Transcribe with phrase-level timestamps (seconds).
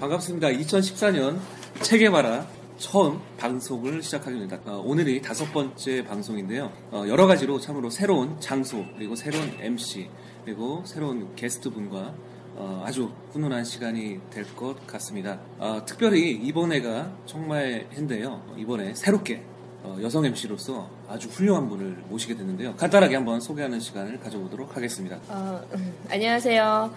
[0.00, 0.48] 반갑습니다.
[0.48, 1.38] 2014년
[1.82, 2.46] 체계바라
[2.76, 4.60] 처음 방송을 시작하게 됩니다.
[4.66, 6.70] 어, 오늘이 다섯 번째 방송인데요.
[6.92, 10.08] 어, 여러 가지로 참으로 새로운 장소, 그리고 새로운 MC,
[10.44, 12.14] 그리고 새로운 게스트 분과
[12.54, 15.40] 어, 아주 훈훈한 시간이 될 것 같습니다.
[15.58, 18.40] 어, 특별히 이번에가 정말 인데요.
[18.56, 19.57] 이번에 새롭게 어,
[20.02, 22.74] 여성 MC로서 아주 훌륭한 분을 모시게 됐는데요.
[22.76, 25.18] 간단하게 한번 소개하는 시간을 가져보도록 하겠습니다.
[25.28, 26.92] 어, 음, 안녕하세요.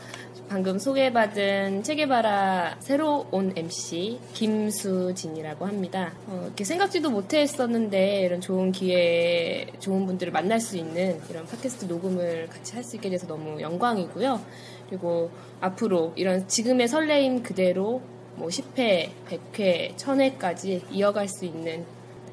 [0.50, 6.12] 방금 소개받은 체계바라 새로 온 MC 김수진이라고 합니다.
[6.28, 12.48] 어, 이렇게 생각지도 못했었는데 이런 좋은 기회, 좋은 분들을 만날 수 있는 이런 팟캐스트 녹음을
[12.48, 14.42] 같이 할 수 있게 돼서 너무 영광이고요.
[14.90, 15.30] 그리고
[15.62, 18.02] 앞으로 이런 지금의 설레임 그대로
[18.36, 21.86] 뭐 10회, 100회, 1000회까지 이어갈 수 있는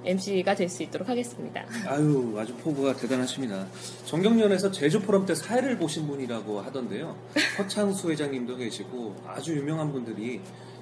[0.08, 1.64] MC가 될 수 있도록 하겠습니다.
[1.86, 3.66] 아유, 아주 포부가 대단하십니다.
[4.04, 7.16] 정경련에서 제주 포럼 때 사회를 보신 분이라고 하던데요.
[7.58, 10.41] 허창수 회장님도 계시고 아주 유명한 분들이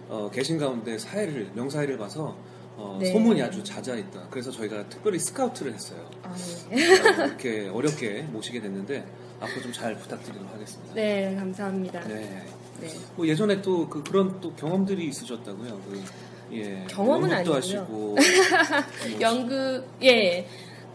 [0.09, 2.37] 어, 계신 가운데 사회를 명사회를 봐서
[2.77, 3.11] 어, 네.
[3.13, 4.29] 소문이 아주 자자했다.
[4.31, 6.09] 그래서 저희가 특별히 스카우트를 했어요.
[6.23, 6.35] 아,
[6.71, 7.01] 네.
[7.01, 9.07] 어, 이렇게 어렵게 모시게 됐는데
[9.41, 10.95] 앞으로 좀 잘 부탁드리도록 하겠습니다.
[10.95, 12.01] 네, 감사합니다.
[12.09, 12.45] 네.
[12.81, 12.89] 네.
[13.17, 15.81] 뭐 예전에 또 그, 그런 또 경험들이 있으셨다고요.
[15.89, 16.03] 그,
[16.53, 16.85] 예.
[16.89, 17.57] 경험은 아니고요.
[17.57, 18.17] 하시고 뭐
[19.21, 20.47] 연극 예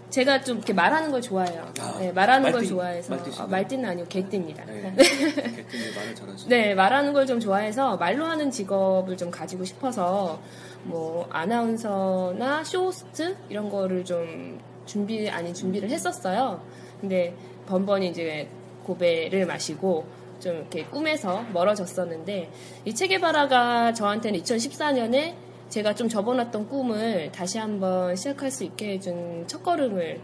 [0.09, 1.71] 제가 좀 이렇게 말하는 걸 좋아해요.
[1.79, 3.47] 아, 네, 말하는 걸 말띠, 좋아해서 말띠신가요?
[3.47, 4.65] 아, 말띠는 아니고 개띠입니다.
[4.67, 4.93] 네.
[4.93, 5.03] 네.
[5.03, 6.75] 개띠인데 말을 잘하시죠.
[6.75, 10.41] 말하는 걸 좀 좋아해서 말로 하는 직업을 좀 가지고 싶어서
[10.83, 16.61] 뭐 아나운서나 쇼호스트 이런 거를 좀 준비 아닌 준비를 했었어요.
[16.99, 17.33] 근데
[17.67, 18.49] 번번이 이제
[18.83, 20.05] 고배를 마시고
[20.41, 22.49] 좀 이렇게 꿈에서 멀어졌었는데
[22.83, 25.35] 이 체계바라가 저한테는 2014년에
[25.69, 30.19] 제가 좀 접어놨던 꿈을 다시 한번 시작할 수 있게 해준 첫걸음을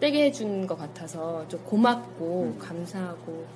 [0.00, 3.46] 떼게 해준 것 같아서 좀 고맙고 감사하고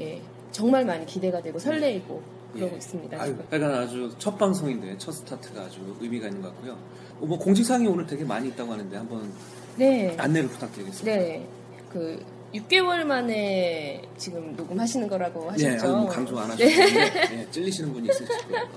[0.00, 2.22] 예 정말 많이 기대가 되고 설레이고
[2.54, 2.76] 그러고 예.
[2.76, 3.20] 있습니다.
[3.20, 3.36] 아유.
[3.52, 6.78] 약간 아주 첫 방송인데 첫 스타트가 아주 의미가 있는 것 같고요.
[7.20, 9.32] 어, 뭐 공지사항이 오늘 되게 많이 있다고 하는데 한번
[9.76, 11.04] 네, 안내를 부탁드리겠습니다.
[11.04, 11.46] 네,
[11.90, 12.24] 그
[12.54, 15.96] 6개월 만에 지금 녹음하시는 거라고 네, 하셨죠.
[15.96, 18.68] 뭐 강조 안 하셨는데 예, 찔리시는 분이 있으실 거예요.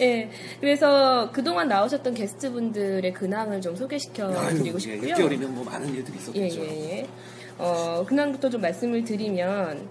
[0.00, 0.30] 예,
[0.60, 5.14] 그래서 그동안 나오셨던 게스트분들의 근황을 좀 소개시켜 드리고 예, 싶고요.
[5.14, 6.60] 6개월이면 뭐 많은 일들이 예, 있었겠죠.
[6.62, 7.06] 예, 예.
[7.58, 9.86] 어, 근황부터 좀 말씀을 드리면,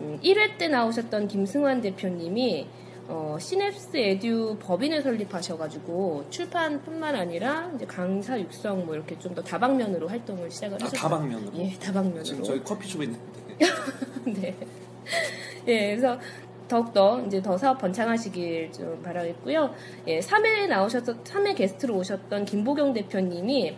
[0.00, 2.66] 음, 1회 때 나오셨던 김승환 대표님이,
[3.08, 10.08] 어, 시냅스 에듀 법인을 설립하셔가지고, 출판뿐만 아니라, 이제 강사 육성 뭐 이렇게 좀 더 다방면으로
[10.08, 11.00] 활동을 시작을 아, 하셨어요.
[11.08, 11.52] 다방면으로?
[11.56, 12.22] 예, 다방면으로.
[12.22, 13.22] 지금 저희 커피숍에 있는데
[14.26, 14.54] 네.
[15.68, 16.18] 예, 그래서
[16.68, 19.74] 더욱더 이제 더 사업 번창하시길 좀 바라겠고요.
[20.06, 23.74] 예, 3회에 나오셨던, 3회 게스트로 오셨던 김보경 대표님이,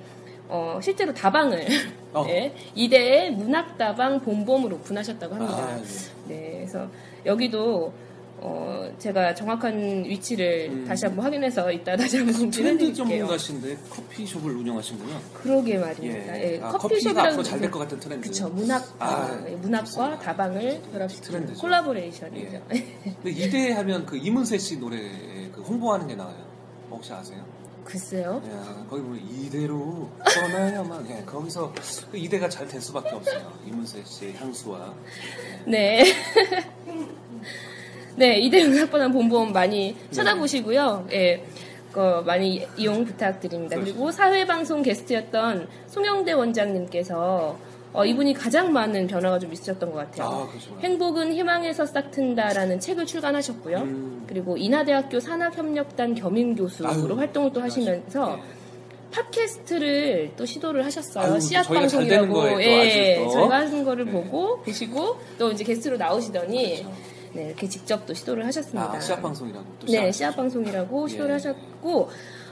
[0.49, 1.67] 어, 실제로 다방을,
[2.13, 2.25] 어.
[2.31, 5.57] 예, 이대의 문학다방 봄봄으로 오픈하셨다고 합니다.
[5.57, 5.85] 아, 네.
[6.29, 6.89] 네, 그래서
[7.27, 7.93] 여기도,
[8.47, 10.85] 어, 제가 정확한 위치를 음.
[10.87, 13.19] 다시 한번 확인해서 이따 다시 한번 공지를 트렌드 해드릴게요.
[13.27, 15.19] 전문가신데 커피숍을 운영하시는군요.
[15.33, 16.39] 그러게 말입니다.
[16.39, 16.55] 예.
[16.57, 18.29] 예, 아, 커피숍이랑 앞으로 잘될 것 같은 트렌드.
[18.29, 20.19] 그쵸 문학 아, 어, 문학과 좋습니다.
[20.19, 21.61] 다방을 결합시키는 트렌드죠.
[21.63, 22.63] 콜라보레이션이죠.
[22.69, 24.99] 근데 이대 하면 그 이문세 씨 노래
[25.51, 26.37] 그 홍보하는 게 나와요.
[26.91, 27.43] 혹시 아세요?
[27.83, 28.43] 글쎄요.
[28.51, 31.25] 야, 거기 보면 이대로 떠나야만 해.
[31.25, 31.73] 거기서
[32.11, 33.53] 그 이대가 잘 될 수밖에 없어요.
[33.67, 34.93] 이문세 씨의 향수와
[35.67, 36.05] 네.
[38.17, 41.09] 네, 이대 문학보다 봄봄 많이 찾아보시고요.
[41.13, 41.45] 예.
[41.93, 43.77] 그 많이 이용 부탁드립니다.
[43.79, 47.57] 그리고 사회방송 게스트였던 송영대 원장님께서
[47.93, 50.27] 어, 이분이 가장 많은 변화가 좀 있으셨던 것 같아요.
[50.29, 50.77] 아, 그렇죠.
[50.81, 53.79] 행복은 희망에서 싹튼다라는 책을 출간하셨고요.
[53.79, 54.25] 음.
[54.27, 58.43] 그리고 인하대학교 산학협력단 겸임교수로 활동을 또 하시면서 네.
[59.13, 61.39] 팟캐스트를 또 시도를 하셨어요.
[61.39, 63.29] 씨앗 방송이라고 예.
[63.33, 64.11] 저희가 하는 거를 네.
[64.11, 67.14] 보고 보시고 또 이제 게스트로 나오시더니 그렇죠.
[67.35, 68.93] 네, 이렇게 직접 또 시도를 하셨습니다.
[68.93, 70.13] 아, 시합 방송이라고 또 네, 시작.
[70.13, 71.33] 씨앗 방송이라고 시도를 예.
[71.35, 72.09] 하셨고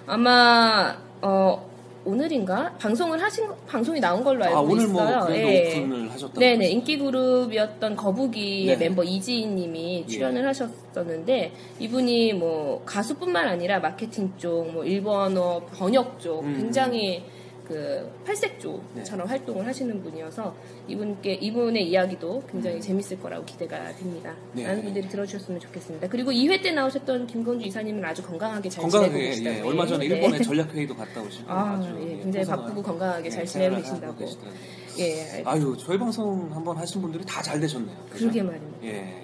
[0.06, 1.70] 아마 어,
[2.04, 4.92] 오늘인가 방송을 하신 거- 방송이 나온 걸로 알고 아, 오늘 있어요.
[5.20, 5.76] 뭐 예.
[5.78, 6.40] 오픈을 하셨다고.
[6.40, 8.88] 네네 인기 그룹이었던 거북이의 네.
[8.88, 16.56] 멤버 이지희님이 출연을 하셨었는데 이분이 뭐 가수뿐만 아니라 마케팅 쪽, 뭐 일본어 번역 쪽 음.
[16.56, 17.24] 굉장히
[17.72, 19.30] 그 팔색 쪽처럼 네.
[19.30, 20.54] 활동을 하시는 분이어서
[20.88, 24.30] 이분께 이분의 이야기도 굉장히 재밌을 거라고 기대가 됩니다.
[24.30, 24.50] 음.
[24.52, 24.66] 네.
[24.66, 26.08] 많은 분들이 들어주셨으면 좋겠습니다.
[26.08, 29.56] 그리고 2회 때 나오셨던 김건주 이사님은 아주 건강하게 잘 지내고 건강하게 계시다고.
[29.56, 30.14] 예, 얼마 전에 네.
[30.16, 33.80] 일본에 전략 회의도 갔다 오시고 아, 아주 예, 예, 굉장히 바쁘고 건강하게 잘 예, 지내고
[33.82, 34.62] 생활을 계신다고.
[34.98, 37.96] 예, 아유, 저희 방송 한번 하신 분들이 다 잘 되셨네요.
[38.10, 38.18] 그죠?
[38.26, 38.78] 그러게 말입니다.
[38.84, 39.14] 예.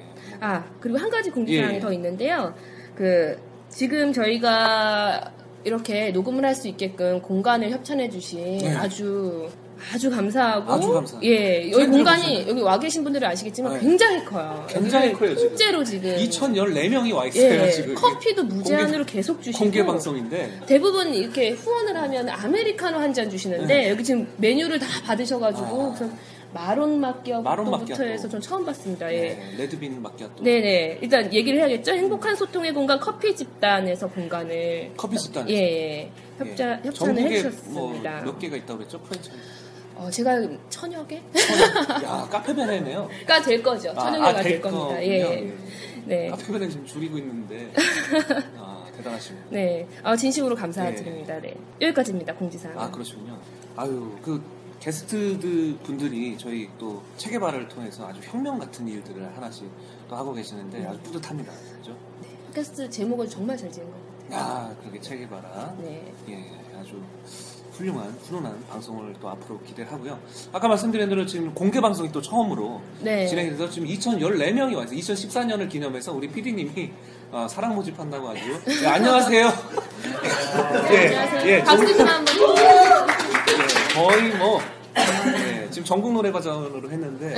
[0.41, 1.81] 아, 그리고 한 가지 공지사항이 예.
[1.81, 2.55] 더 있는데요.
[2.95, 5.33] 그, 지금 저희가
[5.69, 8.75] 이렇게 녹음을 할 수 있게끔 공간을 협찬해 주신 네.
[8.75, 9.49] 아주,
[9.95, 10.73] 아주 감사하고.
[10.73, 11.21] 아주 감사합니다.
[11.31, 12.47] 예, 여기 공간이.
[12.49, 13.81] 여기 와 계신 분들은 아시겠지만 네.
[13.81, 14.67] 굉장히 커요.
[14.69, 15.49] 굉장히 커요, 지금.
[15.51, 16.17] 통째로 지금.
[16.17, 17.95] 2014명이 와 있어요, 예, 지금.
[17.95, 19.63] 커피도 무제한으로 계속 주시고.
[19.63, 20.61] 공개 방송인데.
[20.67, 26.05] 대부분 이렇게 후원을 하면 아메리카노 한 잔 주시는데 여기 지금 메뉴를 다 받으셔가지고 네.
[26.07, 26.11] 아.
[26.53, 28.05] 마론 마끼아토.
[28.05, 29.13] 해서 전 처음 봤습니다.
[29.13, 29.21] 예.
[29.35, 30.43] 네, 레드빈 마키아또.
[30.43, 30.99] 네네.
[31.03, 31.93] 일단 얘기를 해야겠죠.
[31.93, 35.49] 행복한 소통의 공간 커피 집단에서 공간을 커피 집단.
[35.51, 36.13] 예, 예.
[36.39, 36.89] 협자, 예.
[36.89, 38.11] 협찬을 해주셨습니다.
[38.23, 38.99] 뭐 몇 개가 있다고 그랬죠?
[39.01, 39.39] 프랜차이즈.
[39.97, 40.41] 어, 제가
[40.71, 41.17] 천여 개?
[42.05, 43.09] 야, 카페베네네요.
[43.27, 43.93] 가될 거죠.
[43.95, 44.85] 천여 개가 될될 겁니다.
[44.87, 45.03] 거군요.
[45.05, 45.55] 예.
[46.07, 46.29] 네.
[46.31, 47.71] 카페베네 지금 줄이고 있는데.
[48.57, 49.47] 아, 대단하십니다.
[49.51, 49.87] 네.
[50.03, 51.41] 아, 진심으로 감사드립니다.
[51.41, 51.55] 네.
[51.83, 52.35] 여기까지입니다.
[52.37, 52.79] 공지사항.
[52.81, 53.39] 아, 그러시군요.
[53.77, 54.43] 아유, 그
[54.81, 59.69] 게스트들 분들이 저희 또 체계발을 통해서 아주 혁명 같은 일들을 하나씩
[60.09, 61.53] 또 하고 계시는데 아주 뿌듯합니다.
[61.79, 61.97] 그죠?
[62.49, 63.93] 팟캐스트 제목을 정말 잘 지은 것
[64.31, 64.41] 같아요.
[64.41, 65.75] 아, 그렇게 체계바라.
[65.81, 66.13] 네.
[66.29, 66.45] 예,
[66.79, 67.01] 아주
[67.73, 70.19] 훌륭한, 훈훈한 방송을 또 앞으로 기대하고요.
[70.53, 73.27] 아까 말씀드린 대로 지금 공개 방송이 또 처음으로 네.
[73.27, 76.91] 진행이 돼서 지금 2014명이 와서 2014년을 기념해서 우리 PD님이
[77.49, 78.41] 사랑 모집한다고 아주.
[78.83, 79.47] 예, 안녕하세요.
[80.93, 81.49] 예, 안녕하세요.
[81.51, 82.35] 예, 박수 전- 좀 한번.
[83.99, 84.61] 예, 거의 뭐
[84.97, 87.35] 예, 지금 전국 노래 버전으로 했는데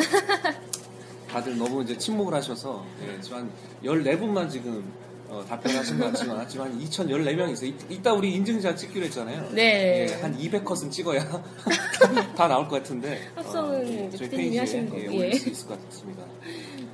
[1.30, 3.50] 다들 너무 이제 침묵을 하셔서 예, 지금 한
[3.84, 4.84] 14분만 지금
[5.28, 6.48] 어, 답변하신 것 같지만 한
[6.80, 7.70] 2014명 있어요.
[7.70, 9.50] 이- 이따 우리 인증샷 찍기로 했잖아요.
[9.52, 10.08] 네.
[10.10, 11.20] 예, 한 200컷은 찍어야
[12.36, 15.38] 다 나올 것 같은데 합성은 어, 이제 저희 피디님이 하시는 예, 거고, 올릴 예.
[15.38, 16.24] 수 있을 것 같습니다.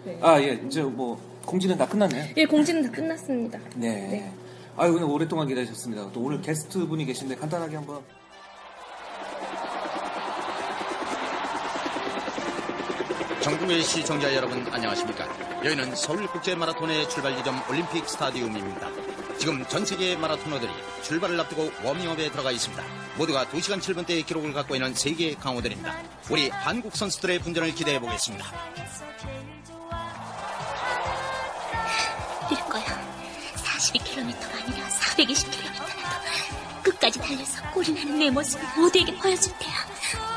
[0.04, 0.18] 네.
[0.20, 2.26] 아, 예, 이제 뭐 공지는 다 끝났네요.
[2.36, 3.58] 예, 공지는 다 끝났습니다.
[3.74, 3.88] 네.
[3.88, 4.32] 네.
[4.76, 6.10] 아유, 그냥 오랫동안 기다리셨습니다.
[6.12, 8.00] 또 오늘 게스트 분이 계신데 간단하게 한번
[13.46, 15.25] 전국의 시청자 여러분 안녕하십니까?
[15.64, 18.90] 여기는 서울국제 마라톤의 출발 지점 올림픽 스타디움입니다.
[19.38, 20.69] 지금 전 세계의 마라토너들이
[21.04, 22.82] 출발을 앞두고 워밍업에 들어가 있습니다.
[23.16, 25.94] 모두가 2시간 7분대의 기록을 갖고 있는 세계 강호들입니다.
[26.28, 28.46] 우리 한국 선수들의 분전을 기대해 보겠습니다.
[32.49, 32.84] 뛸 거야.
[33.54, 40.36] 42km가 아니라 420km라도 끝까지 달려서 골이 나는 내 모습을 모두에게 보여줄 테야.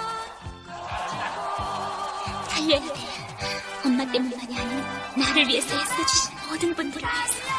[2.59, 2.87] 달려야 돼.
[3.85, 4.83] 엄마 때문만이 아닌
[5.17, 7.49] 나를 위해서 애써주신 모든 분들을 위해서.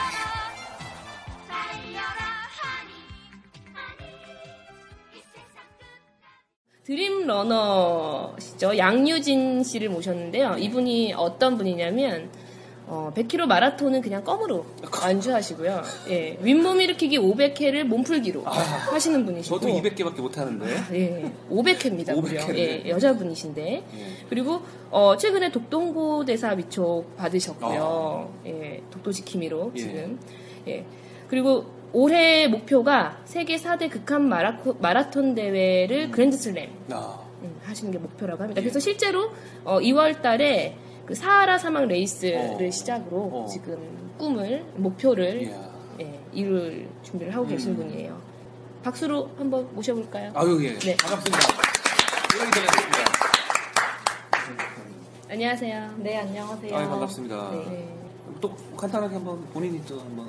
[6.85, 8.77] 드림 러너시죠.
[8.77, 10.57] 양유진 씨를 모셨는데요.
[10.59, 12.31] 이분이 어떤 분이냐면
[12.91, 14.67] 어, 100km 마라톤은 그냥 껌으로
[15.01, 15.83] 안주하시고요.
[16.09, 19.61] 예, 윗몸 일으키기 500회를 몸풀기로 하시는 분이시고.
[19.61, 20.67] 저도 200개밖에 못 하는데.
[20.93, 22.17] 예, 500회입니다.
[22.17, 22.41] 500 무려.
[22.47, 22.59] 회를.
[22.59, 23.63] 예, 여자분이신데.
[23.73, 24.07] 예.
[24.29, 28.29] 그리고 어, 최근에 독동고 대사 위촉 받으셨고요.
[28.29, 28.49] 아.
[28.49, 29.79] 예, 독도지킴이로 예.
[29.79, 30.19] 지금.
[30.67, 30.85] 예.
[31.29, 38.43] 그리고 올해 목표가 세계 4대 극한 마라코, 마라톤 대회를 그랜드슬램 아, 음, 하시는 게 목표라고
[38.43, 38.61] 합니다.
[38.61, 38.65] 예.
[38.65, 39.31] 그래서 실제로
[39.65, 40.77] 어, 2월 달에
[41.11, 42.71] 그 사하라 사막 레이스를 어.
[42.71, 43.47] 시작으로 어.
[43.51, 45.53] 지금 꿈을, 목표를.
[46.01, 47.79] 예, 이룰 준비를 하고 계신 음.
[47.79, 48.17] 분이에요.
[48.85, 50.31] 박수로 한번 모셔볼까요?
[50.37, 50.79] 아유, 예.
[50.79, 50.97] 네.
[50.97, 51.49] 반갑습니다.
[52.55, 53.13] 되겠습니다.
[55.31, 55.95] 안녕하세요.
[55.99, 56.77] 네, 안녕하세요.
[56.77, 57.51] 아유, 반갑습니다.
[57.51, 57.93] 네.
[58.41, 60.29] 또 간단하게 한번 본인이 또 한번.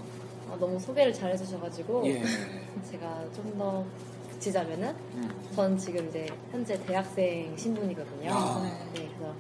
[0.50, 2.24] 어, 너무 소개를 잘 해주셔가지고 예.
[2.90, 3.86] 제가 좀 더
[4.32, 5.30] 붙이자면은 음.
[5.56, 8.32] 전 지금 이제 현재 대학생 신분이거든요.
[8.34, 8.64] 아.
[8.96, 9.32] 네, 그래서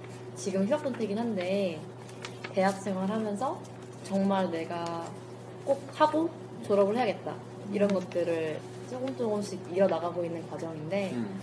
[0.41, 1.79] 지금 휴학 상태이긴 한데
[2.51, 3.61] 대학 생활 하면서
[4.03, 5.05] 정말 내가
[5.63, 6.31] 꼭 하고
[6.65, 7.35] 졸업을 해야겠다
[7.71, 11.39] 이런 것들을 조금 조금씩 이어 나가고 있는 과정인데 음.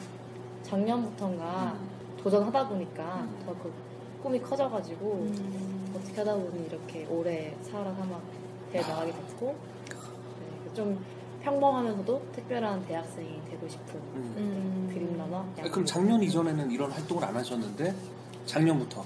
[0.65, 1.79] 작년부터인가
[2.21, 3.43] 도전하다 보니까 음.
[3.47, 3.73] 더그
[4.21, 5.95] 꿈이 커져가지고 음.
[5.97, 8.21] 어떻게 하다 보니 이렇게 오래 살아 사막
[8.73, 9.55] 대에 나가게 됐고
[10.41, 10.99] 네, 좀
[11.45, 14.35] 평범하면서도 특별한 대학생이 되고 싶은 음.
[14.37, 14.91] 음.
[14.93, 15.47] 그림 만화.
[15.57, 17.95] 아니, 그럼 작년 이전에는 이런 활동을 안 하셨는데
[18.49, 19.05] 작년부터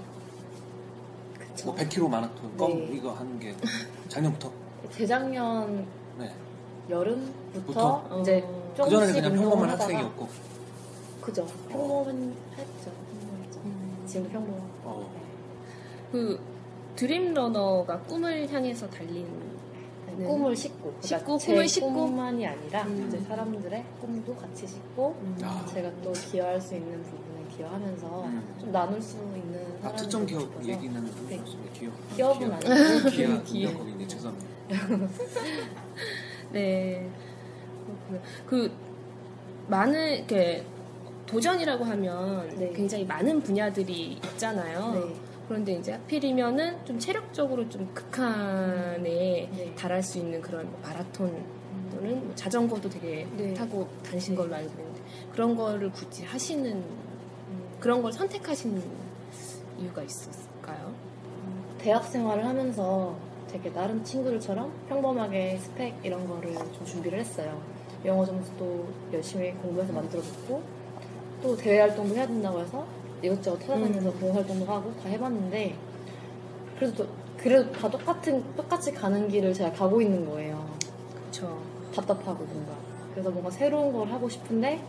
[1.38, 1.66] 그쵸.
[1.66, 2.96] 뭐 100km 마라톤 껌 네.
[2.96, 3.54] 이거 하는 게
[4.08, 4.50] 작년부터
[4.92, 5.84] 재작년
[6.16, 6.32] 네.
[6.88, 8.20] 여름부터 부터?
[8.20, 8.72] 이제 어.
[8.76, 10.28] 그 전에는 조금씩 그냥 평범한 하다가 학생이었고
[11.20, 12.36] 그죠 평범했죠
[13.18, 14.04] 평범했죠 음.
[14.06, 15.10] 지금도 평범 어.
[16.12, 16.40] 그
[16.94, 19.26] 드림러너가 꿈을 향해서 달린
[20.16, 21.92] 네, 꿈을 싣고 싣고, 제 꿈을 싣고?
[21.92, 23.06] 꿈만이 아니라 음.
[23.08, 25.38] 이제 사람들의 꿈도 같이 싣고 음.
[25.42, 25.66] 아.
[25.66, 27.31] 제가 또 기여할 수 있는 부분
[27.62, 28.54] 을 기여하면서 음.
[28.58, 31.40] 좀 나눌 수 있는 아, 특정 기업 싶어서 얘기는 네.
[31.72, 32.16] 기업.
[32.16, 32.52] 기업은 기업.
[32.52, 33.70] 아니고 기아 기업.
[33.70, 34.48] 운영법인데 죄송합니다.
[36.52, 37.10] 네.
[37.86, 38.20] 그렇구나.
[38.46, 38.72] 그
[39.68, 40.64] 많은 이렇게
[41.26, 42.72] 도전이라고 하면 네.
[42.74, 44.92] 굉장히 많은 분야들이 있잖아요.
[44.94, 45.14] 네.
[45.48, 49.74] 그런데 이제 하필이면은 좀 체력적으로 좀 극한에 네.
[49.76, 53.54] 달할 수 있는 그런 뭐 마라톤 또는 뭐 자전거도 되게 네.
[53.54, 55.00] 타고 다니신 걸로 알고 있는데
[55.32, 57.11] 그런 거를 굳이 하시는 음,
[57.82, 58.80] 그런 걸 선택하신
[59.80, 60.92] 이유가 있었을까요?
[61.78, 63.16] 대학 생활을 하면서
[63.50, 67.60] 되게 나름 친구들처럼 평범하게 스펙 이런 거를 좀 준비를 했어요.
[68.04, 70.62] 영어 점수도 열심히 공부해서 만들어줬고
[71.42, 72.86] 또 대외 활동도 해야 된다고 해서
[73.20, 74.18] 이것저것 찾아다니면서 음.
[74.20, 75.74] 봉사 활동도 하고 다 해봤는데
[76.78, 80.64] 그래도 또- 그래도 다 똑같은 똑같이 가는 길을 제가 가고 있는 거예요.
[81.16, 81.58] 그렇죠.
[81.92, 82.74] 답답하고 뭔가
[83.10, 84.80] 그래서 뭔가 새로운 걸 하고 싶은데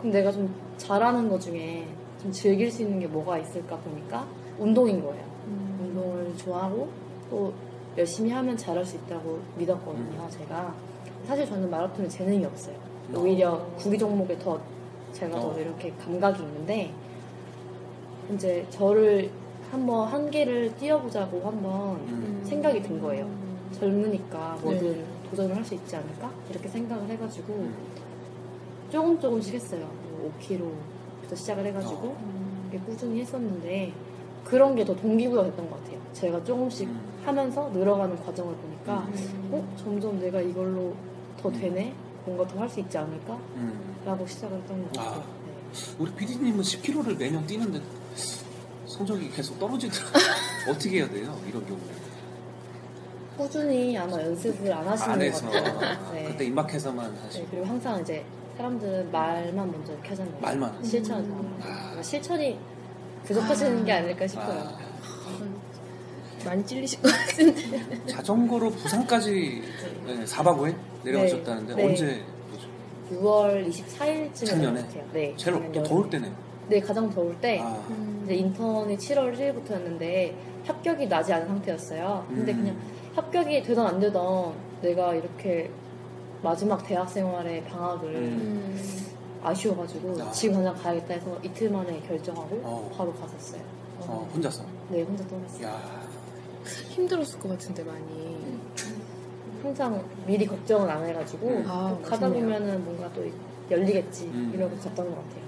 [0.00, 1.86] 그럼 내가 좀 잘하는 것 중에
[2.22, 4.26] 좀 즐길 수 있는 게 뭐가 있을까 보니까
[4.58, 5.24] 운동인 거예요.
[5.48, 5.78] 음.
[5.82, 6.88] 운동을 좋아하고
[7.30, 7.52] 또
[7.98, 10.30] 열심히 하면 잘할 수 있다고 믿었거든요, 음.
[10.30, 10.74] 제가.
[11.26, 12.76] 사실 저는 마라톤에 재능이 없어요.
[13.14, 13.18] 어.
[13.18, 14.60] 오히려 구기 종목에 더
[15.12, 15.52] 제가 어.
[15.52, 16.92] 더 이렇게 감각이 있는데
[18.32, 19.30] 이제 저를
[19.70, 22.40] 한번 한계를 뛰어보자고 한번 음.
[22.44, 23.24] 생각이 든 거예요.
[23.24, 23.70] 음.
[23.78, 25.04] 젊으니까 뭐든 네.
[25.30, 26.30] 도전을 할 수 있지 않을까?
[26.50, 27.74] 이렇게 생각을 해가지고 음.
[28.90, 29.88] 조금 조금씩 했어요.
[30.10, 30.70] 뭐 5kg,
[31.32, 32.70] 때부터 시작을 해가지고 어.
[32.86, 33.92] 꾸준히 했었는데
[34.44, 35.98] 그런 게 더 동기부여가 됐던 것 같아요.
[36.12, 37.00] 제가 조금씩 음.
[37.24, 39.48] 하면서 늘어가는 과정을 보니까 음.
[39.52, 39.76] 어?
[39.76, 40.94] 점점 내가 이걸로
[41.40, 41.52] 더 음.
[41.60, 41.94] 되네?
[42.24, 43.38] 뭔가 더 할 수 있지 않을까?
[44.04, 45.20] 라고 시작을 했던 것 같아요.
[45.20, 45.24] 아.
[45.46, 45.94] 네.
[45.98, 47.80] 우리 PD님은 10km를 매년 뛰는데
[48.86, 50.22] 성적이 계속 떨어지더라고요.
[50.70, 51.36] 어떻게 해야 돼요?
[51.48, 51.82] 이런 경우에.
[53.36, 55.78] 꾸준히 아마 연습을 안 하시는 안것 같아요.
[56.08, 56.24] 아, 네.
[56.26, 57.44] 그때 임박해서만 하시고.
[57.44, 58.24] 네, 그리고 항상 이제
[58.56, 60.34] 사람들은 말만 먼저 하잖아요.
[60.40, 61.44] 말만 잘안 하고.
[61.60, 62.58] 그러니까 실천이
[63.24, 64.60] 부족하시는 게 아닐까 싶어요.
[64.60, 64.78] 아,
[66.44, 68.06] 많이 찔리실 것 같은데.
[68.06, 69.62] 자전거로 부산까지
[70.06, 71.84] 네, 4박 5일 내려가셨다는데 네.
[71.84, 72.22] 언제
[73.12, 74.84] 6월 24일쯤에 작년에?
[75.12, 75.34] 네.
[75.36, 75.82] 제일 작년.
[75.84, 76.32] 더울 때네요.
[76.68, 77.82] 네, 가장 더울 때 아,
[78.24, 80.32] 이제 인턴이 7월 1일부터였는데
[80.66, 82.24] 합격이 나지 않은 상태였어요.
[82.28, 82.56] 근데 음.
[82.58, 82.76] 그냥
[83.14, 85.70] 합격이 되던 안 되던 내가 이렇게
[86.42, 89.06] 마지막 대학 생활의 방학을 음.
[89.42, 90.30] 아쉬워가지고 아.
[90.32, 92.94] 지금 당장 가야겠다 해서 이틀 만에 결정하고 어.
[92.96, 93.60] 바로 갔었어요.
[94.00, 94.64] 어, 혼자서.
[94.88, 95.66] 네, 혼자 떠났어요.
[95.66, 95.80] 야,
[96.90, 98.60] 힘들었을 것 같은데 많이.
[99.62, 101.64] 항상 미리 걱정을 안 해가지고 음.
[101.68, 102.28] 아, 또 가다.
[102.28, 103.24] 보면은 뭔가 또
[103.70, 104.50] 열리겠지 음.
[104.54, 105.42] 이러고 갔던 것 같아요.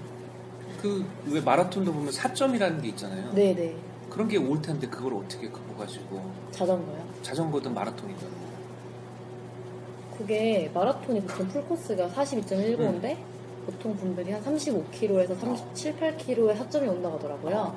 [0.81, 3.33] 그 왜 마라톤도 보면 4점이라는 게 있잖아요.
[3.33, 3.75] 네네
[4.09, 6.21] 그런 게 올 텐데 그걸 어떻게 극복하시고
[6.51, 7.03] 자전거요.
[7.23, 8.27] 자전거든 마라톤이든
[10.17, 13.35] 그게 마라톤이 보통 풀코스가 42.195인데 음.
[13.65, 17.75] 보통 분들이 한 35km에서 37, 8km에 4점이 온다고 하더라고요.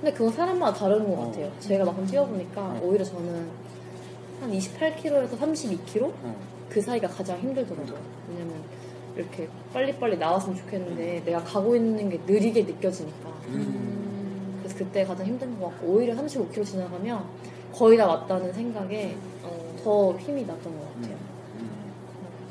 [0.00, 1.26] 근데 그건 사람마다 다른 것 어.
[1.26, 1.50] 같아요.
[1.60, 2.80] 제가 막상 뛰어보니까 음.
[2.82, 3.48] 오히려 저는
[4.40, 6.36] 한 28km에서 32km 어.
[6.68, 7.98] 그 사이가 가장 힘들더라고요.
[8.28, 8.62] 왜냐면
[9.16, 13.28] 이렇게 빨리빨리 나왔으면 좋겠는데 내가 가고 있는 게 느리게 느껴지니까.
[13.48, 14.58] 음.
[14.60, 17.24] 그래서 그때 가장 힘든 것 같고 오히려 35km 지나가면
[17.72, 20.85] 거의 다 왔다는 생각에 어, 더 힘이 났던 것 같아요.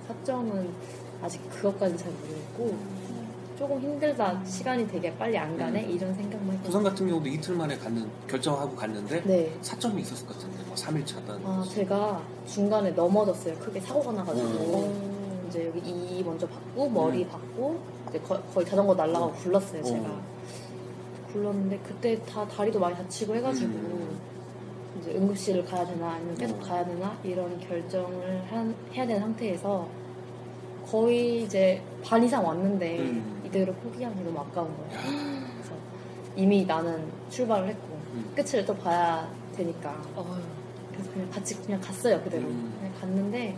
[0.10, 0.16] 음.
[0.16, 0.70] 사점은
[1.22, 2.78] 아직 그것까지는 잘 모르겠고
[3.58, 5.90] 조금 힘들다 시간이 되게 빨리 안 가네 음.
[5.92, 9.58] 이런 생각만 했고 부산 같은 경우도 이틀 만에 갔는 결정하고 갔는데 네.
[9.62, 11.46] 4점이 있었을 것 같은데 뭐 3일차다.
[11.46, 13.56] 아 제가 중간에 넘어졌어요.
[13.60, 15.46] 크게 사고가 나가지고 어.
[15.48, 17.30] 이제 여기 이 먼저 받고 머리 음.
[17.30, 19.34] 받고 이제 거, 의 자전거 날라가고 어.
[19.36, 20.10] 굴렀어요 제가.
[20.10, 20.22] 어.
[21.32, 24.20] 굴렀는데 그때 다 다리도 많이 다치고 해가지고 음.
[25.00, 26.66] 이제 응급실을 가야 되나 아니면 계속 어.
[26.66, 29.88] 가야 되나 이런 결정을 한- 해야 되는 상태에서
[30.90, 33.42] 거의 이제 반 이상 왔는데 음.
[33.46, 34.94] 이대로 포기하는 게 너무 아까운 거예요.
[34.94, 35.74] 야, 그래서
[36.36, 38.32] 이미 나는 출발을 했고 음.
[38.36, 40.40] 끝을 또 봐야 되니까 어,
[40.92, 42.74] 그래서 그냥 같이 그냥 갔어요 그대로 음.
[42.80, 43.58] 그냥 갔는데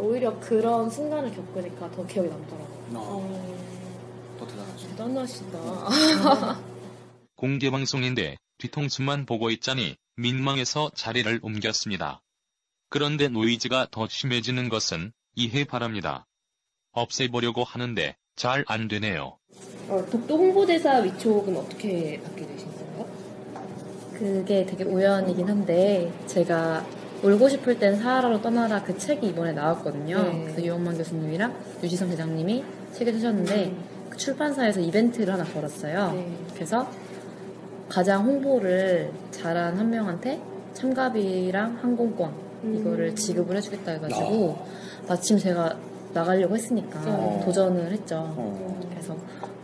[0.00, 2.68] 오히려 그런 순간을 겪으니까 더 기억에 남더라고요.
[2.94, 3.48] 어,
[4.38, 4.88] 더 버텨나가죠.
[4.88, 5.58] 대단하시다.
[7.36, 12.22] 공개 방송인데 뒤통수만 보고 있자니 민망해서 자리를 옮겼습니다.
[12.88, 16.26] 그런데 노이즈가 더 심해지는 것은 이해 바랍니다.
[16.92, 19.38] 없애보려고 하는데 잘 안 되네요.
[19.88, 23.06] 어, 독도 홍보대사 위촉은 어떻게 받게 되신 거예요?
[24.14, 26.86] 그게 되게 우연이긴 한데 제가
[27.22, 30.22] 울고 싶을 땐 사하라로 떠나라 그 책이 이번에 나왔거든요.
[30.22, 30.42] 네.
[30.44, 33.76] 그래서 유영만 교수님이랑 유지성 대장님이 책을 쓰셨는데
[34.08, 36.12] 그 출판사에서 이벤트를 하나 걸었어요.
[36.12, 36.38] 네.
[36.54, 36.90] 그래서
[37.88, 40.40] 가장 홍보를 잘한 한 명한테
[40.72, 42.32] 참가비랑 항공권
[42.64, 42.76] 음.
[42.78, 44.58] 이거를 지급을 해주겠다 해가지고
[45.06, 45.76] 마침 제가
[46.12, 47.40] 나가려고 했으니까 어.
[47.44, 48.16] 도전을 했죠.
[48.36, 48.80] 어.
[48.90, 49.16] 그래서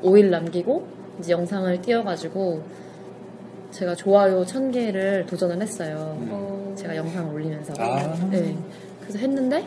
[0.02, 0.86] 5일 남기고
[1.18, 2.62] 이제 영상을 띄워가지고
[3.70, 6.16] 제가 좋아요 1000개를 도전을 했어요.
[6.20, 6.28] 음.
[6.30, 7.74] 어, 제가 영상을 올리면서.
[7.78, 8.14] 아.
[8.30, 8.56] 네.
[9.00, 9.66] 그래서 했는데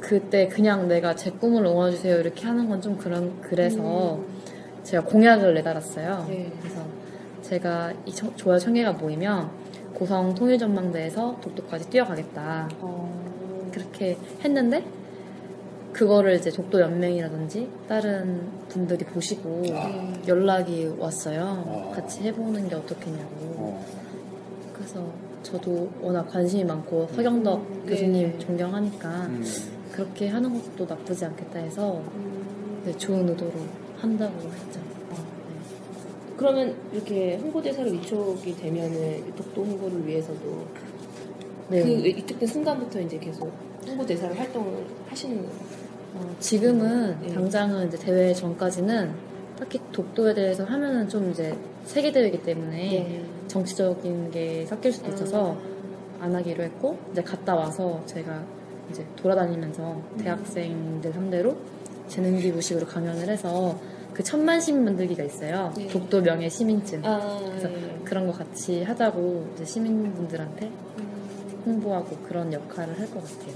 [0.00, 4.20] 그때 그냥 내가 제 꿈을 응원해주세요 이렇게 하는 건 좀 그런 그래서
[4.86, 6.26] 제가 공약을 내달았어요.
[6.28, 6.52] 네.
[6.60, 6.80] 그래서
[7.42, 9.50] 제가 이 저- 좋아요 1000개가 모이면
[9.94, 12.68] 고성 통일전망대에서 독도까지 뛰어가겠다.
[12.80, 14.84] 어, 그렇게 했는데
[15.92, 20.12] 그거를 이제 독도 연맹이라든지 다른 분들이 보시고 네.
[20.28, 21.90] 연락이 왔어요.
[21.90, 21.94] 아.
[21.96, 23.34] 같이 해보는 게 어떻겠냐고.
[23.58, 23.84] 어.
[24.72, 25.04] 그래서
[25.42, 28.38] 저도 워낙 관심이 많고 서경덕 음, 교수님 네.
[28.38, 29.44] 존경하니까 음.
[29.90, 33.52] 그렇게 하는 것도 나쁘지 않겠다 해서 음, 네, 좋은 의도로
[33.98, 34.80] 한다고 했죠.
[36.36, 40.66] 그러면 이렇게 홍보대사로 위촉이 되면은 독도 홍보를 위해서도
[41.68, 41.82] 네.
[41.82, 43.50] 그 위촉된 순간부터 이제 계속
[43.86, 45.50] 홍보대사로 활동을 하시는 거예요.
[46.14, 47.32] 어, 지금은 네.
[47.32, 49.12] 당장은 이제 대회 전까지는
[49.58, 53.24] 딱히 독도에 대해서 하면은 좀 이제 세계 대회이기 때문에 네.
[53.48, 55.56] 정치적인 게 섞일 수도 있어서
[56.20, 58.44] 안 하기로 했고 이제 갔다 와서 제가
[58.90, 61.56] 이제 돌아다니면서 대학생들 상대로
[62.08, 63.78] 재능기부식으로 강연을 해서
[64.12, 65.72] 그 천만 시민 만들기가 있어요.
[65.76, 65.88] 네.
[65.88, 67.04] 독도 명예 시민증.
[67.04, 68.00] 아, 그래서 네.
[68.04, 73.54] 그런 거 같이 하자고 이제 시민분들한테 음, 홍보하고 그런 역할을 할 것 같아요.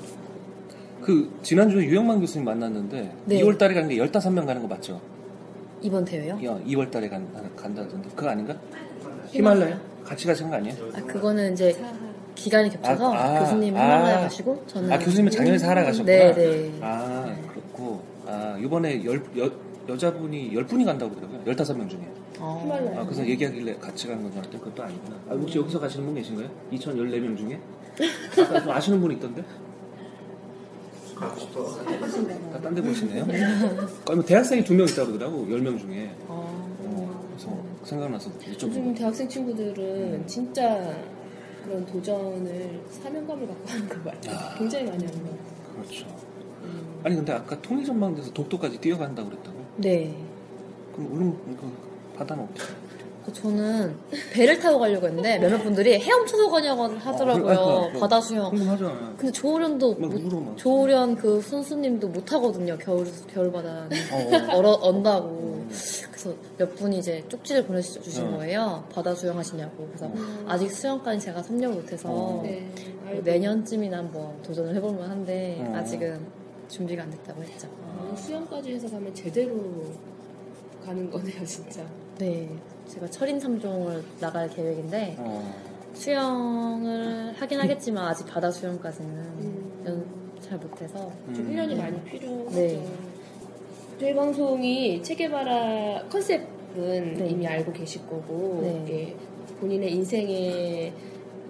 [1.01, 3.41] 그 지난주에 유영만 교수님 만났는데 네.
[3.41, 5.01] 2월 달에 가는 게 15명 가는 거 맞죠?
[5.81, 6.35] 이번 대회요?
[6.45, 8.55] 야, 2월 달에 간, 간다던데 그거 아닌가?
[9.29, 9.81] 히말라야?
[10.05, 10.77] 같이 가신 거 아니에요?
[10.95, 11.75] 아, 그거는 이제.
[12.35, 13.81] 기간이 겹쳐서 아, 아, 교수님 아.
[13.85, 16.17] 히말라야 가시고 저는 아 교수님은 작년에 사하라 가셨구나.
[16.17, 16.73] 네, 네.
[16.81, 19.51] 아 그렇고 아 이번에 열, 여,
[19.89, 21.55] 여자분이 10분이 간다고 그러더라고요.
[21.55, 22.01] 15명 중에.
[22.39, 22.95] 어.
[22.97, 25.17] 아 그래서 얘기하길래 같이 가는 건줄 알았더니 그것도 아니구나.
[25.29, 26.49] 아, 혹시 여기서 가시는 분 계신가요?
[26.73, 27.61] 2014명 중에?
[28.39, 29.45] 아까 좀 아시는 분 있던데?
[32.53, 33.25] 다딴 데 보시네요.
[34.09, 35.45] 아니, 대학생이 두 명 있다고 그러더라고.
[35.47, 36.11] 10명 중에.
[36.29, 36.75] 어.
[36.83, 38.97] 어, 그래서 생각나서 요즘 여쭤보고.
[38.97, 40.95] 대학생 친구들은 진짜
[41.65, 44.35] 그런 도전을 사명감을 갖고 하는 거 같아요.
[44.37, 44.55] 아.
[44.57, 45.31] 굉장히 많이 하는 거.
[45.75, 46.07] 그렇죠.
[47.01, 47.07] 음.
[47.07, 49.57] 아니 근데 아까 통일전망대에서 독도까지 뛰어간다고 그랬다고?
[49.77, 50.15] 네.
[50.95, 51.73] 그럼 울릉 그
[52.19, 52.73] 바다는 어떻게?
[53.25, 53.95] 그 저는
[54.33, 57.53] 배를 타고 가려고 했는데 몇몇 분들이 헤엄쳐서 가냐고 하더라고요.
[57.53, 58.49] 어, 그러니까, 바다 수영.
[58.51, 59.15] 궁금하잖아.
[59.19, 60.57] 근데 조우련도 막 못-.
[60.57, 62.79] 조우련 그 선수님도 못 하거든요.
[62.79, 64.57] 겨울 겨울 바다는 어.
[64.57, 65.67] 얼어 언다고.
[66.11, 68.37] 그래서 몇 분이 이제 쪽지를 보내주신 어.
[68.39, 68.85] 거예요.
[68.93, 69.87] 바다 수영하시냐고.
[69.89, 70.45] 그래서 음.
[70.49, 72.41] 아직 수영까지 제가 섭렵을 못해서 어.
[72.43, 72.67] 네.
[73.01, 73.23] 뭐 아이고.
[73.23, 75.77] 내년쯤이나 한번 도전을 해볼만 한데 어.
[75.77, 76.40] 아직은
[76.71, 77.69] 준비가 안 됐다고 했죠.
[77.85, 79.85] 아, 수영까지 해서 가면 제대로
[80.85, 81.85] 가는 거네요, 진짜.
[82.19, 82.49] 네,
[82.87, 85.55] 제가 철인 3종을 나갈 계획인데 어.
[85.95, 89.83] 수영을 하긴 하겠지만 아직 바다 수영까지는 음.
[90.37, 91.47] 연잘 못해서 좀 음.
[91.49, 92.51] 훈련이 많이 필요하죠.
[92.57, 92.83] 네.
[93.99, 97.29] 저희 방송이 체계바라 컨셉은 네.
[97.29, 98.83] 이미 알고 계실 거고 네.
[98.85, 99.17] 이게
[99.61, 100.93] 본인의 인생에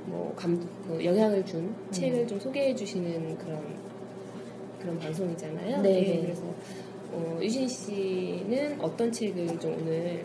[0.06, 1.88] 뭐 감, 그 영향을 준 음.
[1.92, 3.62] 책을 좀 소개해 주시는 그런
[4.80, 5.82] 그런 방송이잖아요.
[5.82, 6.20] 네, 네.
[6.22, 6.42] 그래서
[7.12, 10.24] 어, 유진 씨는 어떤 책을 좀 오늘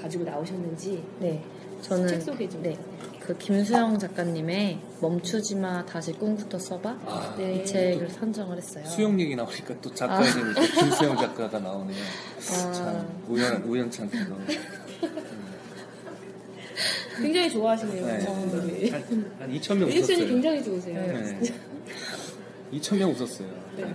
[0.00, 1.42] 가지고 나오셨는지 네,
[1.82, 2.62] 저는 책 소개 좀.
[2.62, 2.76] 네,
[3.20, 7.56] 그 김수영 작가님의 멈추지마 다시 꿈부터 써봐 아, 네.
[7.56, 8.84] 이 책을 선정을 했어요.
[8.86, 12.02] 수영 얘기 나오니까 또 작가 이름이 또 김수영 작가가 나오네요.
[12.50, 14.36] 아, 참 우연한 우연찮게도.
[17.22, 18.06] 굉장히 좋아하시네요.
[18.06, 18.18] 네.
[18.26, 18.90] 분들이.
[18.90, 19.02] 한,
[19.38, 20.26] 한 2천 명 리액션이.
[20.26, 20.94] 굉장히 좋으세요.
[20.94, 21.40] 네.
[22.72, 23.48] 2천 명 웃었어요.
[23.76, 23.94] 네.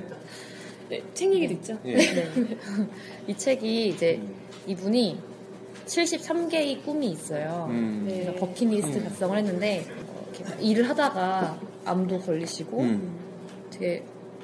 [0.89, 1.77] 네, 책 얘기 듣죠?
[1.85, 1.95] 예.
[1.95, 2.27] 네.
[3.27, 4.35] 이 책이 이제 음.
[4.67, 5.19] 이분이
[5.85, 7.67] 73개의 꿈이 있어요.
[7.69, 8.05] 음.
[8.07, 8.33] 네.
[8.35, 9.03] 버킷리스트 음.
[9.03, 9.85] 작성을 했는데
[10.59, 13.15] 일을 하다가 암도 걸리시고 음.
[13.69, 14.03] 되게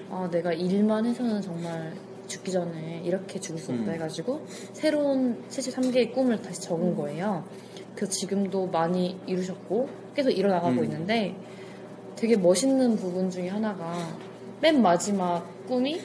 [0.09, 1.93] 아, 내가 일만 해서는 정말
[2.27, 3.93] 죽기 전에 이렇게 죽을 수 없다 음.
[3.93, 7.43] 해가지고 새로운 73개의 꿈을 다시 적은 거예요.
[7.95, 10.83] 그래서 지금도 많이 이루셨고 계속 이뤄나가고 음.
[10.85, 11.35] 있는데
[12.17, 13.93] 되게 멋있는 부분 중에 하나가
[14.59, 16.01] 맨 마지막 꿈이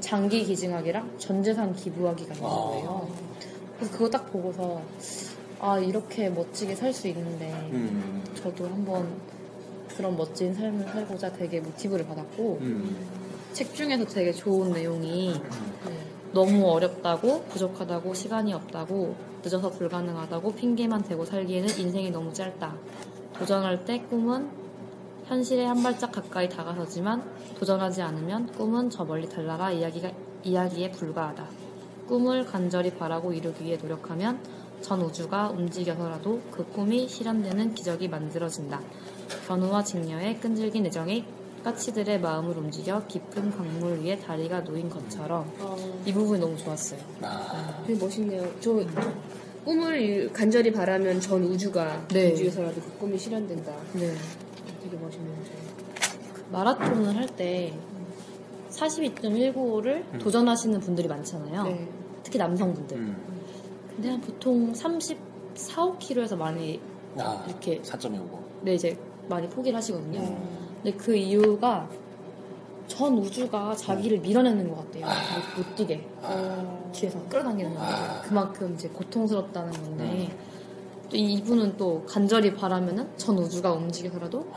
[0.00, 2.50] 장기 기증하기랑 전재산 기부하기가 있는 아.
[2.50, 3.08] 거예요.
[3.76, 4.80] 그래서 그거 딱 보고서
[5.60, 8.22] 아 이렇게 멋지게 살 수 있는데 음.
[8.34, 9.06] 저도 한번
[9.96, 12.96] 그런 멋진 삶을 살고자 되게 모티브를 받았고 음.
[13.52, 15.40] 책 중에서 되게 좋은 내용이
[16.32, 22.74] 너무 어렵다고 부족하다고 시간이 없다고 늦어서 불가능하다고 핑계만 대고 살기에는 인생이 너무 짧다.
[23.38, 24.63] 도전할 때 꿈은
[25.26, 27.22] 현실에 한 발짝 가까이 다가서지만
[27.58, 30.10] 도전하지 않으면 꿈은 저 멀리 달나가 이야기가,
[30.42, 31.48] 이야기에 불과하다.
[32.06, 34.38] 꿈을 간절히 바라고 이루기 위해 노력하면
[34.82, 38.82] 전 우주가 움직여서라도 그 꿈이 실현되는 기적이 만들어진다.
[39.48, 41.24] 견우와 직녀의 끈질긴 애정이
[41.64, 45.50] 까치들의 마음을 움직여 깊은 강물 위에 다리가 놓인 것처럼
[46.04, 47.00] 이 부분이 너무 좋았어요.
[47.22, 47.82] 아.
[47.86, 48.46] 되게 멋있네요.
[48.60, 48.78] 저
[49.64, 52.32] 꿈을 간절히 바라면 전 우주가 네.
[52.32, 53.72] 우주에서라도 그 꿈이 실현된다.
[53.94, 54.12] 네.
[54.94, 55.34] 되게 멋있네요.
[56.52, 57.72] 마라톤을 할 때
[58.70, 61.62] 42.195를 도전하시는 분들이 많잖아요.
[61.64, 61.88] 네.
[62.22, 62.96] 특히 남성분들.
[62.96, 63.16] 음.
[63.94, 65.16] 근데 한 보통 34,
[65.76, 66.80] 5kg에서 많이
[67.16, 68.20] 아, 이렇게 4.25.
[68.62, 70.20] 네, 이제 많이 포기를 하시거든요.
[70.20, 70.76] 음.
[70.82, 71.88] 근데 그 이유가
[72.88, 75.06] 전 우주가 자기를 밀어내는 것 같아요.
[75.56, 76.06] 못, 못 뛰게.
[76.92, 78.22] 뒤에서 끌어당기는 것 같아요.
[78.22, 80.36] 그만큼 이제 고통스럽다는 건데
[81.10, 84.50] 또 이- 이분은 또 간절히 바라면은 전 우주가 움직여서라도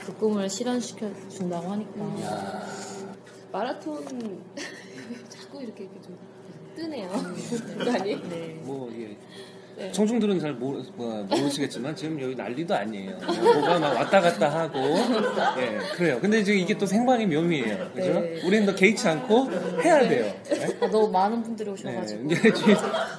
[0.00, 2.66] 그 꿈을 실현시켜 준다고 하니까
[3.52, 4.42] 마라톤
[5.28, 6.16] 자꾸 이렇게, 이렇게 좀
[6.76, 7.10] 뜨네요.
[7.92, 8.16] 아니?
[8.28, 8.60] 네.
[8.64, 9.16] 뭐 이게
[9.80, 9.90] 네.
[9.92, 13.16] 청중들은 잘 모르, 뭐, 모르시겠지만 지금 여기 난리도 아니에요.
[13.16, 14.78] 뭐가 막 왔다 갔다 하고
[15.58, 16.18] 예 그래요.
[16.20, 17.90] 근데 지금 이게 또 생방의 묘미예요.
[17.94, 18.20] 그죠?
[18.20, 18.40] 네.
[18.44, 19.48] 우리는 더 개의치 않고
[19.82, 20.32] 해야 돼요.
[20.44, 20.66] 네?
[20.82, 22.74] 아, 너무 많은 분들이 네, 오셔가지고 이게 지금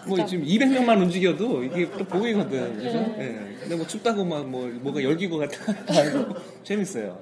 [0.08, 2.78] 뭐 지금 200명만 움직여도 이게 또 보이거든.
[2.78, 2.98] 그죠?
[3.18, 3.40] 예.
[3.60, 7.18] 근데 뭐 춥다고 막 뭐 뭐가 열기구 같다 하고 재밌어요.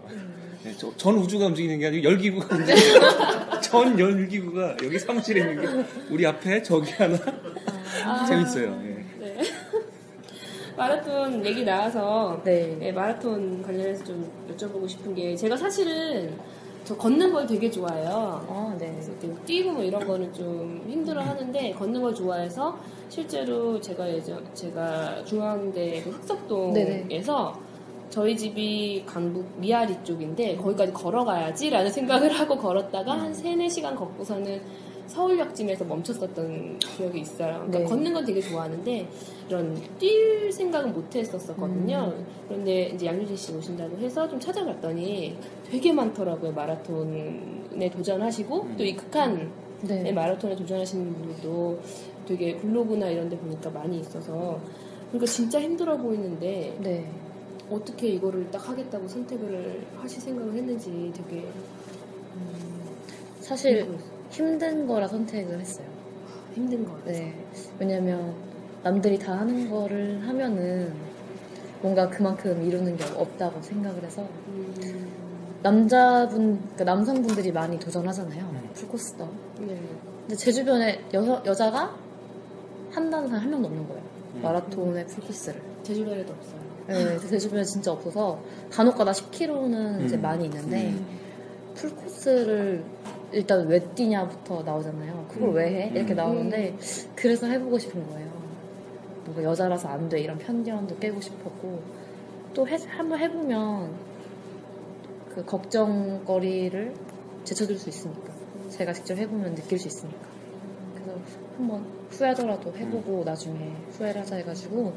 [0.65, 3.62] 예, 저- 전 우주가 움직이는 게 아니고 열기구가 움직여요.
[3.62, 7.17] 전 열기구가 여기 사무실에 있는 게 우리 앞에 저기 하나
[8.28, 8.82] 재밌어요.
[8.86, 8.98] 예.
[10.79, 10.85] 네.
[10.85, 12.77] 마라톤 얘기 나와서 네.
[12.79, 16.37] 네, 마라톤 관련해서 좀 여쭤보고 싶은 게 제가 사실은
[16.85, 18.47] 저 걷는 걸 되게 좋아해요.
[18.49, 18.89] 아, 네.
[18.91, 19.11] 그래서
[19.45, 26.01] 뛰고 뭐 이런 거는 좀 힘들어 하는데 걷는 걸 좋아해서 실제로 제가 예전 제가 중앙대
[26.01, 27.59] 그 흑석동에서
[28.09, 34.61] 저희 집이 강북 미아리 쪽인데 거기까지 걸어가야지라는 생각을 하고 걸었다가 한 3, 4시간 걷고서는
[35.09, 37.65] 서울역쯤에서 멈췄었던 기억이 있어요.
[37.65, 37.85] 그러니까 네.
[37.85, 39.07] 걷는 건 되게 좋아하는데
[39.47, 42.13] 이런 뛸 생각은 못 했었거든요.
[42.47, 45.35] 그런데 이제 양유진 씨 오신다고 해서 좀 찾아봤더니
[45.69, 46.53] 되게 많더라고요.
[46.53, 50.11] 마라톤에 도전하시고 또이 극한 네.
[50.11, 51.79] 마라톤에 도전하시는 분들도
[52.27, 54.59] 되게 블로그나 이런 데 보니까 많이 있어서
[55.09, 57.11] 그러니까 진짜 힘들어 보이는데 네.
[57.71, 61.47] 어떻게 이거를 딱 하겠다고 선택을 하실 생각을 했는지 되게
[63.39, 63.97] 사실 힘
[64.31, 65.85] 든 거라 선택을 했어요.
[66.53, 66.97] 힘든 거.
[67.05, 67.33] 네.
[67.79, 68.33] 왜냐면
[68.83, 70.93] 남들이 다 하는 거를 하면은
[71.81, 74.27] 뭔가 그만큼 이루는 게 없다고 생각을 해서
[75.61, 78.69] 남자분, 그러니까 남성분들이 많이 도전하잖아요.
[78.73, 79.27] 풀코스도.
[79.59, 79.81] 네.
[80.21, 81.95] 근데 제 주변에 여, 여자가
[82.91, 84.01] 한다는 사람 한 명도 없는 거예요.
[84.41, 85.61] 마라톤의 풀코스를.
[85.83, 86.59] 제 주변에도 없어요.
[86.87, 88.39] 네, 제 주변에 진짜 없어서
[88.71, 90.21] 간혹가다 10km는 이제 음.
[90.21, 91.05] 많이 있는데 음.
[91.75, 92.83] 풀코스를
[93.31, 95.25] 일단 왜 뛰냐부터 나오잖아요.
[95.29, 95.53] 그걸 음.
[95.55, 95.91] 왜 해?
[95.93, 96.17] 이렇게 음.
[96.17, 96.75] 나오는데
[97.15, 98.27] 그래서 해보고 싶은 거예요.
[99.25, 101.79] 뭔가 여자라서 안 돼 이런 편견도 깨고 싶었고
[102.53, 103.91] 또 해- 한번 해보면
[105.35, 106.93] 그 걱정거리를
[107.43, 108.33] 제쳐줄 수 있으니까
[108.69, 110.17] 제가 직접 해보면 느낄 수 있으니까
[110.95, 111.13] 그래서
[111.57, 114.93] 한번 후회하더라도 해보고 나중에 후회를 하자 해가지고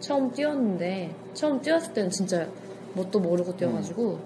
[0.00, 2.48] 처음 뛰었는데 처음 뛰었을 때는 진짜
[2.94, 4.18] 뭣도 모르고 뛰어가지고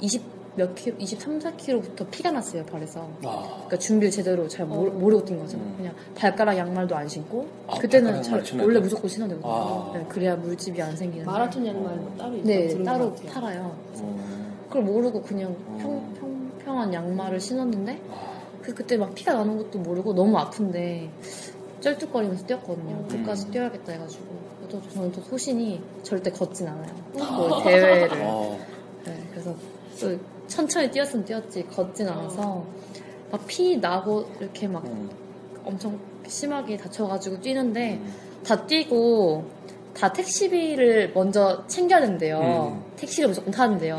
[0.00, 3.08] 20 몇 킬로, 23, 4킬로부터 피가 났어요 발에서.
[3.24, 3.42] 아.
[3.54, 5.56] 그러니까 준비를 제대로 잘 모르, 모르고 뛴 거죠.
[5.56, 5.74] 음.
[5.76, 8.78] 그냥 발가락 양말도 안 신고 아, 그때는 잘 원래?
[8.78, 9.52] 무조건 신어야 되거든요.
[9.52, 9.92] 아.
[9.94, 11.30] 네, 그래야 물집이 안 생기는데.
[11.30, 13.14] 마라톤 양말 따로 있다고 네, 따로.
[13.14, 13.76] 팔아요.
[13.96, 14.54] 음.
[14.68, 15.78] 그걸 모르고 그냥 어.
[15.80, 18.34] 평, 평, 평한 양말을 신었는데 아.
[18.62, 21.10] 그, 그때 막 피가 나는 것도 모르고 너무 아픈데
[21.80, 22.94] 쩔뚝거리면서 뛰었거든요.
[22.94, 23.08] 음.
[23.08, 24.44] 끝까지 뛰어야겠다 해가지고.
[24.70, 26.90] 또 저는 또 소신이 절대 걷진 않아요.
[27.12, 28.08] 그 대회를.
[28.22, 28.58] 어.
[29.04, 29.54] 네, 그래서
[30.00, 30.16] 또
[30.54, 32.64] 천천히 뛰었으면 뛰었지 걷진 않아서
[33.32, 35.10] 막 피 나고 이렇게 막 음.
[35.64, 38.14] 엄청 심하게 다쳐가지고 뛰는데 음.
[38.46, 39.44] 다 뛰고
[39.92, 42.72] 다 택시비를 먼저 챙겨야 된대요.
[42.72, 42.84] 음.
[42.96, 43.96] 택시를 무조건 타는데요.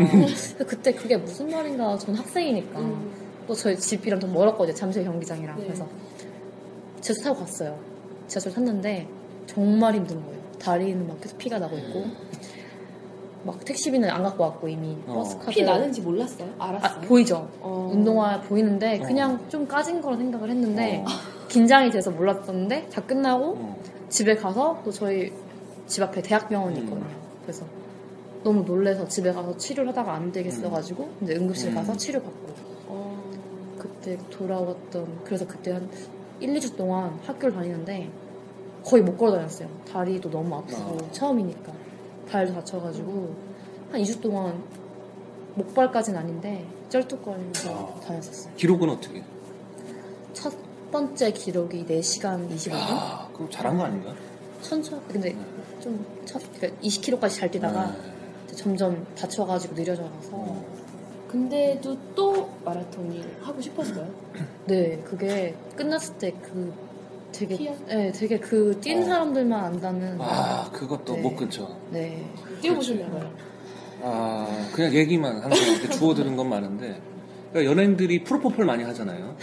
[0.65, 3.11] 그때 그게 무슨 말인가 전 학생이니까 음.
[3.47, 4.73] 또 저희 집이랑 좀 멀었거든요.
[4.75, 5.63] 잠실 경기장이랑 네.
[5.65, 5.85] 그래서
[7.01, 7.77] 지하철 타고 갔어요.
[8.27, 9.07] 지하철 탔는데
[9.45, 10.39] 정말 힘든 거예요.
[10.59, 12.05] 다리는 막 계속 피가 나고 있고
[13.45, 15.13] 막 택시비는 안 갖고 왔고 이미 어.
[15.13, 16.49] 버스 카드 피 나는지 몰랐어요?
[16.57, 17.01] 아, 알았어요?
[17.01, 17.47] 보이죠.
[17.61, 17.91] 어.
[17.93, 19.05] 운동화 보이는데 어.
[19.05, 21.05] 그냥 좀 까진 거라 생각을 했는데 어.
[21.47, 23.79] 긴장이 돼서 몰랐었는데 다 끝나고 어.
[24.09, 25.31] 집에 가서 또 저희
[25.85, 26.83] 집 앞에 대학병원이 음.
[26.83, 27.07] 있거든요.
[27.43, 27.65] 그래서
[28.43, 31.75] 너무 놀래서 집에 가서 치료를 하다가 안 되겠어가지고 이제 응급실 음.
[31.75, 32.53] 가서 치료받고
[32.87, 33.31] 어.
[33.77, 35.87] 그때 돌아왔던 그래서 그때 한
[36.39, 38.09] 1, 2주 동안 학교를 다니는데
[38.83, 39.69] 거의 못 걸어 다녔어요.
[39.91, 41.11] 다리도 너무 아프고 아.
[41.11, 41.84] 처음이니까
[42.29, 43.35] 발도 다쳐가지고
[43.91, 44.63] 한 2주 동안
[45.55, 47.99] 목발까지는 아닌데 쩔뚝거리면서 아.
[48.01, 48.53] 다녔었어요.
[48.55, 49.23] 기록은 어떻게?
[50.33, 50.53] 첫
[50.91, 52.73] 번째 기록이 4시간 25분?
[52.73, 54.13] 아, 그럼 잘한 거 아닌가?
[54.61, 55.35] 천천히 근데
[55.79, 57.91] 좀 첫, 그러니까 20km까지 잘 뛰다가
[58.47, 58.55] 네.
[58.55, 60.65] 점점 다쳐가지고 느려져가서 어.
[61.29, 64.07] 근데도 또 마라톤이 하고 싶었어요?
[64.65, 66.73] 네 그게 끝났을 때 그
[67.37, 67.73] 되게?
[67.87, 69.03] 네 되게 그 뛴 어.
[69.03, 71.21] 사람들만 안다는 아, 그것도 네.
[71.21, 71.75] 못 끊죠.
[71.91, 72.23] 네
[72.61, 73.31] 뛰어보셨나 봐요.
[74.03, 77.01] 아, 그냥 얘기만 항상 이렇게 주워들은 건 많은데.
[77.51, 79.35] 그러니까 연예인들이 프로포폴 많이 하잖아요.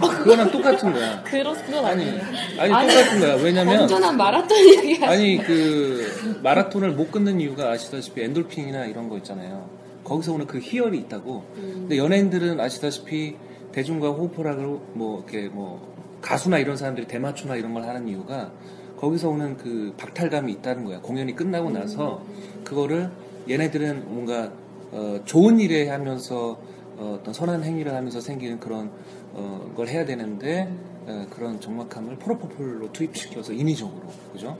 [0.00, 1.22] 그거랑 똑같은 거야.
[1.24, 2.22] 그런 그건 아니, 아니에요.
[2.58, 3.34] 아니, 아니, 똑같은 거야.
[3.36, 3.78] 왜냐면.
[3.78, 9.70] 완전한 마라톤 얘기 아니, 그, 마라톤을 못 끊는 이유가 아시다시피 엔돌핀이나 이런 거 있잖아요.
[10.04, 11.44] 거기서 오는 그 희열이 있다고.
[11.56, 11.72] 음.
[11.80, 13.36] 근데 연예인들은 아시다시피
[13.72, 15.80] 대중과 호흡하라고 뭐, 이렇게 뭐,
[16.20, 18.52] 가수나 이런 사람들이 대마초나 이런 걸 하는 이유가
[18.98, 21.00] 거기서 오는 그 박탈감이 있다는 거야.
[21.00, 22.22] 공연이 끝나고 나서
[22.64, 23.10] 그거를
[23.48, 24.52] 얘네들은 뭔가
[24.92, 26.60] 어, 좋은 일에 하면서
[26.96, 28.90] 어, 어떤 선한 행위를 하면서 생기는 그런
[29.32, 30.70] 어, 걸 해야 되는데
[31.06, 34.02] 어, 그런 적막함을 프로포폴로 투입시켜서 인위적으로
[34.32, 34.58] 그죠?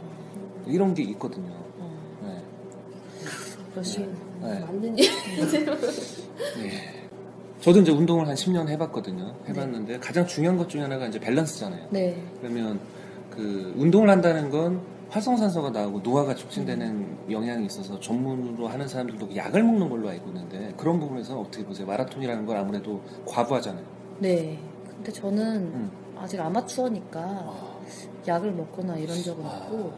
[0.67, 1.53] 이런 게 있거든요.
[2.23, 2.43] 네.
[3.73, 4.01] 그러시
[4.41, 4.61] 네.
[4.61, 5.11] 맞는 얘기.
[6.65, 7.00] 예.
[7.61, 9.35] 저도 이제 운동을 한 10년 해봤거든요.
[9.49, 11.89] 해봤는데 가장 중요한 것 중에 하나가 이제 밸런스잖아요.
[11.91, 12.81] 네 그러면
[13.31, 19.89] 그 운동을 한다는 건 활성산소가 나오고 노화가 촉진되는 영향이 있어서 전문으로 하는 사람들도 약을 먹는
[19.91, 21.87] 걸로 알고 있는데 그런 부분에서 어떻게 보세요?
[21.87, 23.85] 마라톤이라는 건 아무래도 과부하잖아요.
[24.21, 24.59] 네.
[24.97, 25.91] 근데 저는 음.
[26.17, 27.81] 아직 아마추어니까 아,
[28.29, 29.49] 약을 먹거나 이런 적은 아.
[29.49, 29.93] 없고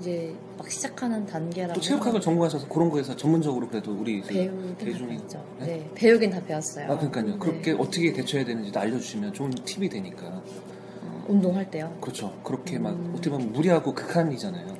[0.00, 5.16] 이제 막 시작하는 단계라고 또 체육학을 전공하셔서 그런 거에서 전문적으로 그래도 우리 그 배우긴 대중이.
[5.58, 5.66] 네?
[5.66, 6.84] 네, 배우긴 다 배웠어요.
[6.92, 7.26] 아 그러니까요.
[7.26, 7.36] 네.
[7.38, 10.26] 그렇게 어떻게 대처해야 되는지도 알려주시면 좋은 팁이 되니까.
[10.26, 11.96] 어, 운동할 때요.
[12.00, 12.32] 그렇죠.
[12.44, 13.10] 그렇게 막 음.
[13.12, 14.76] 어떻게 보면 무리하고 극한이잖아요.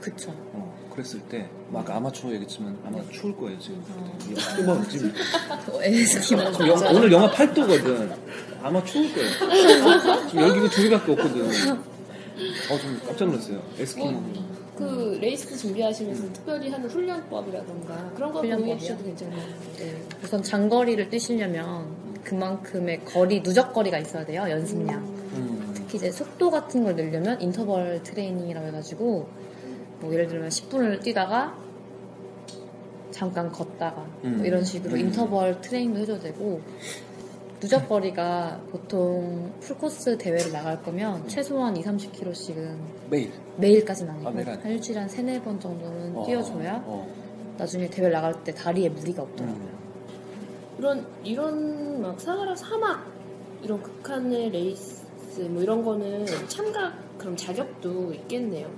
[0.53, 3.83] 어, 그랬을 때 막 아마추어 얘기했지만 아마 추울 거예요 지금.
[3.97, 4.83] 어.
[4.91, 8.15] 지금 영- 오늘 영하 8도거든.
[8.63, 9.31] 아마 추울 거예요.
[10.29, 11.43] 지금 여기가 두 개밖에 없거든.
[11.51, 13.63] 어, 좀 깜짝 놀랐어요.
[13.79, 14.23] 에스키모.
[14.77, 18.79] 그 레이스 준비하시면서 특별히 하는 훈련법이라던가 그런 거 공유해?
[18.79, 19.41] 주셔도 괜찮아요.
[19.77, 20.03] 네.
[20.23, 21.87] 우선 장거리를 뛰시려면
[22.25, 24.47] 그만큼의 거리, 누적거리가 있어야 돼요.
[24.49, 24.99] 연습량.
[24.99, 25.73] 음.
[25.75, 29.29] 특히 이제 속도 같은 걸 늘려면 인터벌 트레이닝이라고 해가지고
[30.01, 31.57] 뭐 예를 들면 10분을 뛰다가
[33.11, 34.39] 잠깐 걷다가 음.
[34.39, 35.01] 뭐 이런 식으로 음.
[35.01, 36.61] 인터벌 트레이닝도 해줘야 되고
[37.63, 42.77] 누적거리가 보통 풀코스 대회를 나갈 거면 최소한 2, 30km씩은
[43.09, 43.33] 매일.
[43.57, 44.49] 매일까지는 아니고 아, 매일.
[44.49, 47.07] 한 일주일에 한 3, 4번 정도는 어, 뛰어줘야 어.
[47.57, 49.63] 나중에 대회 나갈 때 다리에 무리가 없더라고요.
[49.63, 49.83] 음.
[50.79, 53.07] 이런 이런 막 사하라 사막
[53.63, 55.03] 이런 극한의 레이스
[55.43, 58.69] 뭐 이런 거는 참가 그럼 자격도 있겠네요.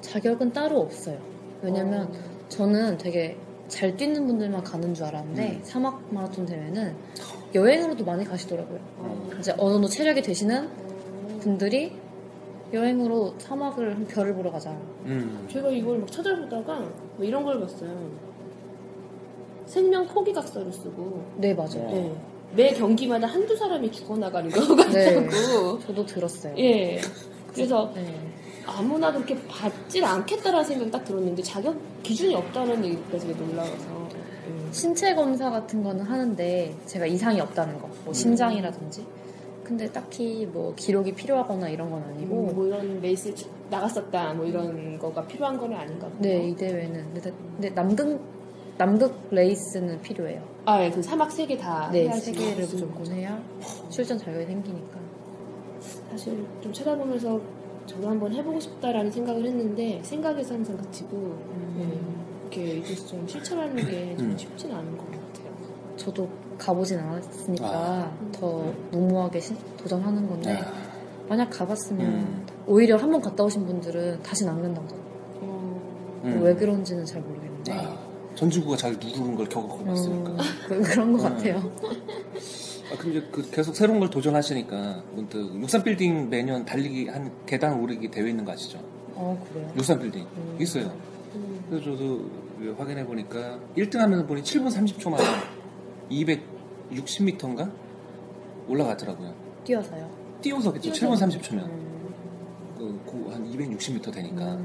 [0.00, 1.18] 자격은 따로 없어요.
[1.62, 2.48] 왜냐면 어.
[2.48, 3.36] 저는 되게
[3.68, 5.60] 잘 뛰는 분들만 가는 줄 알았는데 음.
[5.62, 6.96] 사막 마라톤 대회는
[7.54, 8.78] 여행으로도 많이 가시더라고요.
[8.98, 9.30] 어.
[9.38, 10.68] 이제 어느 정도 체력이 되시는
[11.40, 11.92] 분들이
[12.72, 14.70] 여행으로 사막을 한 별을 보러 가자.
[15.04, 15.46] 음.
[15.50, 16.78] 제가 이걸 막 찾아보다가
[17.16, 18.10] 뭐 이런 걸 봤어요.
[19.66, 21.86] 생명 포기각서를 쓰고 네 맞아요.
[21.86, 21.92] 어.
[21.92, 22.14] 네.
[22.56, 24.90] 매 경기마다 한두 사람이 죽어나가는 거 같다고.
[24.90, 25.28] 네.
[25.86, 26.54] 저도 들었어요.
[26.58, 27.00] 예.
[27.52, 28.14] 그래서 네.
[28.66, 34.07] 아무나 그렇게 받질 않겠다라는 생각이 딱 들었는데 자격 기준이 없다는 되게 놀라워서.
[34.68, 34.72] 음.
[34.72, 37.92] 신체 검사 같은 거는 하는데 제가 이상이 없다는 거, 음.
[38.04, 39.04] 뭐 심장이라든지.
[39.64, 42.34] 근데 딱히 뭐 기록이 필요하거나 이런 건 아니고.
[42.34, 43.34] 뭐, 뭐 이런 레이스
[43.68, 47.12] 나갔었다 뭐 이런 거가 필요한 건 아닌가 보요 네, 이 대회는.
[47.12, 48.20] 근데, 근데 남극,
[48.78, 50.42] 남극 레이스는 필요해요.
[50.64, 53.42] 아, 예, 그 사막 세 개다 네, 세 개를 무조건 해야
[53.90, 54.98] 출전 자격이 생기니까.
[56.10, 57.40] 사실 좀 찾아보면서
[57.84, 61.76] 저도 한번 해보고 싶다라는 생각을 했는데 생각에서 항상 그치고 음.
[61.78, 64.38] 예, 이렇게 이제 좀 실천하는 게좀 음.
[64.38, 65.48] 쉽진 않은 것 같아요.
[65.96, 68.12] 저도 가보진 않았으니까 아.
[68.32, 70.72] 더 무모하게 신- 도전하는 건데 아.
[71.28, 72.46] 만약 가봤으면 음.
[72.66, 74.86] 오히려 한 번 갔다 오신 분들은 다시는 안 간다고.
[75.40, 76.40] 어, 음.
[76.42, 77.98] 왜 그런지는 잘 모르겠는데 아,
[78.34, 80.30] 전주구가 잘 누르는 걸 겪어봤으니까.
[80.30, 80.36] 어,
[80.68, 81.28] 그, 그런 것 음.
[81.28, 81.58] 같아요.
[82.90, 88.10] 아, 근데 그 계속 새로운 걸 도전하시니까 문득 육산 빌딩 매년 달리기 한 계단 오르기
[88.10, 88.78] 대회 있는 거 아시죠?
[89.14, 89.70] 어 그래요?
[89.76, 90.56] 육산 빌딩 음.
[90.58, 90.90] 있어요.
[91.68, 91.70] 음.
[91.70, 95.24] 그래서 저도 그 확인해 보니까 1등 하면서 보니 7분 30초 만에
[96.10, 97.70] 260m인가
[98.68, 99.32] 올라가더라고요.
[99.64, 100.08] 뛰어서요.
[100.40, 100.92] 뛰어서겠죠.
[100.92, 101.26] 뛰어서.
[101.26, 101.52] 7분 30초면.
[101.64, 101.88] 음.
[102.78, 104.58] 그, 고- 한 260m 되니까.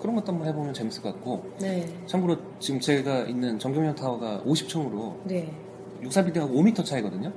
[0.00, 1.44] 그런 것도 한번 해보면 재밌을 것 같고.
[1.60, 1.88] 네.
[2.06, 5.50] 참고로 지금 제가 있는 정경련 타워가 50층으로 네.
[6.02, 7.32] 육사빌딩하고 5m 차이거든요.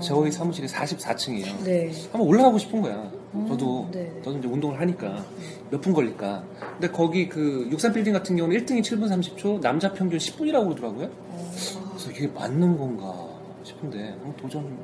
[0.00, 1.64] 저희 사무실이 44층이에요.
[1.64, 1.90] 네.
[2.12, 3.10] 한번 올라가고 싶은 거야.
[3.34, 4.10] 음, 저도 네.
[4.22, 5.24] 저도 이제 운동을 하니까
[5.70, 6.44] 몇 분 걸릴까.
[6.78, 11.06] 근데 거기 그 육산 빌딩 같은 경우는 1등이 7분 30초, 남자 평균 10분이라고 그러더라고요.
[11.30, 11.50] 어.
[11.90, 13.28] 그래서 이게 맞는 건가
[13.64, 14.78] 싶은데 한번 도전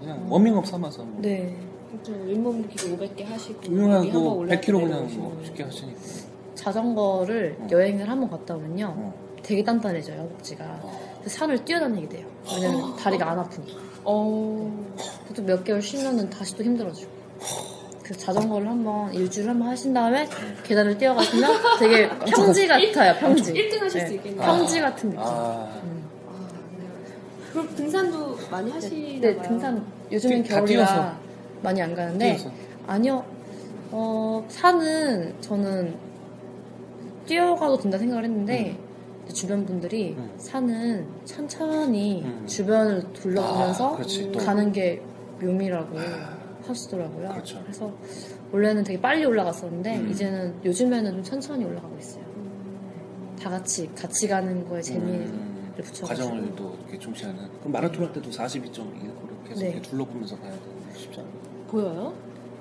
[0.00, 1.54] 그냥 워밍업 삼아서 뭐 네.
[2.02, 5.22] 좀 윗몸 기구 500개 하시고 유명하고 올라갈 100km 때 그냥 내려오시고.
[5.22, 6.00] 뭐 쉽게 하시니까.
[6.54, 7.66] 자전거를 어.
[7.70, 9.12] 여행을 한번 갔다 오면요.
[9.42, 10.64] 되게 단단해져요, 허벅지가.
[10.82, 11.00] 어.
[11.26, 12.26] 산을 뛰어다니게 돼요.
[12.54, 13.80] 왜냐면 다리가 안 아프니까.
[14.04, 14.86] 어.
[15.28, 17.10] 그것도 몇 개월 쉬면은 다시 또 힘들어지고.
[18.02, 20.28] 그래서 자전거를 한번 일주일에 한번 하신 다음에
[20.64, 23.52] 계단을 뛰어가시면 되게 평지 같아요, 평지.
[23.52, 24.06] 1등 하실 네.
[24.08, 24.40] 수 있겠네요.
[24.42, 25.22] 평지 같은 느낌.
[25.24, 25.68] 아,
[27.52, 29.48] 그럼 등산도 많이 하시나 네, 봐요.
[29.48, 31.12] 등산 요즘엔 뛰- 다 겨울이라 뛰어서.
[31.62, 32.50] 많이 안 가는데 뛰어서.
[32.86, 33.24] 아니요.
[33.92, 35.94] 어, 산은 저는
[37.26, 38.76] 뛰어가도 된다 생각을 했는데
[39.32, 40.30] 주변 분들이 음.
[40.36, 42.46] 산은 천천히 음.
[42.46, 44.38] 주변을 둘러보면서 아, 그렇지, 또.
[44.38, 45.02] 가는 게
[45.40, 45.96] 묘미라고
[46.66, 47.30] 하시더라고요.
[47.30, 47.62] 그렇죠.
[47.66, 47.92] 래서
[48.52, 50.10] 원래는 되게 빨리 올라갔었는데 음.
[50.10, 52.24] 이제는 요즘에는 좀 천천히 올라가고 있어요.
[53.40, 57.48] 다 같이 같이 가는 거에 재미를 음, 붙여가지고 과정을 또 이렇게 중시하는.
[57.60, 59.70] 그럼 마라톤 할 때도 42.2 계속 네.
[59.70, 61.32] 이렇게 둘러보면서 가야 되는 게 쉽지 않아요.
[61.68, 62.14] 보여요?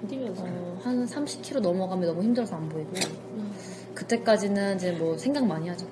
[0.08, 0.43] 뛰면서.
[0.45, 2.91] 어, 한 30km 넘어가면 너무 힘들어서 안 보이고
[3.34, 3.51] 음.
[3.93, 5.86] 그때까지는 이제 뭐 생각 많이 하죠.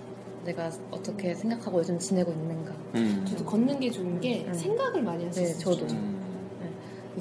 [0.48, 2.72] 내가 어떻게 생각하고 요즘 지내고 있는가.
[2.96, 3.26] 음.
[3.28, 4.54] 저도 걷는 게 좋은 게 음.
[4.54, 5.60] 생각을 많이 할수 네, 있어요.
[5.76, 5.94] 저도.
[5.94, 6.16] 음.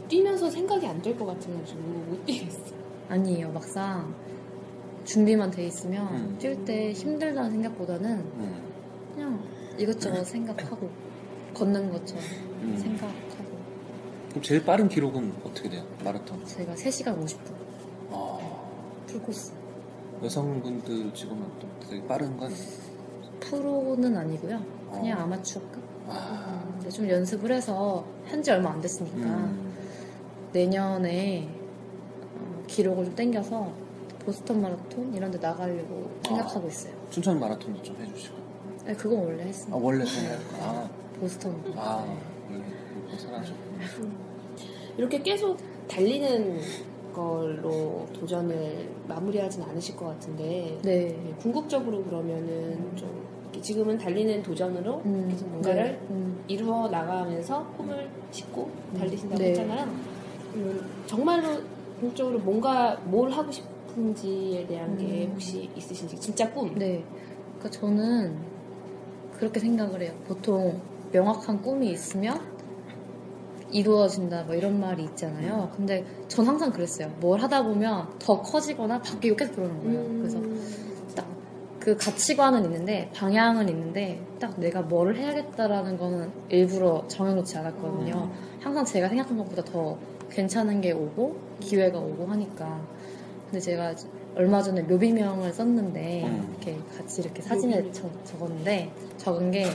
[0.08, 2.60] 뛰면서 생각이 안 될 것 같아가지고 못 뛰겠어.
[3.08, 3.50] 아니에요.
[3.52, 4.14] 막상
[5.04, 6.38] 준비만 돼 있으면 음.
[6.40, 8.62] 뛸때 힘들다는 생각보다는 음.
[9.14, 9.42] 그냥
[9.78, 10.88] 이것저것 생각하고
[11.54, 12.24] 걷는 것처럼
[12.62, 12.76] 음.
[12.78, 13.56] 생각하고
[14.30, 15.84] 그럼 제일 빠른 기록은 어떻게 돼요?
[16.04, 16.44] 마라톤.
[16.44, 17.54] 제가 3시간 50분
[18.12, 18.38] 아,
[19.06, 19.52] 풀코스
[20.22, 22.50] 여성분들 지금은 또 되게 빠른 건
[23.40, 24.60] 프로는 아니고요.
[24.92, 25.22] 그냥 어.
[25.22, 25.82] 아마추어급.
[26.08, 29.72] 아, 근데 좀 연습을 해서 한 지 얼마 안 됐으니까 음.
[30.52, 31.48] 내년에
[32.38, 33.72] 어, 기록을 좀 땡겨서
[34.24, 36.92] 보스턴 마라톤 이런 데 나가려고 생각하고 있어요.
[37.10, 38.36] 춘천 마라톤도 좀 해주시고.
[38.86, 39.76] 네, 그건 원래 했습니다.
[39.76, 40.88] 아, 원래 그냥, 아,
[41.20, 41.62] 보스턴.
[41.76, 42.04] 아,
[42.50, 42.64] 원래
[43.06, 43.60] 그거 사랑하셨고.
[44.98, 46.60] 이렇게 계속 달리는
[47.14, 51.06] 걸로 도전을 마무리하진 않으실 것 같은데 네.
[51.08, 53.25] 네, 궁극적으로 그러면은 좀
[53.66, 56.38] 지금은 달리는 도전으로 음, 계속 뭔가를 네, 음.
[56.46, 59.48] 이루어 나가면서 홈을 싣고 달리신다고 네.
[59.50, 59.84] 했잖아요.
[60.54, 61.48] 음, 정말로
[61.98, 65.32] 궁극적으로 뭔가 뭘 하고 싶은지에 대한 게 음.
[65.32, 66.76] 혹시 있으신지 진짜 꿈.
[66.76, 67.02] 네.
[67.58, 68.36] 그러니까 저는
[69.36, 70.12] 그렇게 생각을 해요.
[70.28, 72.40] 보통 명확한 꿈이 있으면
[73.72, 75.72] 이루어진다 뭐 이런 말이 있잖아요.
[75.74, 77.08] 근데 전 항상 그랬어요.
[77.18, 79.98] 뭘 하다 보면 더 커지거나 바뀌고 계속 그러는 거예요.
[80.02, 80.18] 음.
[80.20, 80.95] 그래서 딱
[81.86, 88.28] 그 가치관은 있는데 방향은 있는데 딱 내가 뭘 해야겠다라는 거는 일부러 정해놓지 않았거든요.
[88.60, 89.96] 항상 제가 생각한 것보다 더
[90.28, 92.84] 괜찮은 게 오고 기회가 오고 하니까.
[93.44, 93.94] 근데 제가
[94.34, 96.56] 얼마 전에 묘비명을 썼는데 음.
[96.60, 97.92] 이렇게 같이 이렇게 사진에 묘비명.
[97.92, 99.66] 적, 적었는데 적은 게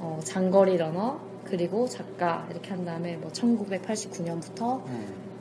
[0.00, 5.31] 어, 장거리 러너 그리고 작가 이렇게 한 다음에 뭐 1989년부터 음.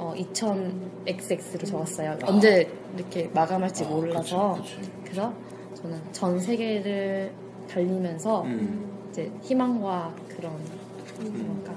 [0.00, 2.12] 어, 2000XX로 적었어요.
[2.22, 2.26] 아.
[2.26, 4.54] 언제 이렇게 마감할지 아, 몰라서.
[4.62, 4.90] 그치, 그치.
[5.04, 5.32] 그래서
[5.74, 7.32] 저는 전 세계를
[7.68, 8.90] 달리면서 음.
[9.10, 10.52] 이제 희망과 그런
[11.20, 11.44] 음.
[11.46, 11.74] 뭔가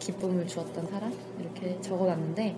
[0.00, 2.56] 기쁨을 주었던 사람 이렇게 적어놨는데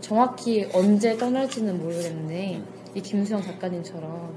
[0.00, 2.66] 정확히 언제 떠날지는 모르겠는데 음.
[2.94, 4.32] 이 김수영 작가님처럼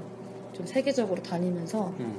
[0.54, 2.16] 좀 세계적으로 다니면서 음.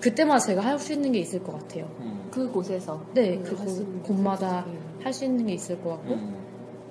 [0.00, 1.88] 그때마다 제가 할 수 있는 게 있을 것 같아요.
[2.00, 2.28] 음.
[2.30, 4.64] 그 곳에서 네, 음, 그 곳, 곳마다.
[5.02, 6.36] 할 수 있는 게 있을 것 같고 음.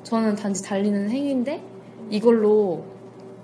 [0.04, 1.62] 저는 단지 달리는 행위인데
[2.10, 2.84] 이걸로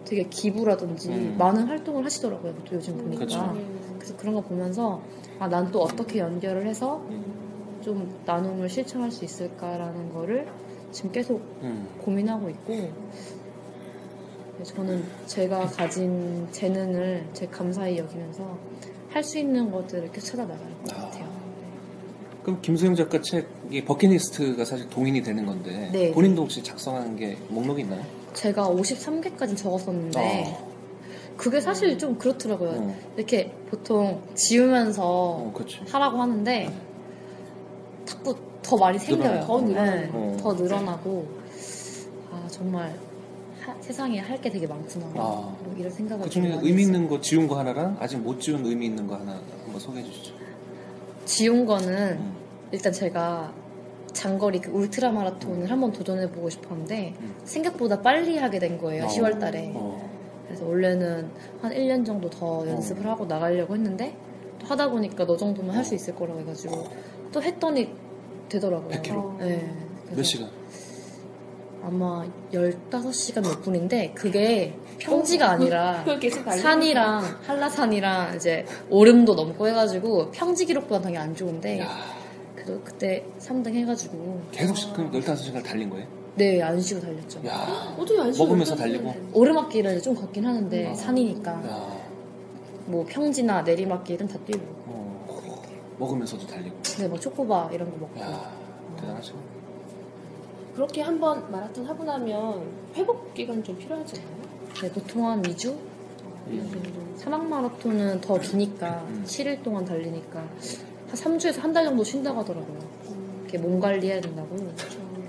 [0.05, 1.35] 되게 기부라든지 음.
[1.37, 2.53] 많은 활동을 하시더라고요.
[2.65, 3.25] 또 요즘 보니까.
[3.25, 3.39] 그쵸.
[3.55, 3.95] 음.
[3.97, 5.01] 그래서 그런 거 보면서
[5.39, 7.79] 아, 난 또 어떻게 연결을 해서 음.
[7.83, 10.47] 좀 나눔을 실천할 수 있을까라는 거를
[10.91, 11.87] 지금 계속 음.
[12.01, 12.89] 고민하고 있고
[14.63, 18.57] 저는 제가 가진 재능을 제 감사히 여기면서
[19.09, 21.01] 할 수 있는 것들을 이렇게 찾아나갈 것 아.
[21.01, 21.26] 같아요.
[22.47, 26.13] 그럼 김수영 작가 책이 버킷리스트가 사실 동인이 되는 건데 네.
[26.13, 28.01] 본인도 혹시 작성한 게 목록이 있나요?
[28.33, 30.71] 제가 53개까지 적었었는데 어.
[31.35, 32.69] 그게 사실 좀 그렇더라고요.
[32.69, 32.95] 어.
[33.17, 35.53] 이렇게 보통 지우면서 어.
[35.89, 36.69] 하라고 하는데
[38.05, 39.41] 자꾸 더 많이 생겨요.
[39.45, 39.59] 더.
[39.59, 40.37] 네, 어.
[40.39, 41.27] 더 늘어나고
[42.31, 42.97] 아 정말
[43.59, 45.05] 하- 세상에 할 게 되게 많구나.
[45.15, 45.53] 아.
[45.61, 46.79] 뭐 이런 생각을 그 중에 의미 했어요.
[46.79, 50.33] 있는 거 지운 거 하나랑 아직 못 지운 의미 있는 거 하나 한번 소개해 주시죠.
[51.25, 52.36] 지운 거는 음.
[52.71, 53.53] 일단 제가
[54.13, 55.71] 장거리 그 울트라 마라톤을 음.
[55.71, 57.35] 한번 도전해 보고 싶었는데 음.
[57.43, 59.05] 생각보다 빨리 하게 된 거예요.
[59.05, 59.07] 어.
[59.07, 59.71] 10월 달에.
[59.75, 60.09] 어.
[60.47, 61.29] 그래서 원래는
[61.61, 64.15] 한 1년 정도 더 연습을 하고 나가려고 했는데
[64.59, 66.87] 또 하다 보니까 너 정도면 할 수 있을 거라고 해가지고
[67.31, 67.93] 또 했더니
[68.49, 68.89] 되더라고요.
[68.89, 69.37] 100km?
[69.39, 69.75] 네.
[70.05, 70.49] 그래서 몇 시간?
[71.83, 76.03] 아마 15시간 몇 분인데 그게 평지가 아니라
[76.61, 81.87] 산이랑 한라산이랑 이제 오름도 넘고 해가지고 평지 기록보다 당연히 안 좋은데 야,
[82.67, 86.05] 그래도 그때 3등 해가지고 계속 시- 그럼 15시간 달린 거예요?
[86.35, 87.39] 네 안 쉬고 달렸죠.
[87.47, 88.45] 야, 어떻게 안 쉬어?
[88.45, 89.11] 먹으면서 달리고?
[89.33, 90.93] 오르막길을 좀 걷긴 하는데 아.
[90.93, 91.97] 산이니까 야,
[92.85, 95.61] 뭐 평지나 내리막길은 다 뛰고 어,
[95.97, 96.75] 먹으면서도 달리고.
[96.83, 98.51] 근데 뭐 초코바 이런 거 먹고 야,
[98.99, 99.37] 대단하시고.
[100.75, 104.37] 그렇게 한번 마라톤 하고 나면 회복 기간 좀 필요하지 않아요?
[104.81, 105.69] 네, 보통 한 2주?
[106.49, 107.13] 음.
[107.17, 109.23] 사막 마라톤은 더 기니까 음.
[109.25, 110.43] 7일 동안 달리니까
[111.07, 112.79] 한 3주에서 한 달 정도 쉰다고 하더라고요.
[113.43, 114.55] 이렇게 몸 관리해야 된다고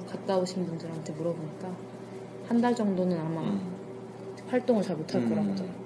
[0.09, 1.71] 갔다 오신 분들한테 물어보니까
[2.49, 3.61] 한 달 정도는 아마 음.
[4.49, 5.29] 활동을 잘 못할 음.
[5.29, 5.79] 거라고 하더라고요.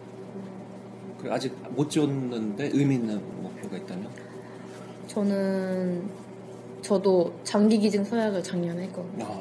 [1.19, 4.09] 그리고 아직 못 지웠는데 의미 있는 목표가 있다면?
[5.09, 6.09] 저는
[6.81, 9.25] 저도 장기 기증 서약을 작년에 했거든요.
[9.25, 9.41] 아,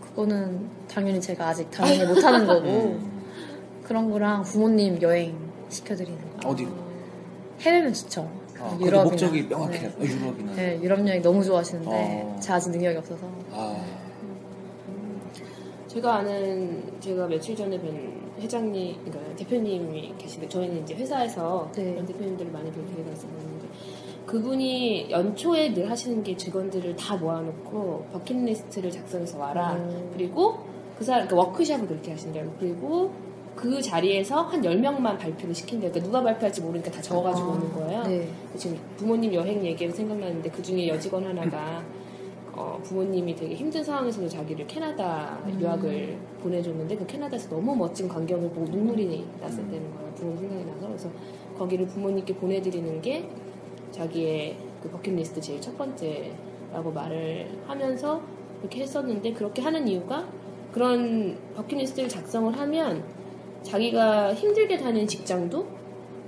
[0.00, 3.22] 그거는 당연히 제가 아직 당연히 못하는 거고 음.
[3.84, 5.36] 그런 거랑 부모님 여행
[5.68, 6.48] 시켜드리는 거.
[6.48, 6.70] 어디로?
[7.60, 8.28] 해외면 좋죠.
[8.60, 9.04] 아, 그 유럽이나.
[9.04, 9.78] 목적이 명확해.
[9.78, 9.86] 네.
[9.86, 10.52] 어, 유럽이나.
[10.54, 12.40] 네, 유럽 여행 너무 좋아하시는데 어.
[12.40, 13.76] 제가 아직 능력이 없어서 아,
[15.86, 21.96] 제가 아는 제가 며칠 전에 뵌 회장님, 그러니까 대표님이 계신데 저희는 이제 회사에서 네.
[22.06, 23.66] 대표님들을 많이 뵐 기회가 있었는데
[24.26, 29.72] 그분이 연초에 늘 하시는 게 직원들을 다 모아놓고 버킷리스트를 작성해서 와라.
[29.74, 30.10] 음.
[30.12, 30.58] 그리고
[30.98, 32.52] 그 사람 그러니까 워크숍을 그렇게 하신대요.
[32.60, 33.10] 그리고
[33.58, 35.90] 그 자리에서 한 10명만 발표를 시킨대요.
[35.90, 38.02] 그러니까 누가 발표할지 모르니까 다 적어가지고 아, 오는 거예요.
[38.04, 38.28] 네.
[38.56, 41.82] 지금 부모님 여행 얘기가 생각나는데 그 중에 여직원 하나가
[42.52, 45.60] 어, 부모님이 되게 힘든 상황에서도 자기를 캐나다 음.
[45.60, 50.14] 유학을 보내줬는데 그 캐나다에서 너무 멋진 광경을 보고 눈물이 났었다는 거예요.
[50.14, 51.10] 부모님 생각이 나서 그래서
[51.58, 53.28] 거기를 부모님께 보내드리는 게
[53.90, 58.20] 자기의 그 버킷리스트 제일 첫 번째라고 말을 하면서
[58.60, 60.28] 그렇게 했었는데 그렇게 하는 이유가
[60.72, 63.17] 그런 버킷리스트를 작성을 하면
[63.68, 65.66] 자기가 힘들게 다니는 직장도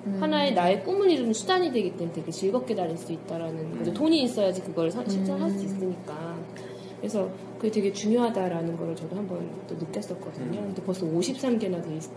[0.07, 0.17] 음.
[0.21, 3.93] 하나의 나의 꿈을 이루는 수단이 되기 때문에 되게 즐겁게 다닐 수 있다라는 거죠.
[3.95, 5.65] 돈이 있어야지 그걸 선- 실천할 수 음.
[5.65, 6.37] 있으니까.
[6.99, 7.29] 그래서
[7.59, 10.61] 그게 되게 중요하다라는 걸 저도 한번 또 느꼈었거든요.
[10.61, 10.67] 음.
[10.67, 12.11] 근데 벌써 53개나 돼 있-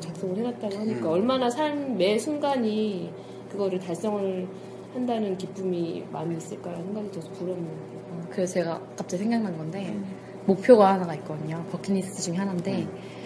[0.00, 1.12] 작성을 해놨다고 하니까 음.
[1.12, 3.10] 얼마나 삶 매 순간이
[3.50, 4.46] 그거를 달성을
[4.94, 7.72] 한다는 기쁨이 많이 있을까라는 생각이 들어서 부럽네요.
[8.10, 10.04] 어, 그래서 제가 갑자기 생각난 건데 음.
[10.46, 11.64] 목표가 하나가 있거든요.
[11.70, 13.19] 버킷리스트 중에 하나인데 음.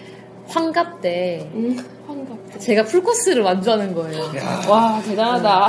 [0.47, 1.77] 환갑 때 음,
[2.07, 2.61] 환갑.
[2.61, 4.23] 제가 풀코스를 완주하는 거예요.
[4.37, 5.69] 야, 와 대단하다.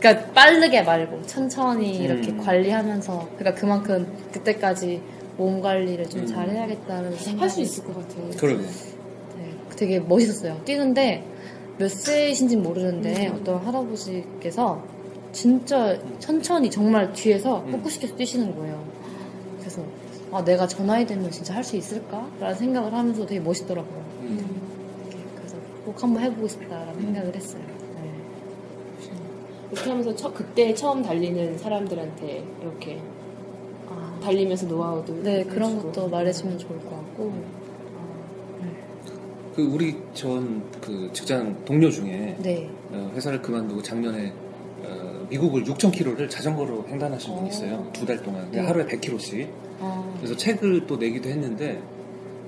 [0.00, 2.04] 그러니까 빠르게 말고 천천히 음.
[2.04, 5.00] 이렇게 관리하면서 그러니까 그만큼 그때까지
[5.36, 6.26] 몸 관리를 좀 음.
[6.26, 8.30] 잘 해야겠다는 생각이 할수 있을 것 같아요.
[8.38, 8.62] 그러게.
[8.62, 10.60] 네, 되게 멋있었어요.
[10.64, 11.24] 뛰는데
[11.78, 13.38] 몇 세이신지 모르는데 음.
[13.40, 14.82] 어떤 할아버지께서
[15.32, 17.72] 진짜 천천히 정말 뒤에서 음.
[17.72, 18.82] 꿋꿋이켜서 뛰시는 거예요.
[19.60, 19.82] 그래서
[20.32, 24.04] 아 내가 저 나이 되면 진짜 할 수 있을까라는 생각을 하면서 되게 멋있더라고요.
[24.22, 24.60] 음.
[25.36, 27.00] 그래서 꼭 한번 해보고 싶다라는 음.
[27.02, 27.62] 생각을 했어요.
[27.96, 28.10] 네.
[29.72, 33.00] 이렇게 하면서 처- 그때 처음 달리는 사람들한테 이렇게
[33.88, 35.92] 아, 달리면서 노하우도 네 그런 해주고.
[35.92, 37.32] 것도 말해주면 좋을 것 같고
[39.54, 42.70] 그 우리 전 그 직장 동료 중에 네.
[42.92, 44.32] 어, 회사를 그만두고 작년에
[44.84, 47.90] 어, 미국을 6,000km를 자전거로 횡단하신 분이 있어요.
[47.92, 48.48] 두 달 동안.
[48.52, 48.60] 네.
[48.60, 49.48] 하루에 100km씩.
[49.80, 51.80] 아, 그래서 책을 또 내기도 했는데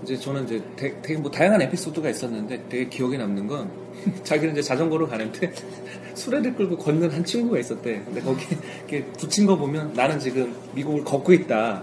[0.02, 3.70] 이제 저는 이제 되, 되게 뭐 다양한 에피소드가 있었는데 되게 기억에 남는 건
[4.24, 5.52] 자기는 이제 자전거로 가는데
[6.14, 8.02] 수레를 끌고 걷는 한 친구가 있었대.
[8.04, 8.44] 근데 거기
[8.88, 11.82] 이렇게 붙인 거 보면 나는 지금 미국을 걷고 있다.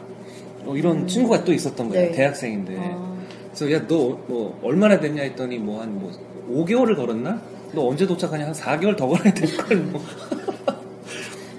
[0.64, 1.08] 뭐 이런 음.
[1.08, 2.02] 친구가 또 있었던 거야.
[2.02, 2.12] 네.
[2.12, 2.76] 대학생인데.
[2.78, 3.16] 아,
[3.54, 6.12] 그래서 야 너 뭐 얼마나 됐냐 했더니 뭐 한뭐
[6.52, 7.42] 5개월을 걸었나?
[7.74, 8.46] 너 언제 도착하냐?
[8.48, 10.02] 한 4개월 더 걸어야 될걸 뭐.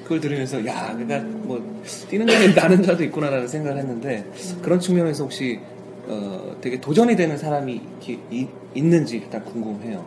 [0.09, 1.63] 그걸 들으면서 야, 그러니까 뭐
[2.09, 4.25] 뛰는 게 나는 자도 있구나라는 생각을 했는데
[4.63, 5.61] 그런 측면에서 혹시
[6.07, 10.03] 어, 되게 도전이 되는 사람이 이렇게 이- 있는지 일단 궁금해요.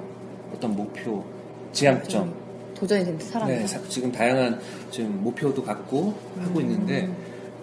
[0.55, 1.23] 어떤 목표,
[1.71, 2.33] 지향점.
[2.73, 3.59] 도전이 된 사람이요.
[3.59, 6.61] 네, 사- 지금 다양한 지금 목표도 갖고 하고 음.
[6.61, 7.07] 있는데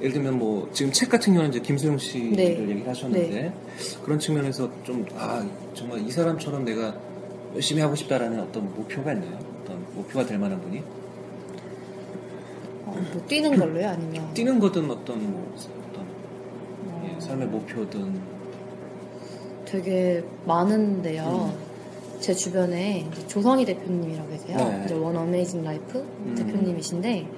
[0.00, 2.60] 예를 들면 뭐 지금 책 같은 경우는 이제 김수영 씨를 네.
[2.60, 3.52] 얘기를 하셨는데
[4.04, 6.94] 그런 측면에서 좀 아 정말 이 사람처럼 내가
[7.56, 9.36] 열심히 하고 싶다라는 어떤 목표가 있나요?
[9.64, 10.80] 어떤 목표가 될 만한 분이
[12.88, 13.88] 어, 뭐 뛰는 걸로요?
[13.88, 16.04] 아니면 뛰는 거든 어떤 뭐 어떤
[16.86, 18.20] 어, 예, 삶의 목표든
[19.64, 21.52] 되게 많은데요.
[22.20, 24.56] 제 주변에 조성희 대표님이라고 계세요.
[24.56, 24.82] 네.
[24.84, 26.34] 이제 One Amazing Life 음.
[26.36, 27.28] 대표님이신데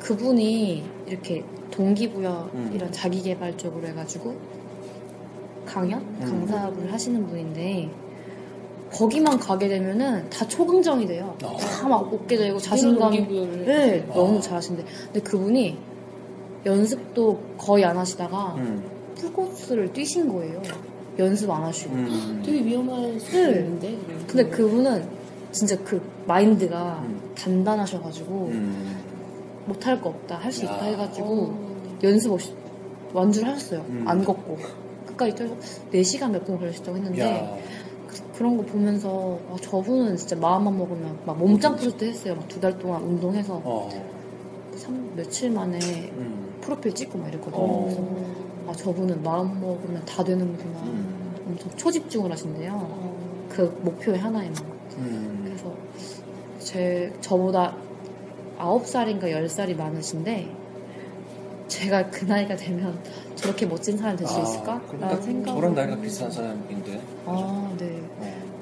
[0.00, 2.70] 그분이 이렇게 동기부여 음.
[2.74, 4.36] 이런 자기 개발 쪽으로 해가지고
[5.64, 6.20] 강연, 음.
[6.20, 7.90] 강사를 하시는 분인데
[8.94, 11.36] 거기만 가게 되면은 다 초긍정이 돼요.
[11.42, 11.56] 어.
[11.56, 14.14] 다 막 어깨 들고 자신감 동기부여를 네, 아.
[14.14, 15.76] 너무 잘하시는데 근데 그분이
[16.64, 18.82] 연습도 거의 안 하시다가 음.
[19.16, 20.62] 풀코스를 뛰신 거예요.
[21.18, 21.94] 연습 안 하시고.
[21.94, 22.42] 음.
[22.44, 23.58] 되게 위험할 수 네.
[23.60, 23.98] 있는데.
[24.26, 25.04] 근데 그분은
[25.52, 27.20] 진짜 그 마인드가 음.
[27.36, 28.96] 단단하셔가지고 음.
[29.66, 30.70] 못할 거 없다, 할수 야.
[30.74, 31.98] 있다 해가지고 어.
[32.02, 32.52] 연습 없이
[33.12, 33.84] 완주를 하셨어요.
[33.88, 34.04] 음.
[34.06, 34.58] 안 걷고.
[35.06, 35.54] 끝까지 뛰어서
[35.92, 37.56] 4시간 몇 분 걸리셨다고 했는데 야.
[38.36, 42.34] 그, 런 거 보면서 아, 저분은 진짜 마음만 먹으면 막 몸짱 프로젝트 했어요.
[42.34, 43.88] 막 두 달 동안 운동해서 어.
[44.76, 45.78] 삼- 며칠 만에
[46.16, 46.52] 음.
[46.60, 47.62] 프로필 찍고 막 이랬거든요.
[47.62, 47.84] 어.
[47.84, 48.02] 그래서
[48.68, 50.80] 아 저분은 마음 먹으면 다 되는구나.
[50.80, 51.34] 음.
[51.46, 52.72] 엄청 초집중을 하신대요.
[52.74, 53.14] 어.
[53.50, 54.56] 그 목표의 하나에만.
[54.98, 55.42] 음.
[55.44, 55.72] 그래서
[56.58, 57.76] 제 저보다
[58.58, 60.48] 9살인가 10살이 많으신데
[61.68, 62.98] 제가 그 나이가 되면
[63.34, 64.80] 저렇게 멋진 사람이 될수 있을까?
[64.82, 65.54] 그러니까 라는 생각.
[65.54, 67.00] 저랑 나이가 비슷한 사람인데.
[67.26, 68.02] 아, 네.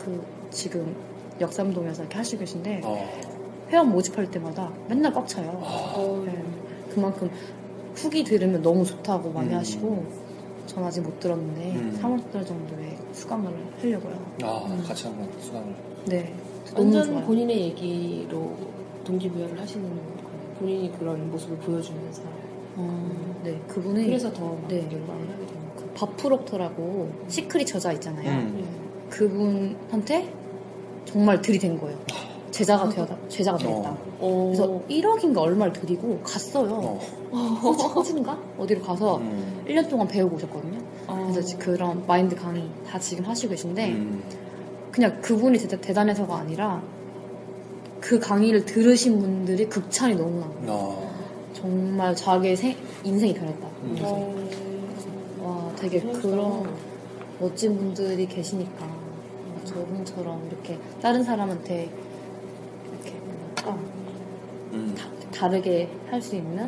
[0.03, 0.05] 어.
[0.05, 0.95] 그 지금
[1.41, 3.09] 역삼동에서 이렇게 하시고 계신데 어.
[3.71, 5.61] 회원 모집할 때마다 맨날 꽉 차요.
[5.65, 5.95] 아.
[5.97, 6.23] 어.
[6.27, 6.43] 네.
[6.95, 7.31] 그만큼
[7.95, 9.59] 후기 들으면 너무 좋다고 많이 음.
[9.59, 10.05] 하시고
[10.67, 11.99] 전 아직 못 들었는데 음.
[12.01, 14.27] 3월달 정도에 수강을 하려고요.
[14.43, 14.83] 아, 음.
[14.87, 15.75] 같이 한번 수강을.
[16.07, 16.35] 네.
[16.75, 17.27] 너무 완전 좋아요.
[17.27, 18.57] 본인의 얘기로
[19.05, 20.13] 동기부여를 하시는 거예요.
[20.59, 22.23] 본인이 그런 모습을 보여주면서.
[22.77, 23.61] 어, 네.
[23.69, 24.77] 그분이 그래서 더 네.
[24.91, 25.91] 연락을 하게 되는 거예요.
[25.95, 28.53] 밥 프록터라고 Secret 저자 있잖아요.
[29.21, 29.77] 음.
[29.89, 30.33] 그분한테
[31.05, 31.99] 정말 들이댄 거예요.
[32.51, 33.97] 제자가 되었다, 제자가 되겠다.
[34.19, 34.53] 어.
[34.55, 36.99] 그래서 1억인가 얼마를 드리고 갔어요.
[37.33, 37.37] 어.
[37.37, 38.39] 호주, 호주인가?
[38.59, 39.63] 어디로 가서 음.
[39.67, 40.79] 1년 동안 배우고 오셨거든요.
[41.07, 41.21] 어.
[41.31, 44.23] 그래서 지금 그런 마인드 강의 다 지금 하시고 계신데 음.
[44.91, 46.83] 그냥 그분이 진짜 대단해서가 아니라
[48.01, 51.13] 그 강의를 들으신 분들이 극찬이 너무 나고 어.
[51.55, 53.67] 정말 자기의 생- 인생이 변했다.
[53.85, 53.95] 음.
[53.95, 54.09] 그래서
[55.41, 55.71] 어.
[55.71, 56.69] 와 되게 그런
[57.41, 58.87] 멋진 분들이 계시니까
[59.65, 61.91] 저분처럼 이렇게 다른 사람한테
[62.93, 63.19] 이렇게
[63.65, 63.83] 뭔가
[64.73, 64.95] 음.
[64.97, 66.65] 다, 다르게 할 수 있는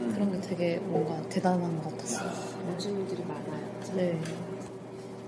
[0.00, 0.12] 음.
[0.14, 2.30] 그런 게 되게 뭔가 대단한 것 같았어요.
[2.70, 3.68] 멋진 분들이 많아요.
[3.96, 4.18] 네.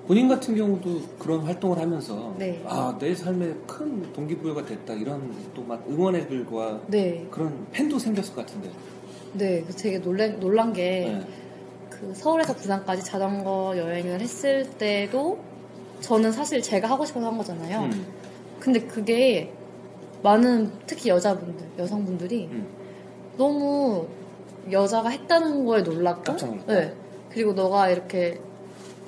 [0.06, 2.60] 본인 같은 경우도 그런 활동을 하면서 네.
[2.66, 4.94] 아, 내 삶에 큰 동기부여가 됐다.
[4.94, 7.26] 이런 또 막 응원의 글과 네.
[7.30, 8.70] 그런 팬도 생겼을 것 같은데.
[9.34, 9.60] 네.
[9.62, 11.26] 그래서 되게 놀란, 놀란 게 네.
[11.90, 15.38] 그 서울에서 부산까지 자전거 여행을 했을 때도
[16.00, 17.80] 저는 사실 제가 하고 싶어서 한 거잖아요.
[17.82, 18.06] 음.
[18.58, 19.52] 근데 그게
[20.22, 22.66] 많은 특히 여자분들, 여성분들이 음.
[23.36, 24.06] 너무
[24.70, 26.36] 여자가 했다는 거에 놀랐고.
[26.66, 26.94] 네.
[27.30, 28.40] 그리고 너가 이렇게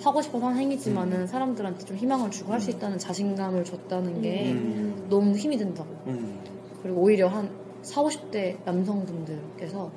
[0.03, 5.07] 하고 싶어서 한 행위지만은 사람들한테 좀 희망을 주고 할 수 있다는 자신감을 줬다는 게 음.
[5.09, 5.91] 너무 힘이 된다고.
[6.07, 6.41] 음.
[6.83, 7.51] 그리고 오히려 한
[7.83, 9.91] 4, 50대 남성분들께서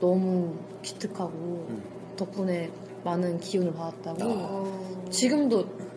[0.00, 1.82] 너무 기특하고 음.
[2.16, 2.70] 덕분에
[3.04, 4.18] 많은 기운을 받았다고.
[4.22, 5.06] 어.
[5.10, 5.87] 지금도 막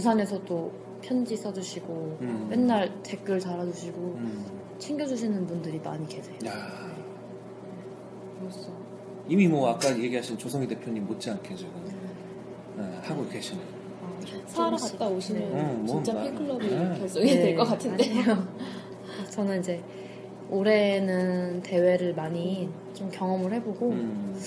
[0.00, 2.46] 부산에서도 편지 써주시고 음.
[2.50, 4.44] 맨날 댓글 달아주시고 음.
[4.78, 6.36] 챙겨주시는 분들이 많이 계세요.
[6.44, 6.52] 야.
[8.38, 8.68] 벌써.
[9.26, 11.72] 이미 뭐 아까 얘기하신 조성희 대표님 못지않게 지금
[12.76, 13.58] 네, 하고 계시네.
[14.48, 16.98] 사하라 갔다 오시면 음, 뭐 진짜 나- 팬클럽이 네.
[16.98, 18.04] 결성이 네, 될것 같은데.
[18.04, 18.46] 아니에요.
[19.30, 19.82] 저는 이제
[20.50, 24.38] 올해는 대회를 많이 좀 경험을 해보고 음.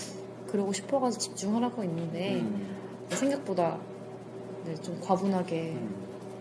[0.46, 2.68] 그러고 싶어가지고 집중을 하고 있는데 음.
[3.10, 3.80] 생각보다
[4.70, 5.96] 네, 좀 과분하게 음.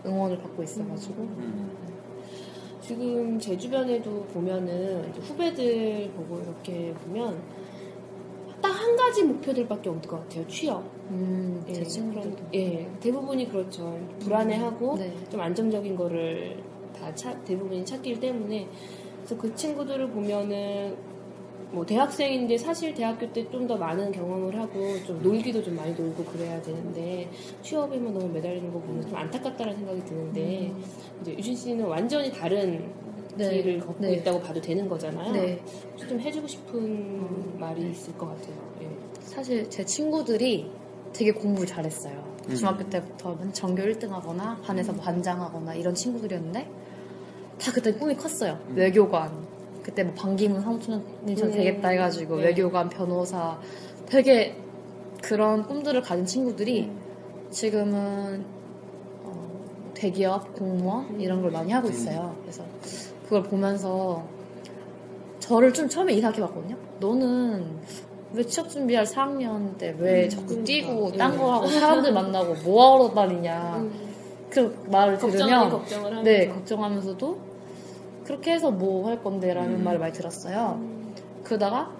[0.05, 1.71] 응원을 받고 있어가지고 음.
[2.81, 7.41] 지금 제 주변에도 보면은 이제 후배들 보고 이렇게 보면
[8.61, 10.47] 딱 한 가지 목표들밖에 없는 것 같아요.
[10.47, 10.83] 취업.
[11.11, 13.99] 음, 예, 제 친구들도 그런- 예, 대부분이 그렇죠.
[14.19, 15.13] 불안해하고 네.
[15.29, 16.61] 좀 안정적인 거를
[16.97, 18.67] 다 차- 대부분이 찾기 때문에
[19.17, 20.95] 그래서 그 친구들을 보면은
[21.71, 26.23] 뭐 대학생인데 사실 대학교 때 좀 더 많은 경험을 하고 좀 놀기도 좀 많이 놀고
[26.25, 27.29] 그래야 되는데
[27.61, 30.73] 취업에만 너무 매달리는 거 보면 좀 안타깝다는 생각이 드는데
[31.21, 32.91] 이제 유진 씨는 완전히 다른
[33.35, 33.49] 네.
[33.51, 34.13] 길을 걷고 네.
[34.15, 35.31] 있다고 봐도 되는 거잖아요.
[35.33, 35.61] 네.
[36.07, 38.55] 좀 해주고 싶은 말이 있을 것 같아요.
[38.81, 38.87] 예.
[39.21, 40.69] 사실 제 친구들이
[41.13, 42.13] 되게 공부를 잘했어요.
[42.49, 42.55] 음.
[42.55, 46.67] 중학교 때부터 맨 전교 1등 하거나 반에서 뭐 반장하거나 이런 친구들이었는데
[47.61, 48.57] 다 그때 꿈이 컸어요.
[48.69, 48.75] 음.
[48.75, 49.58] 외교관.
[49.83, 51.35] 그때 뭐 반기문 전 음.
[51.51, 52.45] 되겠다 해가지고 네.
[52.45, 53.57] 외교관, 변호사
[54.05, 54.55] 되게
[55.21, 56.99] 그런 꿈들을 가진 친구들이 음.
[57.49, 58.45] 지금은
[59.23, 62.35] 어, 대기업, 공무원 이런 걸 많이 하고 있어요.
[62.41, 62.63] 그래서
[63.23, 64.23] 그걸 보면서
[65.39, 66.77] 저를 좀 처음에 이상하게 봤거든요.
[66.99, 67.79] 너는
[68.33, 70.29] 왜 취업 준비할 4학년 때왜 음.
[70.29, 71.17] 자꾸 뛰고 그러니까.
[71.29, 74.09] 딴거 하고 사람들 만나고 뭐 하러 다니냐 음.
[74.49, 76.23] 그 말을 걱정하니 들으면 걱정을 하면서.
[76.23, 77.48] 네 걱정하면서도
[78.29, 79.83] 그렇게 해서 뭐 할 건데 라는 음.
[79.83, 80.79] 말을 많이 들었어요.
[81.43, 81.91] 그러다가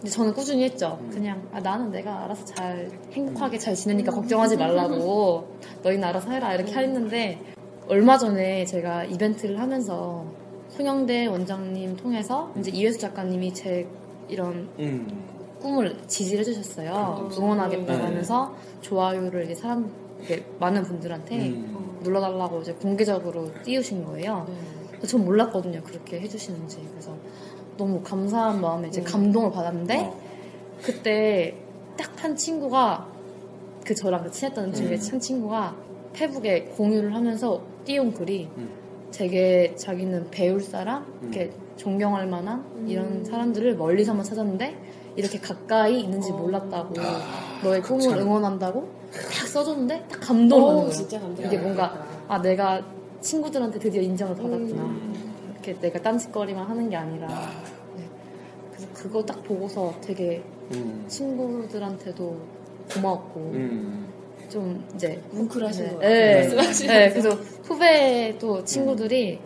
[0.00, 0.96] 이제 저는 꾸준히 했죠.
[1.00, 1.10] 음.
[1.10, 5.48] 그냥 아, 나는 내가 알아서 잘 행복하게 잘 지내니까 걱정하지 말라고
[5.82, 7.40] 너희는 알아서 해라 이렇게 했는데
[7.88, 10.24] 얼마 전에 제가 이벤트를 하면서
[10.68, 13.88] 송영대 원장님 통해서 이제 이회수 작가님이 제
[14.28, 15.08] 이런 음.
[15.60, 17.28] 꿈을 지지를 해주셨어요.
[17.36, 18.04] 응원하겠다고 네.
[18.04, 19.90] 하면서 좋아요를 이제 사람
[20.60, 21.98] 많은 분들한테 음.
[22.04, 24.46] 눌러달라고 이제 공개적으로 띄우신 거예요.
[24.48, 24.81] 네.
[25.06, 25.82] 전 몰랐거든요.
[25.82, 26.78] 그렇게 해주시는지.
[26.90, 27.14] 그래서
[27.76, 29.04] 너무 감사한 마음에 이제 음.
[29.04, 30.20] 감동을 받았는데 어.
[30.82, 31.54] 그때
[31.96, 33.08] 딱 한 친구가
[33.84, 35.00] 그 저랑 그 친했던 중에 음.
[35.10, 35.74] 한 친구가
[36.12, 38.70] 페북에 공유를 하면서 띄운 글이 음.
[39.10, 41.18] 되게 자기는 배울 사람, 음.
[41.22, 42.86] 이렇게 존경할 만한 음.
[42.88, 46.36] 이런 사람들을 멀리서만 찾았는데 이렇게 가까이 있는지 어.
[46.36, 48.18] 몰랐다고 아, 너의 꿈을 참.
[48.20, 51.34] 응원한다고 딱 써줬는데 딱 감동하는 오, 거예요.
[51.44, 52.80] 이게 뭔가 아 내가
[53.22, 54.82] 친구들한테 드디어 인정을 받았구나.
[54.82, 55.50] 음.
[55.52, 57.28] 이렇게 내가 딴짓거리만 하는 게 아니라.
[57.96, 58.04] 네.
[58.70, 60.42] 그래서 그거 딱 보고서 되게
[60.72, 61.04] 음.
[61.08, 62.36] 친구들한테도
[62.92, 64.08] 고마웠고 음.
[64.48, 65.92] 좀 이제 뭉클하신 네.
[65.92, 66.34] 거 네.
[66.34, 66.92] 말씀하시면서.
[66.92, 67.10] 네.
[67.10, 67.30] 그래서
[67.62, 69.40] 후배 또 친구들이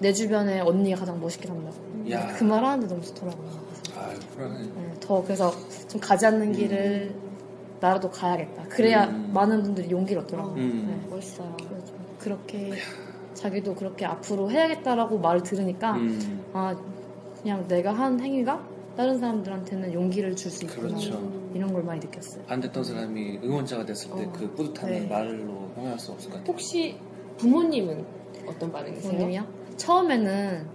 [0.00, 1.76] 내 주변에 언니가 가장 멋있게 산다고.
[2.10, 2.26] 야.
[2.34, 3.64] 그말 하는데 너무 좋더라고요.
[3.96, 4.62] 아유, 불안해.
[4.62, 5.52] 네, 더 그래서
[5.88, 7.14] 좀 가지 않는 길을
[7.80, 8.64] 나라도 가야겠다.
[8.68, 9.30] 그래야 음.
[9.32, 10.54] 많은 분들이 용기를 얻더라고요.
[10.56, 10.86] 음.
[10.88, 11.14] 네.
[11.14, 11.54] 멋있어요.
[11.58, 11.93] 그래서 좀
[12.24, 12.72] 그렇게
[13.34, 16.44] 자기도 그렇게 앞으로 해야겠다라고 말을 들으니까 음.
[16.54, 16.74] 아
[17.42, 18.64] 그냥 내가 한 행위가
[18.96, 21.30] 다른 사람들한테는 용기를 줄 수 있구나 그렇죠.
[21.52, 22.42] 이런 걸 많이 느꼈어요.
[22.48, 24.32] 안 됐던 사람이 응원자가 됐을 때 어.
[24.32, 25.06] 그 뿌듯함을 네.
[25.06, 26.52] 말로 표현할 수 없을 것 같아요.
[26.52, 26.96] 혹시
[27.36, 28.04] 부모님은
[28.46, 29.10] 어떤 반응이세요?
[29.12, 29.46] 부모님이요?
[29.76, 30.66] 처음에는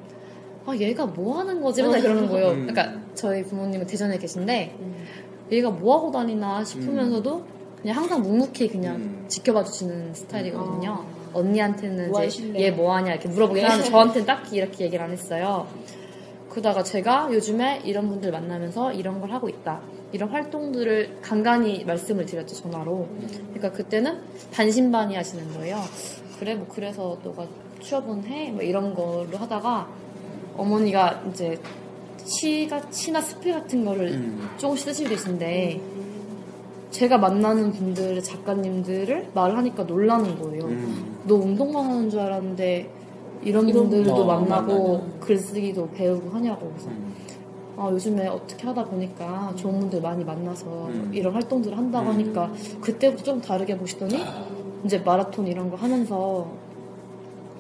[0.66, 1.82] 아 얘가 뭐 하는 거지?
[1.82, 2.50] 맨날 그러는 거예요.
[2.52, 2.68] 음.
[2.68, 5.06] 그러니까 저희 부모님은 대전에 계신데 음.
[5.52, 7.44] 얘가 뭐 하고 다니나 싶으면서도
[7.82, 9.26] 그냥 항상 묵묵히 그냥 음.
[9.30, 10.92] 지켜봐 주시는 스타일이거든요.
[10.92, 11.19] 아.
[11.34, 12.54] 언니한테는 뭐 이제?
[12.56, 13.70] 얘 뭐 하냐 이렇게 물어보긴 네.
[13.70, 15.68] 하는데 저한테는 딱히 이렇게 얘기를 안 했어요.
[16.50, 19.82] 그러다가 제가 요즘에 이런 분들 만나면서 이런 걸 하고 있다.
[20.12, 23.08] 이런 활동들을 간간히 말씀을 드렸죠, 전화로.
[23.54, 24.20] 그러니까 그때는
[24.52, 25.80] 반신반의 하시는 거예요.
[26.40, 27.46] 그래, 뭐, 그래서 너가
[27.82, 28.52] 취업은 해?
[28.52, 29.88] 뭐 이런 걸로 하다가
[30.58, 31.60] 어머니가 이제
[32.26, 34.50] 시가, 시나 스피 같은 거를 음.
[34.58, 35.80] 조금씩 쓰시고 계신데
[36.92, 40.66] 제가 만나는 분들, 작가님들을 말하니까 놀라는 거예요.
[40.66, 41.18] 음.
[41.26, 42.90] 너 운동만 하는 줄 알았는데
[43.44, 45.20] 이런 이런 분들도 만나고 만나냐.
[45.20, 47.14] 글쓰기도 배우고 하냐고 그래서 음.
[47.78, 51.12] 아, 요즘에 어떻게 하다 보니까 좋은 분들 많이 만나서 음.
[51.14, 52.14] 이런 활동들을 한다고 음.
[52.14, 54.22] 하니까 그때부터 좀 다르게 보시더니
[54.84, 56.48] 이제 마라톤 이런 거 하면서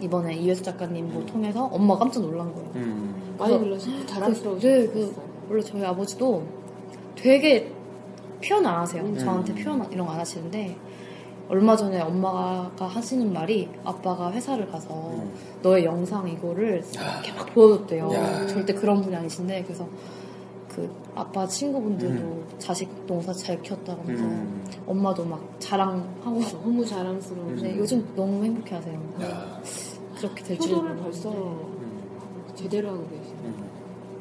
[0.02, 2.70] 이번에 이회수 작가님 뭐 통해서 엄마 가 깜짝 놀란 거예요.
[2.76, 3.36] 음.
[3.38, 5.16] 많이 놀라시고 자랑스러우시고 네, 그
[5.50, 6.44] 원래 저희 아버지도
[7.16, 7.72] 되게
[8.44, 9.04] 표현 안 하세요.
[9.04, 9.18] 음.
[9.18, 10.76] 저한테 표현 이런 거 안 하시는데
[11.50, 15.32] 얼마 전에 엄마가 하시는 말이 아빠가 회사를 가서 음.
[15.64, 18.14] 너의 영상 이거를 이렇게 막 보여줬대요.
[18.14, 18.48] 야.
[18.48, 19.88] 절대 그런 분이 아니신데 그래서
[20.68, 22.48] 그 아빠 친구분들도 음.
[22.60, 24.64] 자식 농사 잘 키웠다고 하면서 음.
[24.86, 27.78] 엄마도 막 자랑하고 너무 자랑스러운 근데 음.
[27.80, 29.00] 요즘 너무 행복해 하세요.
[29.24, 29.60] 야.
[30.18, 32.44] 그렇게 될 줄 몰랐는데 벌써 음.
[32.54, 33.38] 제대로 하고 계시네요.
[33.46, 33.70] 음.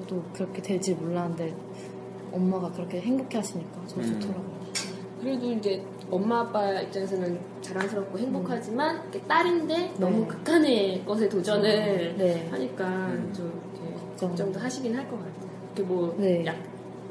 [0.09, 1.55] 저도 그렇게 될 줄 몰랐는데
[2.33, 4.21] 엄마가 그렇게 행복해 하시니까 저 음.
[4.21, 4.59] 좋더라고요.
[5.21, 10.27] 그래도 이제 엄마 아빠 입장에서는 자랑스럽고 행복하지만 이렇게 딸인데 너무 네.
[10.29, 12.49] 극한의 것에 도전을 네.
[12.51, 13.33] 하니까 음.
[13.35, 14.29] 좀 이렇게 걱정.
[14.31, 15.51] 걱정 도 하시긴 할 것 같아요.
[15.75, 16.47] 이렇게 뭐 네.
[16.47, 16.57] 약,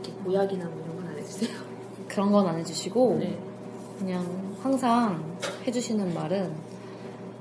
[0.04, 1.58] 이렇게 모약이나 뭐 이런 건 안 해주세요.
[2.08, 3.38] 그런 건 안 해주시고 네.
[4.00, 4.26] 그냥
[4.62, 5.24] 항상
[5.68, 6.52] 해주시는 말은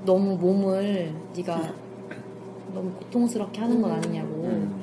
[0.05, 1.73] 너무 몸을 네가
[2.73, 4.75] 너무 고통스럽게 하는 건 아니냐고 음.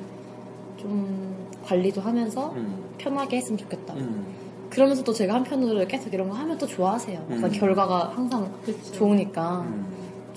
[0.77, 1.34] 좀
[1.65, 2.83] 관리도 하면서 음.
[2.97, 3.93] 편하게 했으면 좋겠다.
[3.95, 4.25] 음.
[4.69, 7.23] 그러면서 또 제가 한편으로 계속 이런 거 하면 또 좋아하세요.
[7.27, 7.51] 그러니까 음.
[7.51, 8.91] 결과가 항상 그렇죠.
[8.93, 9.85] 좋으니까 음.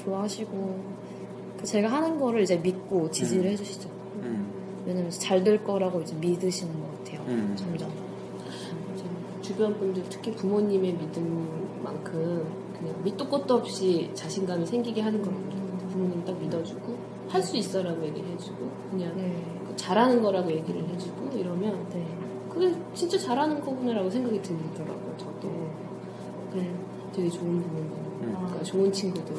[0.04, 0.98] 좋아하시고
[1.60, 3.50] 그 제가 하는 거를 이제 믿고 지지를 음.
[3.50, 3.88] 해주시죠.
[4.22, 4.46] 음.
[4.86, 7.20] 왜냐면 잘 될 거라고 이제 믿으시는 것 같아요.
[7.28, 7.54] 음.
[7.56, 7.90] 점점.
[9.42, 12.46] 주변 분들 특히 부모님의 믿음만큼
[12.78, 15.68] 그냥 밑도 끝도 없이 자신감이 생기게 하는 것 같아요.
[15.90, 16.96] 부모님 딱 믿어주고
[17.28, 19.42] 할 수 있어라고 얘기를 해주고 그냥 네.
[19.78, 22.04] 잘하는 거라고 얘기를 해주고 이러면 네.
[22.50, 25.14] 그게 진짜 잘하는 거구나라고 생각이 들더라고요.
[25.16, 25.48] 저도
[26.54, 26.70] 네,
[27.14, 28.34] 되게 좋은 부모님, 음.
[28.36, 29.34] 그러니까 좋은 친구들.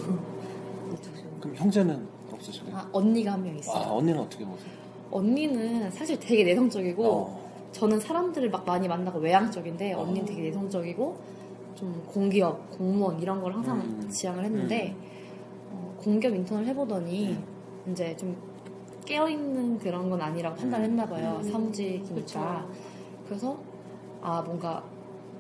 [1.40, 2.76] 그럼 형제는 없으신가요?
[2.76, 3.84] 아, 언니가 한 명 있어요.
[3.84, 4.70] 아, 언니는 어떻게 보세요?
[5.12, 7.50] 언니는 사실 되게 내성적이고 어.
[7.72, 10.02] 저는 사람들을 막 많이 만나고 외향적인데 어.
[10.02, 11.18] 언니는 되게 내성적이고
[11.76, 14.10] 좀 공기업, 공무원 이런 걸 항상 음.
[14.10, 14.96] 지향을 했는데
[15.72, 17.38] 어, 공기업 인턴을 해보더니
[17.92, 18.36] 이제 좀
[19.10, 21.39] 깨어있는 그런 건 아니라고 판단했나 봐요.
[21.41, 21.51] 음.
[21.51, 22.68] 사무직이니까.
[23.26, 23.57] 그래서
[24.22, 24.84] 아 뭔가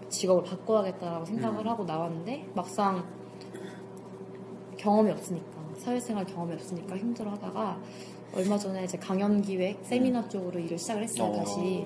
[0.09, 1.67] 직업을 바꿔야겠다라고 생각을 음.
[1.67, 3.03] 하고 나왔는데 막상
[4.75, 7.79] 경험이 없으니까 사회생활 경험이 없으니까 힘들어하다가
[8.33, 11.35] 얼마 전에 이제 강연 기획 세미나 쪽으로 일을 시작을 했어요 어.
[11.35, 11.85] 다시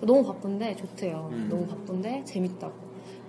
[0.00, 1.48] 너무 바쁜데 좋대요 음.
[1.48, 2.72] 너무 바쁜데 재밌다고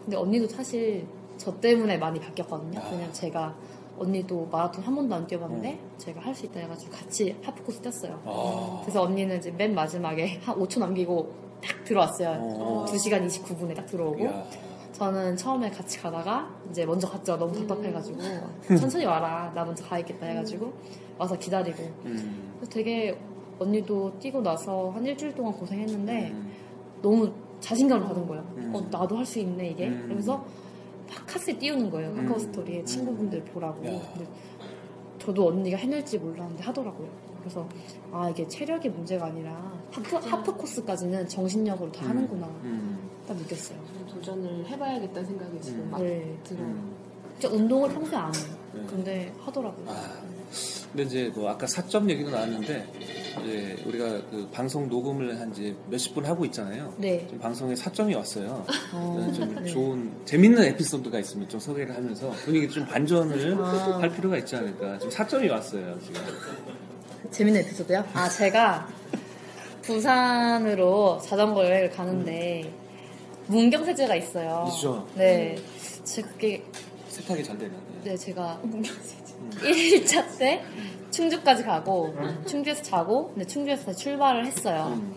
[0.03, 1.05] 근데 언니도 사실
[1.37, 2.89] 저 때문에 많이 바뀌었거든요 아.
[2.89, 3.55] 그냥 제가
[4.01, 8.19] 언니도 마라톤 한 번도 안 뛰어봤는데 제가 할 수 있다 해가지고 같이 하프 코스 뛰었어요
[8.25, 8.79] 아.
[8.83, 11.31] 그래서 언니는 이제 맨 마지막에 한 5초 남기고
[11.63, 12.85] 딱 들어왔어요 어.
[12.87, 14.43] 2시간 29분에 딱 들어오고 야.
[14.93, 17.35] 저는 처음에 같이 가다가 이제 먼저 갔죠.
[17.37, 18.19] 너무 답답해가지고
[18.77, 19.51] 천천히 와라.
[19.55, 20.71] 나 먼저 가야겠다 해가지고
[21.17, 21.81] 와서 기다리고.
[22.05, 22.53] 음.
[22.57, 23.17] 그래서 되게
[23.57, 26.51] 언니도 뛰고 나서 한 일주일 동안 고생했는데 음.
[27.01, 27.31] 너무
[27.61, 28.43] 자신감을 받은 거예요.
[28.57, 28.71] 음.
[28.75, 29.87] 어 나도 할 수 있네 이게.
[29.87, 30.01] 음.
[30.03, 30.45] 그러면서
[31.11, 32.13] 막 카스에 띄우는 거예요.
[32.15, 32.39] 카카오 음.
[32.39, 33.85] 스토리에 친구분들 보라고.
[33.85, 33.99] 야.
[34.13, 34.27] 근데
[35.19, 37.09] 저도 언니가 해낼지 몰랐는데 하더라고요.
[37.39, 37.67] 그래서
[38.11, 42.47] 아 이게 체력의 문제가 아니라 하프, 하프 코스까지는 정신력으로 다 하는구나.
[42.63, 43.09] 음.
[43.27, 43.77] 딱 느꼈어요.
[44.09, 46.37] 도전을 해봐야겠다는 생각이 지금 막 네.
[46.43, 46.65] 들어요.
[46.65, 46.95] 음.
[47.39, 48.43] 진짜 운동을 평소에 안 해요.
[48.73, 48.85] 네.
[48.87, 49.85] 근데 하더라고요.
[49.89, 50.30] 아.
[50.91, 52.85] 근데 이제 뭐 아까 사점 얘기도 나왔는데
[53.43, 56.93] 이제 우리가 그 방송 녹음을 한 지 몇십 분 하고 있잖아요.
[56.97, 57.25] 네.
[57.29, 58.65] 좀 방송에 사점이 왔어요.
[58.93, 59.69] 어, 좀 네.
[59.71, 63.99] 좋은 재밌는 에피소드가 있으면 좀 소개를 하면서 분위기 좀 반전을 아.
[64.01, 64.99] 할 필요가 있지 않을까.
[64.99, 66.21] 좀 사점이 왔어요 지금.
[67.31, 68.03] 재밌는 에피소드요?
[68.13, 68.87] 아, 제가
[69.81, 72.73] 부산으로 자전거 여행을 가는데
[73.47, 74.67] 문경세제가 있어요.
[74.73, 75.07] 있죠.
[75.15, 75.57] 네.
[76.05, 76.63] 제가 그게,
[77.09, 77.73] 세탁이 잘 되는.
[78.03, 79.20] 네, 제가 문경세제.
[79.49, 80.63] 1일차 때
[81.11, 82.15] 충주까지 가고,
[82.45, 84.93] 충주에서 자고, 근데 충주에서 다시 출발을 했어요.
[84.95, 85.13] 음.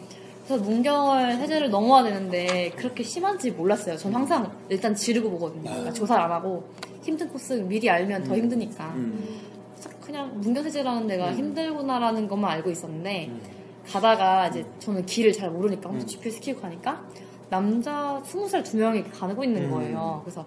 [0.46, 3.96] 그래서 문경을 해제를 넘어야 되는데 그렇게 심한지 몰랐어요.
[3.96, 5.70] 전 항상 일단 지르고 보거든요.
[5.70, 6.64] 그러니까 조사를 안 하고
[7.02, 8.88] 힘든 코스 미리 알면 더 힘드니까.
[8.94, 9.40] 음.
[9.72, 11.34] 그래서 그냥 문경세제라는 데가 음.
[11.34, 13.40] 힘들구나라는 것만 알고 있었는데 음.
[13.86, 16.06] 가다가 이제 저는 길을 잘 모르니까 혼자 음.
[16.06, 17.02] GPS 키고 가니까
[17.48, 19.70] 남자 스무 살 두 명이 가고 있는 음.
[19.70, 20.20] 거예요.
[20.24, 20.44] 그래서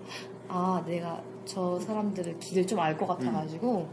[0.47, 3.87] 아 내가 저 사람들을 길을 좀 알 것 같아가지고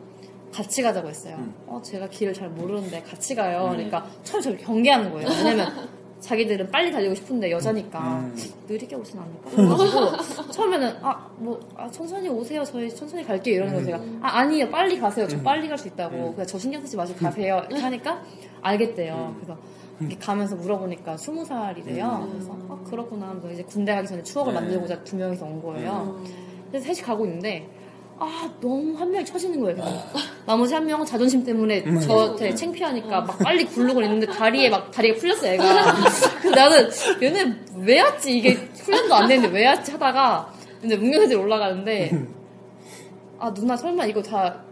[0.53, 1.37] 같이 가자고 했어요.
[1.39, 1.55] 음.
[1.67, 3.65] 어 제가 길을 잘 모르는데 같이 가요.
[3.67, 3.73] 음.
[3.73, 5.29] 그러니까 처음에 저를 경계하는 거예요.
[5.29, 5.89] 왜냐면
[6.21, 8.37] 자기들은 빨리 달리고 싶은데 여자니까 음.
[8.69, 9.51] 느리게 오진 않을까?
[9.51, 11.61] 그래가지고 처음에는 아뭐
[11.93, 12.65] 천천히 오세요.
[12.65, 13.57] 저희 천천히 갈게요.
[13.57, 13.87] 이러는 거예요.
[13.87, 15.27] 제가 아 아니요 빨리 가세요.
[15.29, 15.43] 저 음.
[15.43, 16.17] 빨리 갈 수 있다고.
[16.17, 16.33] 음.
[16.33, 17.63] 그냥 저 신경 쓰지 마시고 가세요.
[17.69, 18.23] 이렇게 하니까
[18.63, 19.15] 알겠대요.
[19.15, 19.35] 음.
[19.37, 19.59] 그래서
[20.01, 22.27] 이렇게 가면서 물어보니까 스무 살이래요.
[22.27, 22.31] 음.
[22.33, 23.29] 그래서 아 그렇구나.
[23.29, 24.61] 하면서 이제 군대 가기 전에 추억을 네.
[24.61, 26.21] 만들고자 두 명이서 온 거예요.
[26.75, 26.81] 음.
[26.81, 27.69] 그래서 셋이 가고 있는데
[28.19, 29.77] 아 너무 한 명이 처지는 거예요.
[29.77, 29.93] 그냥.
[30.47, 31.99] 나머지 한 명은 자존심 때문에 음.
[32.01, 35.65] 저한테 창피하니까 막 빨리 굴르고 있는데 다리에 막 다리가 풀렸어 얘가.
[36.41, 36.91] 그래서 나는
[37.23, 40.53] 얘네 왜 왔지 이게 훈련도 안 되는데 왜 왔지 하다가
[40.85, 42.13] 이제 문경세제 올라가는데
[43.39, 44.63] 아 누나 설마 이거 다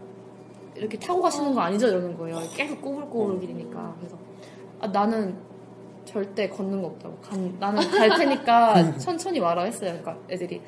[0.75, 2.41] 이렇게 타고 가시는 거 아니죠 이러는 거예요.
[2.55, 4.17] 계속 꼬불꼬불 길이니까 그래서
[4.79, 5.35] 아 나는
[6.05, 7.17] 절대 걷는 거 없다고.
[7.21, 9.97] 간- 나는 갈 테니까 천천히 와라 했어요.
[10.01, 10.61] 그러니까 애들이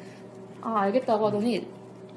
[0.66, 1.68] 아 알겠다고 하더니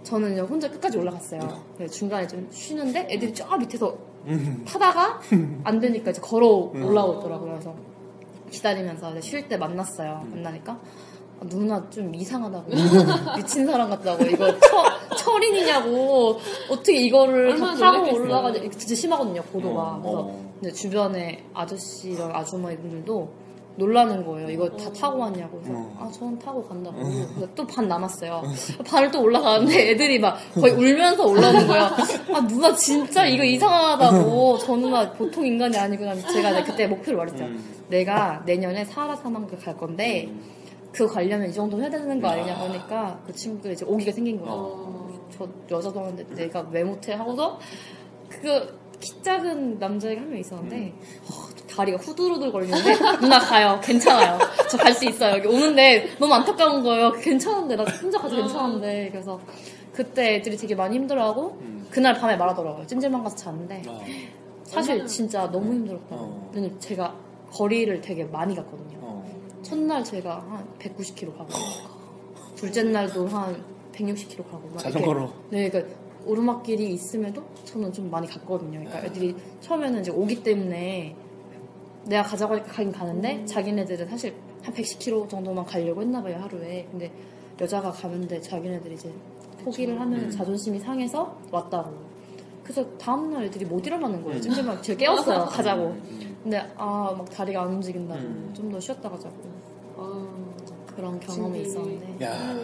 [0.03, 1.41] 저는 그냥 혼자 끝까지 올라갔어요.
[1.77, 3.95] 그래서 중간에 좀 쉬는데 애들이 저 밑에서
[4.27, 4.65] 음.
[4.67, 5.21] 타다가
[5.65, 7.51] 안 되니까 이제 걸어 올라오고 있더라고요.
[7.53, 7.75] 그래서
[8.51, 10.25] 기다리면서 이제 쉴때 만났어요.
[10.31, 10.73] 만나니까
[11.41, 12.71] 아, 누나 좀 이상하다고
[13.37, 16.39] 미친 사람 같다고 이거 처, 철인이냐고
[16.71, 18.15] 어떻게 이거를 타고.
[18.17, 19.99] 올라가지 진짜 심하거든요 고도가.
[20.01, 20.73] 그래서 어.
[20.75, 23.29] 주변에 아저씨랑 아주머니분들도
[23.79, 24.51] 놀라는 거예요.
[24.51, 25.63] 이거 다 타고 왔냐고.
[25.69, 25.97] 어.
[26.01, 26.97] 아, 저는 타고 간다고.
[26.99, 28.43] 그래서 또반 남았어요.
[28.85, 31.85] 반을 또 올라가는데 애들이 막 거의 울면서 올라오는 거야.
[32.35, 34.59] 아, 누나 진짜 이거 이상하다고.
[34.59, 36.15] 저 누나 보통 인간이 아니구나.
[36.17, 37.47] 제가 그때 목표를 말했어요.
[37.47, 37.85] 음.
[37.89, 40.29] 내가 내년에 사하라 사막을 갈 건데
[40.93, 44.53] 그거 가려면 이 정도 해야 되는 거 아니냐 그러니까 그 친구가 이제 오기가 생긴 거예요.
[44.53, 45.09] 어.
[45.31, 47.59] 저 여자도 하는데 내가 왜 못해 하고서
[48.29, 50.93] 그 키 작은 남자애가 한 명 있었는데
[51.31, 51.33] 어,
[51.69, 54.39] 다리가 후들후들 걸리는데 누나 가요 괜찮아요
[54.71, 59.39] 저 갈 수 있어요 여기 오는데 너무 안타까운 거예요 괜찮은데 나 혼자 가도 괜찮은데 그래서
[59.93, 61.87] 그때 애들이 되게 많이 힘들어하고 음.
[61.91, 64.01] 그날 밤에 말하더라고요 찜질방 가서 잤는데 어.
[64.65, 66.51] 사실 진짜 너무 힘들었다고 어.
[66.55, 67.15] 왜냐면 제가
[67.51, 69.25] 거리를 되게 많이 갔거든요 어.
[69.63, 71.51] 첫날 제가 한 190km 가고
[72.57, 73.63] 둘째 날도 한
[73.93, 75.31] 160km 가고 막 자전거로.
[75.51, 75.95] 네, 그러니까
[76.27, 78.79] 오르막길이 있음에도 저는 좀 많이 갔거든요.
[78.81, 81.17] 그러니까 애들이 처음에는 이제 오기 때문에
[82.09, 86.87] 내가 가자고 하니까 가긴 가는데 자기네들은 사실 한 110km 정도만 가려고 했나 봐요 하루에.
[86.91, 87.13] 근데
[87.61, 89.13] 여자가 가는데 자기네들이 이제
[89.65, 90.31] 포기를 하면 음.
[90.31, 91.93] 자존심이 상해서 왔다고.
[92.63, 94.39] 그래서 다음날 애들이 못 일어나는 거예요.
[94.39, 94.43] 음.
[94.43, 95.45] 찜질방 제가 깨웠어요.
[95.51, 95.85] 가자고.
[95.89, 96.37] 음.
[96.43, 98.51] 근데 아 막 다리가 안 움직인다고 음.
[98.57, 99.35] 좀더 쉬었다 가자고
[99.97, 100.55] 어.
[100.95, 101.63] 그런 경험이.
[101.63, 102.25] 있었는데.
[102.25, 102.57] 야.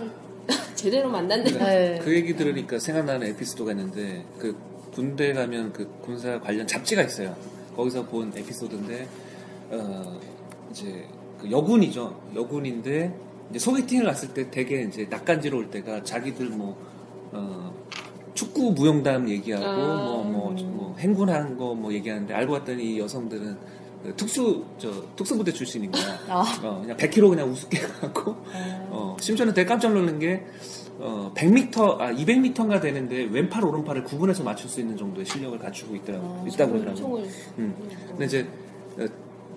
[0.74, 1.44] 제대로 만났네.
[1.44, 1.98] 네.
[2.02, 4.56] 그 얘기 들으니까 생각나는 에피소드가 있는데 그
[4.92, 7.34] 군대 가면 그 군사 관련 잡지가 있어요.
[7.76, 9.06] 거기서 본 에피소드인데
[9.70, 10.20] 어
[10.70, 11.06] 이제
[11.38, 12.20] 그그 여군이죠.
[12.34, 13.14] 여군인데
[13.50, 16.76] 이제 소개팅을 갔을 때 되게 이제 낯간지러 올 때가 자기들 뭐
[17.32, 17.72] 어,
[18.34, 19.76] 축구 무용담 얘기하고 아.
[19.76, 23.56] 뭐, 뭐, 뭐 행군한 거 뭐 얘기하는데 알고 봤더니 이 여성들은
[24.04, 26.02] 그 특수 저 특수부대 출신인 거야.
[26.28, 26.44] 아.
[26.62, 28.36] 어, 그냥 100km 그냥 우습게 가고
[28.90, 30.44] 어, 심지어는 되게 깜짝 놀란 게
[30.98, 36.46] 어, 100m, 아, 200m인가 되는데 왼팔, 오른팔을 구분해서 맞출 수 있는 정도의 실력을 갖추고 있더라고,
[36.46, 36.96] 있다고 그러더라고.
[36.96, 37.24] 총을
[37.58, 37.74] 음.
[38.10, 38.46] 근데 이제
[38.98, 39.06] 어,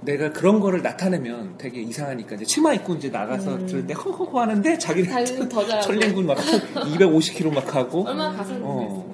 [0.01, 3.65] 내가 그런 거를 나타내면 되게 이상하니까 이제 치마 입고 이제 나가서 음.
[3.65, 5.49] 들을 때 허허허 하는데 자기는.
[5.83, 9.05] 천랭군 막 250km 막 하고 얼마나 가슴 어,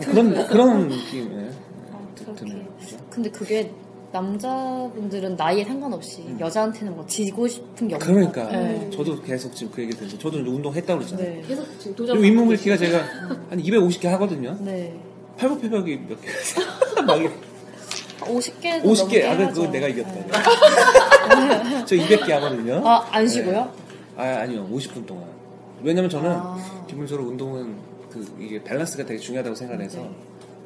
[0.00, 1.50] 그런 그런 느낌의
[2.36, 2.64] 드네요.
[2.78, 2.96] 그죠?
[3.10, 3.70] 근데 그게
[4.12, 7.98] 남자분들은 나이에 상관없이 여자한테는 뭐 지고 싶은 음.
[7.98, 8.48] 그러니까.
[8.48, 8.90] 네.
[8.90, 11.28] 저도 계속 지금 그 얘기 듣는데 저도 운동했다고 그랬잖아요.
[11.28, 11.42] 네.
[11.46, 12.16] 계속 지금 도전.
[12.16, 12.98] 그리고 윗몸일기가 제가
[13.50, 14.56] 한 250개 하거든요.
[14.60, 14.98] 네.
[15.38, 16.28] 팔굽혀펴기 몇 개?
[17.06, 17.49] 막 이렇게
[18.34, 19.24] 50개 50개.
[19.24, 21.84] 아, 그거 내가 이겼다.
[21.86, 22.82] 저 200개 하거든요.
[22.86, 23.72] 아, 안 쉬고요?
[24.16, 24.68] 아, 아니요.
[24.70, 25.24] 50분 동안.
[25.82, 26.84] 왜냐면 저는 아.
[26.86, 27.76] 기본적으로 운동은
[28.10, 30.10] 그 이게 밸런스가 되게 중요하다고 생각해서 네.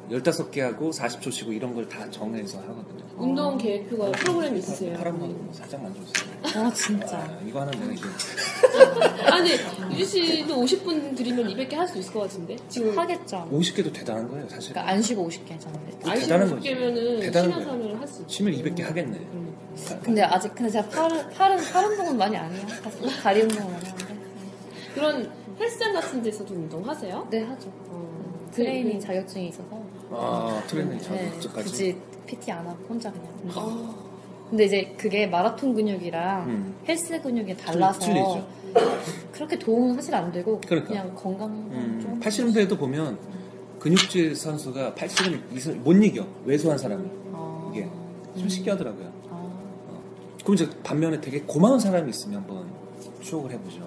[0.09, 3.03] 15개 하고 40초 쉬고 이런 걸 다 정해서 하거든요.
[3.17, 4.93] 운동 계획표가 프로그램 있으세요?
[4.97, 6.35] 파란 거 살짝 만들었어요.
[6.67, 7.17] 아, 진짜.
[7.17, 8.03] 아, 이거 하나 내가 이제
[9.25, 9.51] 아니
[9.97, 13.47] 유지 씨도 50분 드리면 200개 할 수 있을 것 같은데 지금 하겠죠.
[13.51, 14.71] 50개도 대단한 거예요, 사실.
[14.73, 16.07] 그러니까 안 쉬고 50개잖아요.
[16.09, 16.69] 안 대단한 쉬고 거지.
[16.69, 17.71] 50개면은 대단한 쉬면서.
[17.71, 18.27] 하면 할수 있죠.
[18.27, 19.19] 치면 200개 하겠네.
[20.03, 22.65] 근데 아직 근데 제가 팔은 팔은 팔 운동은 많이 안 해요.
[22.83, 24.15] 사실 다리 운동은 많이 하는데.
[24.93, 27.27] 그런 헬스장 같은 데서도 운동하세요?
[27.29, 27.71] 네 하죠.
[28.51, 29.84] 트레이닝 자격증이 있어서.
[30.11, 31.69] 아, 트레이닝 네, 자격증까지.
[31.69, 31.97] 굳이
[32.27, 33.95] PT 안 하고 혼자 그냥.
[34.49, 36.75] 근데 이제 그게 마라톤 근육이랑 음.
[36.87, 38.47] 헬스 근육이 달라서 틀리죠.
[39.31, 40.93] 그렇게 도움은 사실 안 되고 그 그러니까.
[40.93, 43.17] 냥 건강 음, 좀 80년대에도 보면
[43.79, 46.25] 근육질 선수가 80은 이상- 못 이겨.
[46.45, 47.07] 왜소한 사람이.
[47.33, 47.71] 아.
[47.73, 47.89] 이게.
[48.37, 49.07] 좀 신기하더라고요.
[49.29, 49.33] 아.
[49.33, 50.01] 어.
[50.43, 52.65] 그럼 이제 반면에 되게 고마운 사람이 있으면 한번
[53.21, 53.79] 추억을 해보죠.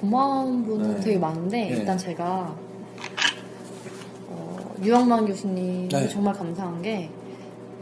[0.00, 1.00] 고마운 분은 네.
[1.00, 1.68] 되게 많은데 네.
[1.70, 2.67] 일단 제가 어,
[4.82, 6.08] 유학만 교수님 네.
[6.08, 7.10] 정말 감사한 게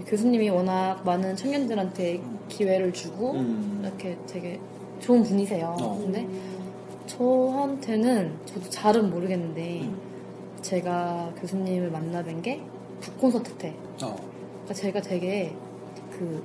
[0.06, 3.80] 교수님이 워낙 많은 청년들한테 기회를 주고 음.
[3.82, 4.60] 이렇게 되게
[5.00, 5.76] 좋은 분이세요.
[5.80, 5.98] 어.
[5.98, 6.26] 근데
[7.06, 9.98] 저한테는 저도 잘은 모르겠는데 음.
[10.62, 12.60] 제가 교수님을 만나 뵌 게
[13.00, 14.16] 북콘서트 때 어.
[14.16, 15.54] 그러니까 제가 되게
[16.10, 16.42] 그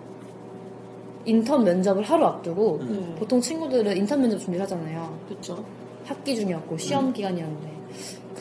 [1.25, 3.15] 인턴 면접을 하루 앞두고 음.
[3.17, 5.17] 보통 친구들은 인턴 면접 준비를 하잖아요.
[5.27, 5.63] 그렇죠.
[6.03, 7.13] 학기 중이었고 시험 음.
[7.13, 7.71] 기간이었는데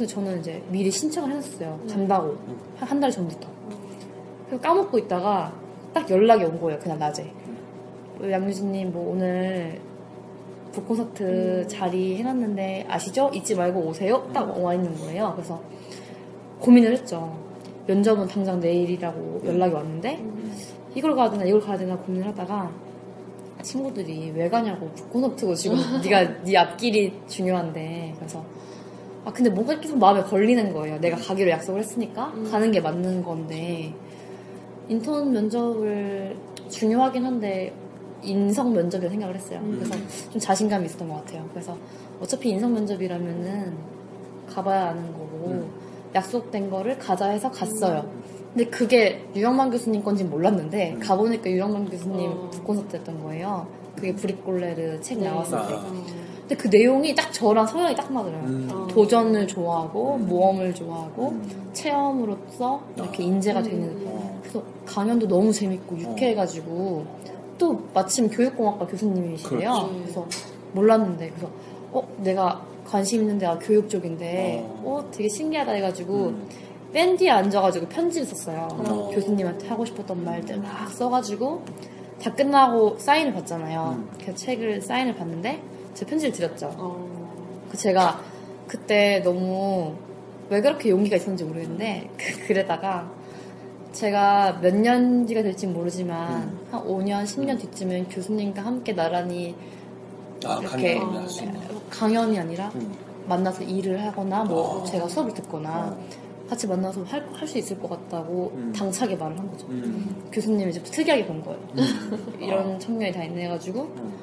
[0.01, 1.79] 근데 저는 이제 미리 신청을 해놨어요.
[1.91, 2.57] 간다고 음.
[2.79, 3.47] 한한달 전부터.
[4.47, 5.53] 그래서 까먹고 있다가
[5.93, 6.79] 딱 연락이 온 거예요.
[6.79, 7.31] 그날 낮에.
[8.19, 9.79] 어, 양유진님 뭐 오늘
[10.73, 13.31] 북콘서트 자리 해놨는데 아시죠?
[13.35, 14.27] 잊지 말고 오세요.
[14.33, 15.33] 딱 와 있는 거예요.
[15.37, 15.61] 그래서
[16.61, 17.37] 고민을 했죠.
[17.87, 20.25] 면접은 당장 내일이라고 연락이 왔는데
[20.95, 22.71] 이걸 가야 되나 이걸 가야 되나 고민을 하다가
[23.61, 28.43] 친구들이 왜 가냐고 북콘서트고 지금 네가 네 앞길이 중요한데 그래서
[29.25, 30.99] 아 근데 뭔가 계속 마음에 걸리는 거예요.
[31.01, 33.93] 내가 가기로 약속을 했으니까 가는 게 맞는 건데
[34.89, 36.37] 인턴 면접을
[36.69, 37.73] 중요하긴 한데
[38.23, 39.61] 인성 면접이라 생각을 했어요.
[39.63, 39.79] 음.
[39.79, 41.47] 그래서 좀 자신감이 있었던 것 같아요.
[41.53, 41.77] 그래서
[42.21, 43.75] 어차피 인성 면접이라면은
[44.49, 45.71] 가봐야 아는 거고 음.
[46.15, 48.11] 약속된 거를 가자 해서 갔어요.
[48.53, 50.99] 근데 그게 유영만 교수님 건지 몰랐는데 음.
[50.99, 52.51] 가보니까 유영만 교수님 어.
[52.51, 53.69] 북콘서트였던 거예요.
[53.95, 55.29] 그게 브릭골레르 책 네.
[55.29, 55.75] 나왔을 때.
[55.75, 56.30] 아.
[56.51, 58.43] 근데 그 내용이 딱 저랑 성향이 딱 맞아요.
[58.45, 58.89] 음.
[58.91, 61.71] 도전을 좋아하고 모험을 좋아하고 음.
[61.73, 63.27] 체험으로서 이렇게 아.
[63.27, 64.41] 인재가 되는 어.
[64.41, 67.07] 그래서 강연도 너무 재밌고 유쾌해가지고
[67.57, 69.59] 또 마침 교육공학과 교수님이시래요.
[69.61, 69.87] 그렇죠.
[69.87, 70.03] 그렇지.
[70.03, 70.27] 그래서
[70.73, 71.53] 몰랐는데 그래서
[71.93, 74.83] 어 내가 관심 있는 데가 교육 쪽인데 어.
[74.85, 76.49] 어 되게 신기하다 해가지고 음.
[76.93, 78.67] 밴디에 앉아가지고 편지를 썼어요.
[78.73, 79.11] 어.
[79.15, 81.63] 교수님한테 하고 싶었던 말들 막 써가지고
[82.21, 83.99] 다 끝나고 사인을 받잖아요.
[83.99, 84.11] 음.
[84.25, 86.75] 그 책을 사인을 받는데 제 편지를 드렸죠.
[86.79, 87.67] 어.
[87.71, 88.21] 그 제가
[88.67, 89.95] 그때 너무
[90.49, 93.11] 왜 그렇게 용기가 있었는지 모르겠는데 그 글에다가
[93.93, 96.67] 제가 몇 년지가 될지 모르지만 음.
[96.71, 99.55] 한 5년, 10년 뒤쯤엔 교수님과 함께 나란히
[100.45, 101.61] 아, 이렇게 할수 있는.
[101.91, 102.95] 강연 이 아니라 음.
[103.27, 104.85] 만나서 일을 하거나 뭐 어.
[104.85, 105.97] 제가 수업을 듣거나
[106.49, 108.73] 같이 만나서 할 수 있을 것 같다고 음.
[108.73, 109.67] 당차게 말을 한 거죠.
[109.69, 110.29] 음.
[110.33, 111.59] 교수님이 이제 특이하게 본 거예요.
[111.77, 112.37] 음.
[112.41, 114.15] 이런 청년이 다 있네 해가지고 음.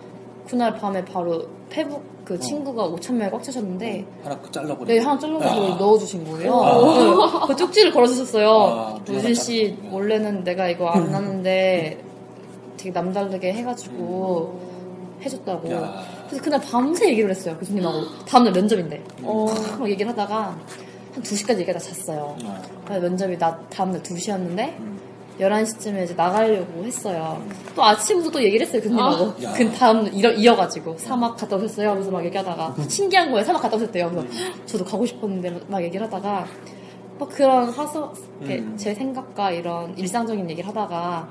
[0.47, 4.85] 그날 밤에 바로 페북 그 친구가 5천 명을 꽉 차셨는데 하나 그 잘라버려.
[4.85, 5.77] 네, 하나 잘라가지고 아.
[5.77, 6.53] 넣어주신 거예요.
[6.55, 7.41] 아.
[7.41, 8.49] 그, 그 쪽지를 걸어주셨어요.
[8.49, 12.03] 아, 우진 씨, 원래는 내가 이거 안 하는데
[12.75, 14.59] 되게 남다르게 해가지고
[15.23, 15.71] 해줬다고.
[15.71, 16.03] 야.
[16.27, 18.25] 그래서 그날 밤새 얘기를 했어요, 교수님하고.
[18.25, 19.03] 다음날 면접인데.
[19.23, 19.45] 어.
[19.79, 20.57] 막 얘기를 하다가
[21.13, 22.35] 한 2시까지 얘기하다 잤어요.
[22.43, 22.63] 어.
[22.89, 24.99] 면접이 나 다음날 2시였는데 음.
[25.39, 27.41] 11시쯤에 이제 나가려고 했어요.
[27.75, 29.43] 또 아침부터 또 얘기를 했어요, 교수님하고.
[29.43, 29.53] 야.
[29.53, 31.91] 그 다음 이어, 이어가지고 사막 갔다 오셨어요?
[31.91, 33.43] 하면서 막 얘기하다가 신기한 거예요.
[33.45, 34.09] 사막 갔다 오셨대요.
[34.09, 34.27] 그래서
[34.65, 36.45] 저도 가고 싶었는데 막 얘기를 하다가
[37.19, 37.71] 뭐 그런
[38.41, 38.75] 이렇게 음.
[38.77, 41.29] 제 생각과 이런 일상적인 얘기를 하다가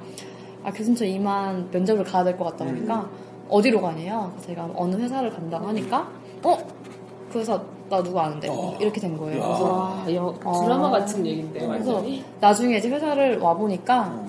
[0.65, 3.09] 아 교수님 저 이만 면접을 가야 될 것 같다 보니까
[3.49, 4.33] 어디로 가냐요?
[4.35, 6.09] 그래서 제가 어느 회사를 간다고 하니까
[6.43, 6.59] 어
[7.33, 8.49] 그래서 나 누구 아는데
[8.81, 9.41] 이렇게 된 거예요.
[9.43, 10.35] 그래서 와, 여,
[10.65, 11.67] 드라마 같은 얘긴데.
[11.67, 12.03] 그래서.
[12.41, 14.25] 나중에 이제 회사를 와 보니까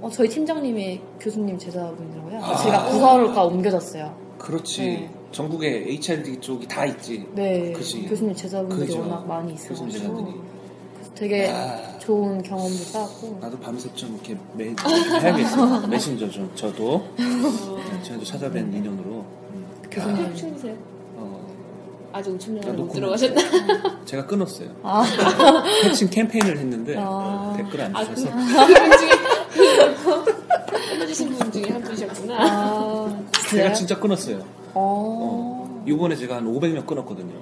[0.00, 2.44] 어, 저희 팀장님이 교수님 제자분이더라고요.
[2.44, 2.56] 아.
[2.56, 4.14] 제가 부서가 옮겨졌어요.
[4.38, 4.82] 그렇지.
[4.82, 5.10] 네.
[5.32, 7.26] 전국에 HRD 쪽이 다 있지.
[7.34, 8.06] 네, 그치.
[8.06, 9.00] 교수님 제자분들이 그죠.
[9.00, 10.24] 워낙 많이 있어가지고.
[10.94, 11.98] 그래서 되게 아.
[11.98, 15.86] 좋은 경험도 쌓았고 나도 밤새 좀 이렇게 매, 좀 해야겠어.
[15.88, 17.02] 메신저 좀, 저도.
[17.16, 19.24] 네, 저도 찾아뵌 인연으로.
[19.54, 19.66] 음.
[19.90, 20.95] 교수님 추우세요?
[22.16, 24.04] 어, 아직 나 우천명을 못 들어가셨나?
[24.06, 24.68] 제가 끊었어요.
[24.82, 25.04] 아.
[25.82, 27.54] 패칭 캠페인을 했는데 아.
[27.56, 28.30] 댓글 안 아, 주셔서.
[28.34, 29.10] 그분 중에
[30.90, 32.34] 끊어주신 분 중에 한 분이셨구나.
[32.38, 34.42] 아, 제가 진짜 끊었어요.
[34.74, 35.84] 어.
[35.86, 37.34] 이번에 제가 한 500명 끊었거든요.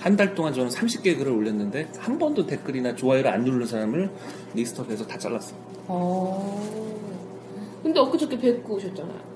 [0.00, 4.10] 한 달 동안 저는 30개 글을 올렸는데 한 번도 댓글이나 좋아요를 안 누르는 사람을
[4.54, 5.54] 리스트업해서 다 잘랐어.
[5.88, 6.60] 어.
[7.82, 9.29] 근데 엊그저께 뵙고 오셨잖아요.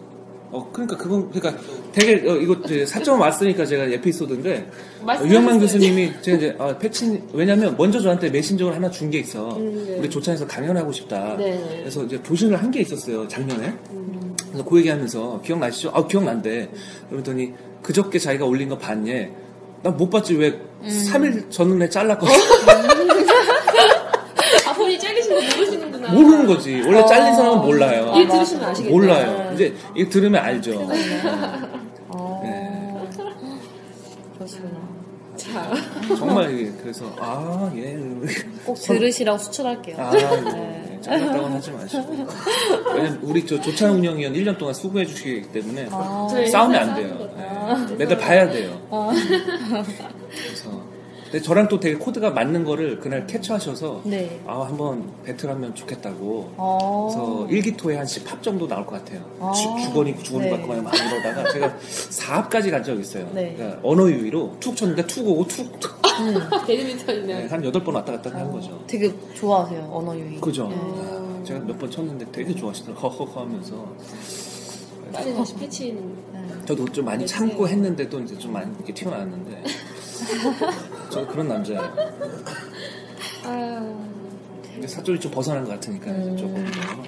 [0.55, 4.71] 어, 그러니까 그건 그러니까 되게 어, 이거 사점 왔으니까 제가 에피소드인데
[5.03, 5.29] 말씀하셨어요.
[5.29, 9.57] 유영만 교수님이 제가 이제 아, 패친 왜냐면 먼저 저한테 메신저를 하나 준 게 있어.
[9.57, 9.97] 음, 네.
[9.99, 11.37] 우리 조찬에서 강연하고 싶다.
[11.37, 11.81] 네.
[11.81, 13.75] 그래서 이제 도신을 한 게 있었어요 작년에.
[13.91, 14.37] 음.
[14.49, 15.91] 그래서 그 얘기하면서 기억나시죠?
[15.93, 16.71] 아 기억난대.
[17.11, 17.53] 그러더니
[17.83, 19.13] 그저께 자기가 올린 거 봤냐?
[19.83, 20.49] 난 못 봤지 왜
[20.83, 20.89] 음.
[20.89, 22.33] 3일 전에 잘랐거든.
[24.67, 25.41] 아, 본인이 잘리신 거
[26.45, 26.83] 모르는 거지.
[26.87, 28.13] 원래 잘린 사람은 몰라요.
[28.17, 28.97] 일 들으시면 아시겠네요.
[28.97, 29.51] 몰라요.
[29.55, 30.89] 이제 이거 들으면 알죠.
[32.09, 32.41] 어.
[32.43, 33.09] 네.
[34.37, 34.95] 그러시구나.
[35.37, 35.73] 자,
[36.17, 37.99] 정말 그래서 아 예.
[38.65, 39.97] 꼭 들으시라고 수출할게요.
[39.99, 40.99] 아, 네.
[41.01, 42.27] 잘렸다고는 하지 마시고.
[42.95, 46.29] 왜냐면 우리 저 조찬 운영위원 1년 동안 수고해 주시기 때문에 아.
[46.51, 47.29] 싸우면 안 돼요.
[47.37, 47.97] 싸우는 네.
[47.97, 48.81] 매달 봐야 돼요.
[48.91, 49.13] 아.
[51.35, 54.41] 근데 저랑 또 되게 코드가 맞는 거를 그날 캡처하셔서 네.
[54.47, 56.53] 아 한번 배틀하면 좋겠다고.
[56.57, 57.09] 어.
[57.11, 59.21] 그래서 일기토에 한 10합 정도 나올 것 같아요.
[59.41, 59.51] 아.
[59.51, 60.51] 주, 주거니 주거니 네.
[60.53, 63.29] 받고 막 이러다가 제가 4합까지 간 적이 있어요.
[63.35, 63.53] 네.
[63.57, 65.93] 그러니까 언어 유희로 툭 쳤는데 툭 오고 툭, 툭.
[66.69, 68.81] 배드민턴이면 네, 한 8번 왔다 갔다 한 거죠.
[68.87, 70.41] 되게 좋아하세요, 언어 유희.
[70.41, 70.69] 그죠?
[70.69, 70.77] 네.
[70.79, 73.11] 아, 제가 몇 번 쳤는데 되게 좋아하시더라고요.
[73.11, 73.93] 허허허 하면서.
[75.13, 76.15] 빨리 다시 패치는.
[76.33, 76.45] 네.
[76.65, 77.73] 저도 좀 많이 네, 참고 네.
[77.73, 79.65] 했는데도 이제 좀 많이 이렇게 튀어나왔는데.
[81.15, 81.81] 저 그런 남자예요.
[83.45, 83.95] 아,
[84.73, 86.57] 근데 사투리 좀 벗어난 것 같으니까 이제 조금.
[86.57, 86.67] 음.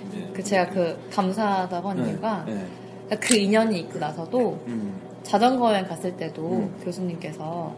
[0.09, 0.31] 이제.
[0.33, 3.17] 그 제가 그 감사하다고 하는 네, 이유가 네.
[3.21, 5.01] 그 인연이 있고 나서도 음.
[5.25, 6.81] 자전거 여행 갔을 때도 음.
[6.85, 7.75] 교수님께서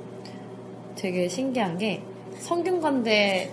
[0.97, 2.03] 되게 신기한 게
[2.41, 3.51] 성균관대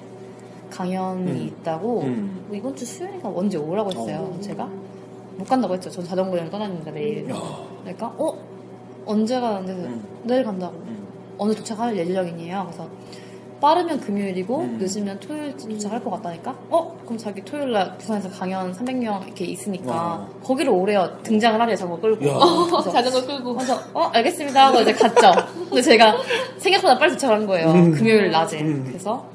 [0.69, 1.47] 강연이 음.
[1.47, 2.45] 있다고 음.
[2.49, 4.33] 뭐 이번 주 수요일인가 언제 오라고 했어요.
[4.35, 4.41] 어.
[4.41, 4.69] 제가
[5.37, 5.89] 못 간다고 했죠.
[5.89, 7.29] 전 자전거 여행 떠나니까 내일.
[7.29, 7.35] 야.
[7.83, 8.37] 그러니까 어
[9.05, 10.03] 언제 가는데 음.
[10.23, 10.83] 내일 간다고.
[11.35, 11.39] 음.
[11.39, 12.63] 어느 도착할 예정이에요.
[12.67, 12.89] 그래서
[13.61, 14.77] 빠르면 금요일이고 음.
[14.79, 16.55] 늦으면 토요일쯤 도착할 것 같다니까.
[16.69, 20.27] 어 그럼 자기 토요일 날 부산에서 강연 300명 이렇게 있으니까 와.
[20.43, 21.17] 거기로 오래요.
[21.23, 21.75] 등장을 하래요.
[21.75, 22.27] 자전거 끌고.
[22.27, 22.33] 야.
[22.69, 23.53] 그래서 자전거 끌고.
[23.55, 25.31] 그래서 어 알겠습니다 하고 이제 갔죠.
[25.69, 26.15] 근데 제가
[26.57, 27.71] 생각보다 빨리 도착한 거예요.
[27.71, 27.91] 음.
[27.91, 28.61] 금요일 낮에.
[28.61, 28.83] 음.
[28.87, 29.25] 그래서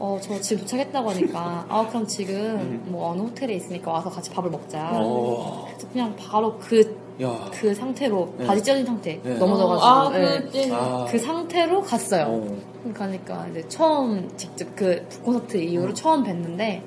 [0.00, 2.84] 어 저 지금 도착했다고 하니까 아 그럼 지금 음.
[2.86, 4.90] 뭐 어느 호텔에 있으니까 와서 같이 밥을 먹자.
[4.94, 5.66] 어.
[5.68, 7.74] 그래서 그냥 바로 그 그 야.
[7.74, 8.46] 상태로 네.
[8.46, 9.34] 바지 찢어진 상태 네.
[9.34, 10.40] 넘어져가지고 아, 네.
[10.40, 10.70] 그때.
[10.72, 11.04] 아.
[11.08, 12.24] 그 상태로 갔어요.
[12.28, 12.92] 어.
[12.94, 16.80] 가니까 이제 처음 직접 그 콘서트 이후로 처음 뵀는데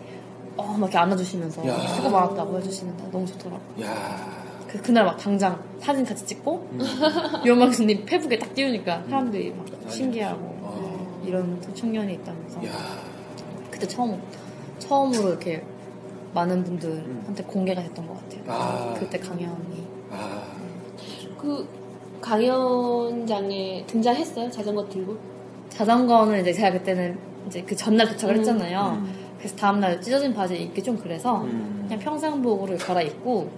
[0.55, 1.67] 어, 막 이렇게 안아주시면서 음.
[1.67, 1.87] 야.
[1.87, 3.61] 수고 많았다고 해주시는데 너무 좋더라고.
[3.81, 4.41] 야.
[4.67, 6.79] 그, 그날 막 당장 사진 같이 찍고 음.
[7.45, 11.25] 유엄마 교수님 페북에 딱 띄우니까 사람들이 막 신기하고 아.
[11.25, 12.71] 이런 또 청년이 있다면서 야.
[13.69, 14.21] 그때 처음
[14.79, 15.61] 처음으로 이렇게
[16.33, 18.41] 많은 분들한테 공개가 됐던 것 같아요.
[18.43, 18.47] 음.
[18.47, 18.93] 아.
[18.97, 20.43] 그때 강연이 아.
[21.37, 21.67] 그
[22.21, 24.51] 강연장에 등장했어요?
[24.51, 25.17] 자전거 들고?
[25.69, 28.39] 자전거는 이제 제가 그때는 이제 그 전날 도착을 음.
[28.39, 29.01] 했잖아요.
[29.01, 29.13] 음.
[29.37, 31.85] 그래서 다음날 찢어진 바지 입기 좀 그래서 음.
[31.87, 33.49] 그냥 평상복으로 갈아입고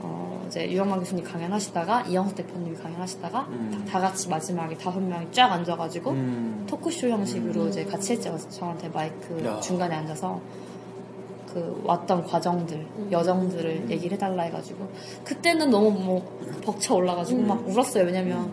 [0.00, 3.86] 어, 이제 유영만 교수님 강연하시다가 이영석 대표님이 강연하시다가 음.
[3.88, 6.66] 다 같이 마지막에 다섯 명이 쫙 앉아가지고 음.
[6.68, 7.68] 토크쇼 형식으로 음.
[7.68, 8.36] 이제 같이 했죠.
[8.50, 9.60] 저한테 마이크 야.
[9.60, 10.40] 중간에 앉아서
[11.52, 13.08] 그 왔던 과정들, 음.
[13.10, 14.88] 여정들을 얘기를 해달라 해가지고
[15.24, 17.48] 그때는 너무 뭐 벅차 올라가지고 음.
[17.48, 18.04] 막 울었어요.
[18.04, 18.52] 왜냐면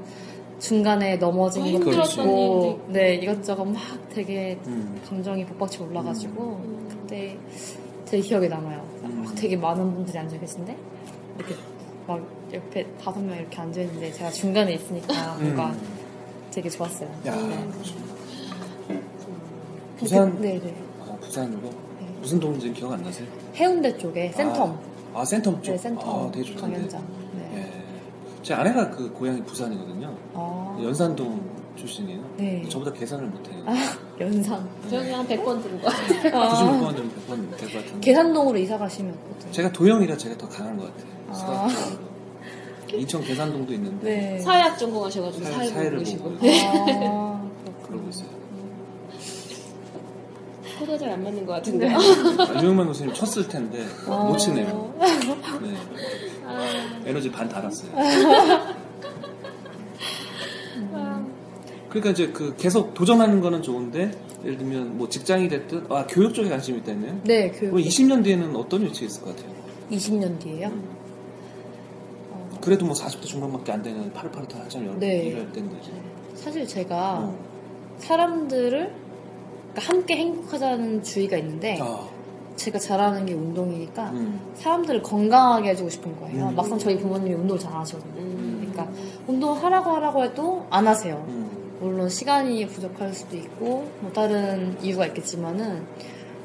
[0.59, 4.99] 중간에 넘어진 아, 것도 있고 네 이것저것 막 되게 음.
[5.07, 6.87] 감정이 복받쳐 올라가지고 음.
[6.89, 7.37] 그때
[8.05, 8.83] 되게 기억에 남아요.
[9.03, 9.23] 음.
[9.23, 10.75] 막 되게 많은 분들이 앉아 계신데
[11.37, 11.55] 이렇게
[12.07, 12.19] 막
[12.51, 15.79] 옆에 다섯 명 이렇게 앉아 있는데 제가 중간에 있으니까 뭔가 음.
[16.51, 17.09] 되게 좋았어요.
[17.27, 17.35] 야.
[17.35, 17.69] 네.
[19.97, 20.73] 부산 네, 네.
[20.99, 21.86] 어, 부산으로 네.
[22.22, 23.28] 무슨 동인지는 기억 안 나세요?
[23.55, 24.78] 해운대 쪽에 센텀.
[25.13, 25.72] 아, 센텀 쪽.
[25.72, 25.99] 네, 센텀.
[26.03, 26.76] 아, 되게 좋던데.
[26.76, 27.03] 강연장.
[27.36, 27.51] 네.
[27.57, 27.84] 예.
[28.43, 30.15] 제 아내가 그 고향이 부산이거든요.
[30.34, 31.41] 아, 연산동
[31.76, 32.22] 출신이에요.
[32.38, 32.65] 네.
[32.70, 33.63] 저보다 계산을 못해요.
[33.65, 33.76] 아,
[34.20, 34.68] 연산.
[34.89, 36.41] 저는 한 100번 들은 것 같아요.
[36.41, 37.99] 아, 96번은 100번 될 것 같은데.
[38.01, 39.51] 계산동으로 이사 가시면 어때요?
[39.51, 41.11] 제가 도형이라 제가 더 강한 것 같아요.
[41.30, 41.68] 아.
[42.93, 44.39] 인천 계산동도 있는데 네.
[44.39, 46.38] 사회학 전공하셔가지고 사회- 사회 사회를 보시고 보고.
[46.47, 47.47] 아,
[47.86, 48.30] 그러고 있어요.
[50.80, 51.97] 코드 잘 안 맞는 것 같은데요.
[51.97, 54.93] 아, 유영만 교수님 쳤을 텐데 못 치네요.
[54.99, 55.73] 네.
[56.45, 57.91] 아, 에너지 반 달았어요.
[61.89, 64.11] 그러니까 이제 그 계속 도전하는 거는 좋은데
[64.43, 67.71] 예를 들면 뭐 직장이 됐든 아 교육 쪽에 관심이 있다면 네, 교육.
[67.71, 69.51] 그럼 20년 뒤에는 어떤 위치에 있을 것 같아요?
[69.91, 70.71] 20년 뒤에요?
[72.61, 75.28] 그래도 뭐 40대 중반밖에 안 되는 파릇파릇한 한참 열 네.
[75.28, 75.75] 일할 때인데
[76.36, 77.38] 사실 제가 어.
[77.97, 79.06] 사람들을
[79.78, 82.07] 그러니까 함께 행복하자는 주의가 있는데 아,
[82.55, 84.39] 제가 잘하는 게 운동이니까 음.
[84.55, 86.47] 사람들을 건강하게 해주고 싶은 거예요.
[86.47, 86.55] 음.
[86.55, 88.21] 막상 저희 부모님이 운동을 잘안 하시거든요.
[88.21, 88.71] 음.
[88.71, 88.91] 그러니까
[89.28, 91.23] 운동을 하라고 하라고 해도 안 하세요.
[91.28, 91.78] 음.
[91.80, 95.86] 물론 시간이 부족할 수도 있고 뭐 다른 이유가 있겠지만은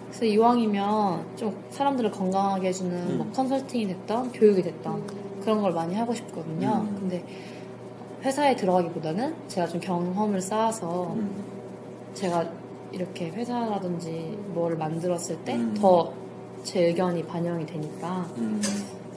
[0.09, 3.17] 그래서 이왕이면 좀 사람들을 건강하게 해주는 음.
[3.17, 5.07] 뭐 컨설팅이 됐던 교육이 됐던
[5.41, 6.87] 그런 걸 많이 하고 싶거든요.
[6.87, 6.97] 음.
[7.01, 7.25] 근데
[8.23, 11.43] 회사에 들어가기보다는 제가 좀 경험을 쌓아서 음.
[12.13, 12.62] 제가
[12.93, 15.75] 이렇게 회사라든지 뭘 만들었을 때 음.
[15.75, 18.61] 더제 의견이 반영이 되니까 음.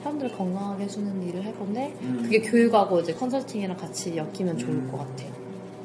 [0.00, 2.20] 사람들을 건강하게 해주는 일을 할 건데 음.
[2.22, 4.88] 그게 교육하고 이제 컨설팅이랑 같이 엮이면 좋을 음.
[4.90, 5.30] 것 같아요.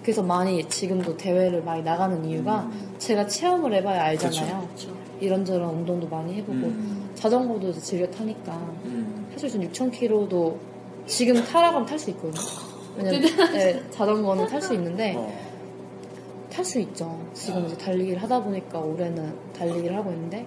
[0.04, 2.96] 그래서 많이 지금도 대회를 많이 나가는 이유가 음.
[2.98, 4.68] 제가 체험을 해봐야 알잖아요.
[4.68, 4.96] 그렇죠.
[5.20, 7.10] 이런저런 운동도 많이 해보고 음.
[7.16, 8.54] 자전거도 이제 즐겨 타니까
[8.86, 9.28] 음.
[9.34, 10.56] 사실 전 6,000km도
[11.06, 12.42] 지금 타라가면 탈 수 있거든요.
[12.98, 13.22] 왜냐면
[13.54, 15.51] 네, 자전거는 탈 수 있는데 어.
[16.52, 17.18] 탈 수 있죠.
[17.34, 20.46] 지금 이제 달리기를 하다 보니까 올해는 달리기를 하고 있는데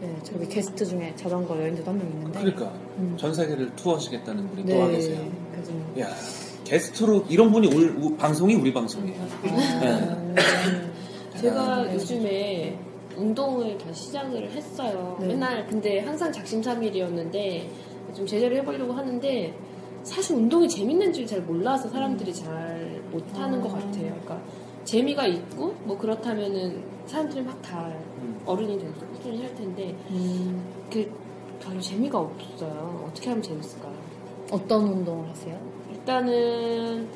[0.00, 2.66] 네, 저기 게스트 중에 자전거 여인들도 한 명 있는데 그러니까
[2.98, 3.14] 음.
[3.18, 5.20] 전 세계를 투어하시겠다는 분이 네, 또와 계세요.
[5.52, 6.08] 그래서 야
[6.64, 9.20] 게스트로 이런 분이 올 우- 방송이 우리 방송이에요.
[9.44, 11.94] 아, 제가 네.
[11.94, 12.78] 요즘에
[13.16, 15.16] 운동을 다시 시작을 했어요.
[15.20, 15.28] 네.
[15.28, 17.70] 맨날 근데 항상 작심삼일이었는데
[18.14, 19.54] 좀 제대로 해보려고 하는데
[20.02, 23.62] 사실 운동이 재밌는 줄 잘 몰라서 사람들이 잘 못하는 아.
[23.62, 23.92] 것 같아요.
[24.22, 24.40] 그러니까
[24.86, 28.40] 재미가 있고 뭐 그렇다면은 사람들이 막다 음.
[28.46, 31.12] 어른이 돼서 꾸준히 할 텐데 음, 그
[31.60, 33.04] 별로 재미가 없어요.
[33.08, 33.94] 어떻게 하면 재밌을까요?
[34.50, 35.58] 어떤 운동을 하세요?
[35.92, 37.08] 일단은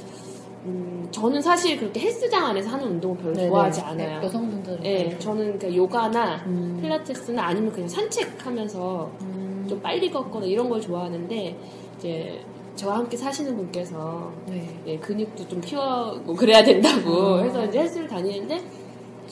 [0.67, 3.49] 음, 저는 사실 그렇게 헬스장 안에서 하는 운동을 별로 네네.
[3.49, 4.21] 좋아하지 않아요.
[4.21, 6.79] 네, 여성분들은 네, 저는 그 요가나 음.
[6.83, 11.57] 필라테스나 아니면 그냥 산책하면서 음, 좀 빨리 걷거나 이런 걸 좋아하는데
[11.97, 12.45] 이제
[12.77, 14.81] 저와 함께 사시는 분께서 네.
[14.87, 17.43] 예, 근육도 좀 키워고 그래야 된다고 아.
[17.43, 18.63] 해서 이제 헬스를 다니는데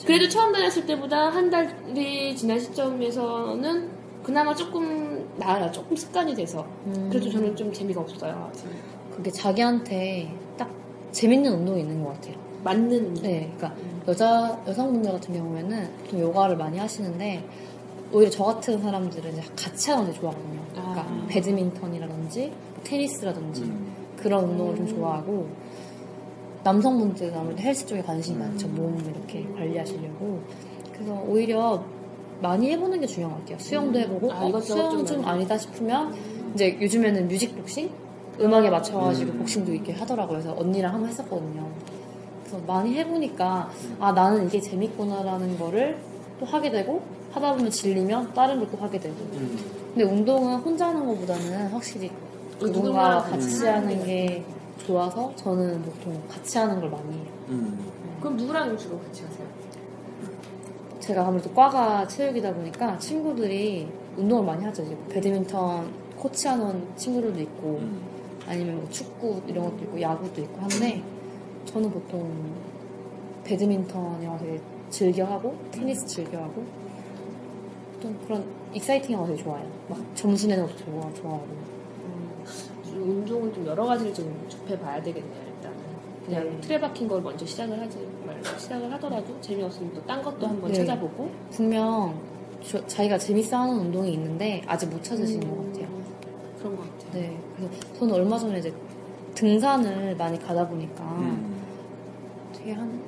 [0.05, 3.89] 그래도 처음 다녔을 때보다 한 달이 지난 시점에서는
[4.23, 5.71] 그나마 조금 나아요.
[5.71, 8.49] 조금 습관이 돼서 음, 그래도 저는 좀 재미가 없어요.
[8.49, 8.67] 아직.
[9.15, 10.69] 그게 자기한테 딱
[11.11, 12.35] 재밌는 운동이 있는 것 같아요.
[12.63, 13.23] 맞는 운동.
[13.23, 14.01] 네, 그러니까 음.
[14.07, 17.43] 여자 여성분들 같은 경우에는 보통 요가를 많이 하시는데
[18.11, 20.61] 오히려 저 같은 사람들은 이제 같이 하는 게 좋아하거든요.
[20.71, 21.25] 그러니까 아.
[21.27, 22.51] 배드민턴이라든지
[22.83, 23.93] 테니스라든지 음.
[24.17, 24.95] 그런 운동을 좀 음.
[24.95, 25.47] 좋아하고
[26.63, 28.41] 남성분들은 아무래도 헬스 쪽에 관심이 음.
[28.41, 28.67] 많죠.
[28.67, 30.41] 몸 이렇게 관리하시려고.
[30.93, 31.83] 그래서 오히려
[32.41, 33.59] 많이 해보는 게 중요한 것 같아요.
[33.59, 34.03] 수영도 음.
[34.03, 35.25] 해보고 아, 어, 수영 좀 좀.
[35.25, 36.13] 아니다 싶으면
[36.53, 37.89] 이제 요즘에는 뮤직 복싱
[38.39, 39.39] 음악에 맞춰가지고 음.
[39.39, 40.39] 복싱도 이렇게 하더라고요.
[40.39, 41.67] 그래서 언니랑 한번 했었거든요.
[42.43, 43.69] 그래서 많이 해보니까
[43.99, 45.97] 아 나는 이게 재밌구나라는 거를
[46.39, 47.01] 또 하게 되고
[47.31, 49.15] 하다 보면 질리면 다른 걸또 하게 되고.
[49.33, 49.57] 음.
[49.93, 52.09] 근데 운동은 혼자 하는 것보다는 확실히
[52.59, 53.67] 누군가 누군가랑 같이 음.
[53.67, 54.43] 하는 게
[54.85, 57.25] 좋아서 저는 보통 같이 하는 걸 많이 해요.
[57.49, 57.79] 음.
[58.19, 59.47] 그럼 누구랑 주로 같이 가세요?
[60.99, 63.87] 제가 아무래도 과가 체육이다 보니까 친구들이
[64.17, 64.83] 운동을 많이 하죠.
[64.83, 68.01] 이제 배드민턴 코치하는 친구들도 있고 음.
[68.47, 71.01] 아니면 뭐 축구 이런 것도 있고 야구도 있고 한데
[71.65, 72.53] 저는 보통
[73.43, 74.59] 배드민턴 이런 거 되게
[74.89, 76.63] 즐겨하고 테니스 즐겨하고
[78.01, 79.67] 좀 그런 exciting한 거 되게 좋아해요.
[79.87, 81.78] 막 점수 내는 것도 좋아, 좋아하고 음,
[83.01, 85.77] 운동을 좀 여러 가지를 좀 접해봐야 되겠네요, 일단은.
[86.25, 86.61] 그냥 네.
[86.61, 90.77] 틀에 박힌 걸 먼저 시작을 하지 말고, 시작을 하더라도 재미없으면 또 딴 것도 한번 네.
[90.79, 91.29] 찾아보고.
[91.51, 92.13] 분명
[92.63, 95.87] 저- 자기가 재밌어 하는 운동이 있는데 아직 못 찾으시는 음, 것 같아요.
[96.59, 97.11] 그런 것 같아요.
[97.13, 98.73] 네, 그래서 저는 얼마 전에 이제
[99.35, 101.61] 등산을 많이 가다 보니까 음.
[102.55, 102.99] 되게 한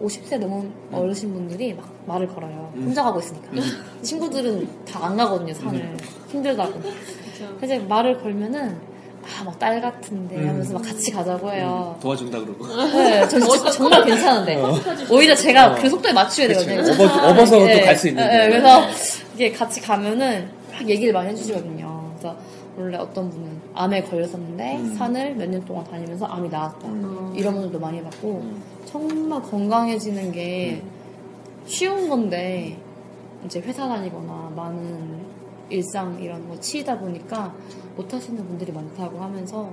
[0.00, 2.72] 50세 넘은 어르신 분들이 막 말을 걸어요.
[2.76, 2.84] 음.
[2.84, 3.48] 혼자 가고 있으니까.
[4.00, 5.96] 친구들은 다 안 가거든요, 산을.
[6.28, 6.80] 힘들다고.
[7.60, 8.78] 그래서 말을 걸면은
[9.22, 10.48] 아, 막 딸 같은데 음.
[10.48, 11.96] 하면서 막 같이 가자고 해요.
[12.00, 12.66] 도와준다 그러고.
[12.66, 14.60] 네, 전 진짜 정말 괜찮은데.
[15.10, 16.48] 오히려 제가 그 속도에 맞추게.
[16.48, 16.82] 되거든요.
[16.82, 18.28] 업어- 업어서 네, 또 갈 수 있는데.
[18.38, 18.82] 네, 그래서
[19.34, 22.12] 이게 같이 가면은 막 얘기를 많이 해주시거든요.
[22.18, 22.36] 그래서
[22.78, 24.94] 원래 어떤 분은 암에 걸렸었는데 음.
[24.96, 26.88] 산을 몇 년 동안 다니면서 암이 나았다.
[26.88, 27.34] 음.
[27.36, 28.62] 이런 분들도 많이 봤고 음.
[28.86, 30.82] 정말 건강해지는 게
[31.66, 32.76] 쉬운 건데
[33.44, 35.29] 이제 회사 다니거나 많은
[35.70, 37.54] 일상 이런 거 치이다 보니까
[37.96, 39.70] 못 하시는 분들이 많다고 하면서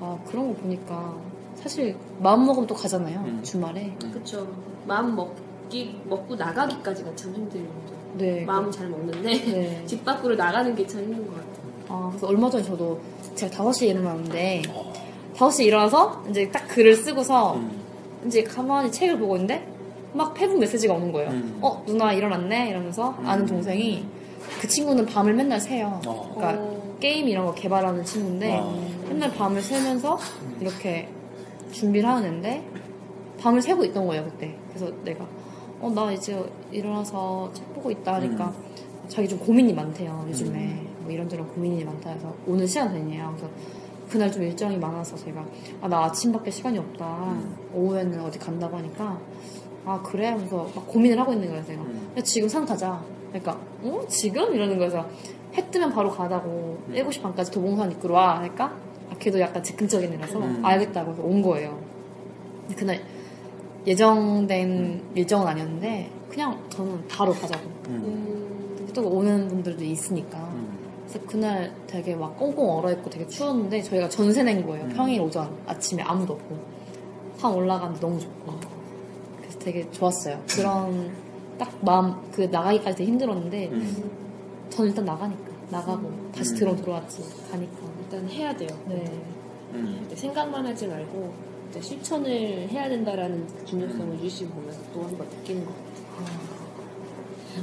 [0.00, 1.14] 아 그런 거 보니까
[1.56, 3.42] 사실 마음 먹으면 또 가잖아요 음.
[3.42, 4.46] 주말에 그쵸.
[4.86, 7.68] 마음 먹기, 먹고 나가기까지가 참 힘들죠.
[8.14, 9.84] 네 마음은 잘 먹는데, 네.
[9.86, 11.50] 집 밖으로 나가는 게 참 힘든 것 같아요.
[11.88, 13.00] 아, 그래서 얼마 전에 저도
[13.34, 14.62] 제가 5시에 일어났는데
[15.36, 17.70] 5시에 일어나서 이제 딱 글을 쓰고서 음.
[18.26, 19.66] 이제 가만히 책을 보고 있는데
[20.12, 21.30] 막 페북 메시지가 오는 거예요.
[21.30, 21.58] 음.
[21.60, 24.04] 어 누나 일어났네 이러면서 아는 동생이
[24.60, 26.00] 그 친구는 밤을 맨날 새요.
[26.06, 26.32] 어.
[26.34, 26.96] 그러니까 어.
[27.00, 28.74] 게임 이런 거 개발하는 친구인데 아.
[29.08, 30.18] 맨날 밤을 새면서
[30.60, 31.08] 이렇게
[31.72, 32.62] 준비를 하는 애인데
[33.40, 34.54] 밤을 새고 있던 거예요 그때.
[34.68, 35.24] 그래서 내가
[35.80, 36.38] 어 나 이제
[36.70, 38.52] 일어나서 책 보고 있다 하니까
[39.08, 43.48] 자기 좀 고민이 많대요 요즘에 뭐 이런저런 고민이 많다 해서 오늘 시간 되냐 그래서
[44.10, 45.42] 그날 좀 일정이 많아서 제가
[45.80, 47.34] 아 나 아침밖에 시간이 없다
[47.72, 49.18] 오후에는 어디 간다고 하니까
[49.86, 52.12] 아 그래 하면서 막 고민을 하고 있는 거예요 제가 음.
[52.18, 53.00] 야, 지금 상 타자
[53.30, 54.52] 그러니까 어 지금?
[54.54, 55.06] 이러는 거여서
[55.54, 56.94] 해 뜨면 바로 가자고 음.
[56.94, 58.38] 7시 반까지 도봉산 입구로 와.
[58.38, 58.72] 하니까
[59.10, 60.64] 아, 걔도 약간 즉흥적인 애라서 음.
[60.64, 61.78] 알겠다고 해서 온 거예요.
[62.76, 63.00] 그날
[63.86, 67.64] 예정된 일정은 아니었는데 그냥 저는 바로 가자고.
[67.88, 67.94] 음.
[68.78, 70.38] 음, 또 오는 분들도 있으니까.
[70.38, 70.78] 음.
[71.08, 74.84] 그래서 그날 되게 막 꽁꽁 얼어있고 되게 추웠는데 저희가 전세 낸 거예요.
[74.84, 74.92] 음.
[74.94, 76.56] 평일 오전 아침에 아무도 없고.
[77.36, 78.52] 산 올라가는데 너무 좋고.
[79.40, 80.40] 그래서 되게 좋았어요.
[80.48, 81.10] 그런
[81.60, 84.10] 딱 마음 그 나가기까지 되게 힘들었는데 음.
[84.70, 86.56] 저는 일단 나가니까 나가고 다시 음.
[86.56, 88.70] 들어오면 들어왔지 가니까 일단 해야 돼요.
[88.86, 89.04] 네
[89.74, 90.10] 음.
[90.14, 91.32] 생각만 하지 말고
[91.68, 92.30] 이제 실천을
[92.70, 96.40] 해야 된다라는 그 중요성을 유시 보면서 또 한 번 느끼는 것 같아요.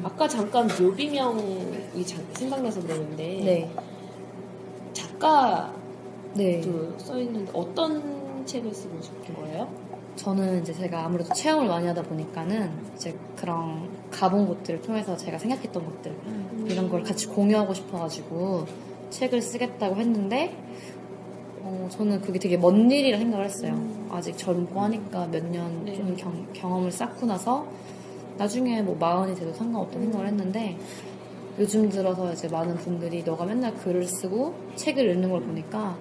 [0.03, 3.72] 아까 잠깐 묘비명이 자- 생각나서 그러는데 네.
[4.94, 5.74] 작가도
[6.36, 6.61] 네.
[6.99, 9.68] 써있는데 어떤 책을 쓰고 싶은 거예요?
[10.18, 15.85] 저는 이제 제가 아무래도 체험을 많이 하다 보니까는 이제 그런 가본 곳들을 통해서 제가 생각했던
[15.85, 16.65] 것들 음.
[16.69, 18.65] 이런 걸 같이 공유하고 싶어가지고
[19.11, 20.57] 책을 쓰겠다고 했는데
[21.61, 23.80] 어, 저는 그게 되게 먼 일이라 생각을 했어요.
[24.10, 25.95] 아직 젊고 하니까 몇년 네.
[26.18, 27.68] 좀 경험을 쌓고 나서
[28.38, 30.77] 나중에 뭐 마흔이 돼도 상관없다 고 생각을 했는데
[31.60, 35.98] 요즘 들어서 이제 많은 분들이 너가 맨날 글을 쓰고 책을 읽는 걸 보니까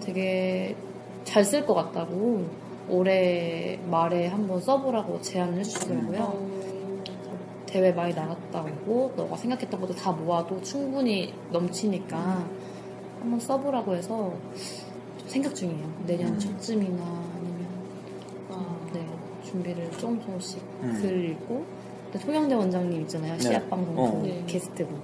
[0.00, 0.76] 되게
[1.24, 2.44] 잘 쓸 것 같다고
[2.90, 6.60] 올해 말에 한번 써보라고 제안을 해주시더라고요.
[7.66, 12.44] 대회 많이 나갔다 오고 너가 생각했던 것도 다 모아도 충분히 넘치니까
[13.20, 14.34] 한번 써보라고 해서
[15.18, 15.86] 좀 생각 중이에요.
[16.06, 16.38] 내년 음.
[16.38, 17.02] 초쯤이나
[17.36, 17.66] 아니면
[18.92, 19.06] 네
[19.44, 20.98] 준비를 조금 조금씩 음.
[21.00, 21.64] 글 읽고
[22.18, 23.34] 송영대 원장님 있잖아요.
[23.34, 23.40] 네.
[23.40, 24.20] 시합 방송 어.
[24.20, 24.42] 그 네.
[24.46, 25.00] 게스트분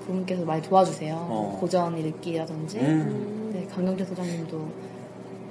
[0.00, 1.14] 그분께서 많이 도와주세요.
[1.16, 1.58] 어.
[1.60, 3.50] 고전 읽기라든지 음.
[3.52, 4.68] 네, 강경재 소장님도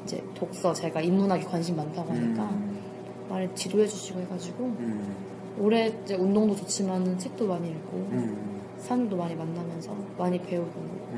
[0.05, 2.79] 이제 독서 제가 인문학에 관심 많다고 하니까 음.
[3.27, 5.15] 많이 지도해 주시고 해가지고 음.
[5.59, 8.61] 올해 이제 운동도 좋지만 책도 많이 읽고 음.
[8.77, 10.71] 사람도 많이 만나면서 많이 배우고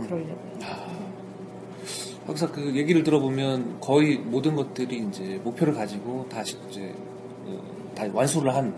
[0.03, 0.57] 그러려고요.
[2.25, 6.93] 항상 그 얘기를 들어보면 거의 모든 것들이 이제 목표를 가지고 다시 이제
[7.45, 7.57] 어,
[7.95, 8.73] 다 완수를 한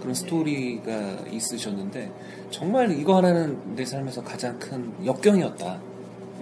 [0.00, 2.10] 그런 스토리가 있으셨는데
[2.50, 5.80] 정말 이거 하나는 내 삶에서 가장 큰 역경이었다.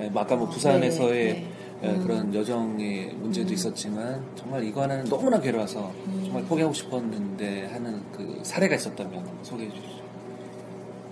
[0.01, 2.03] 예, 뭐 아까 뭐 부산에서의 네, 예, 음.
[2.03, 3.55] 그런 여정의 문제도 음.
[3.55, 6.23] 있었지만 정말 이거 하나는 너무나 괴로워서 음.
[6.25, 9.99] 정말 포기하고 싶었는데 하는 그 사례가 있었다면 소개해 주시죠.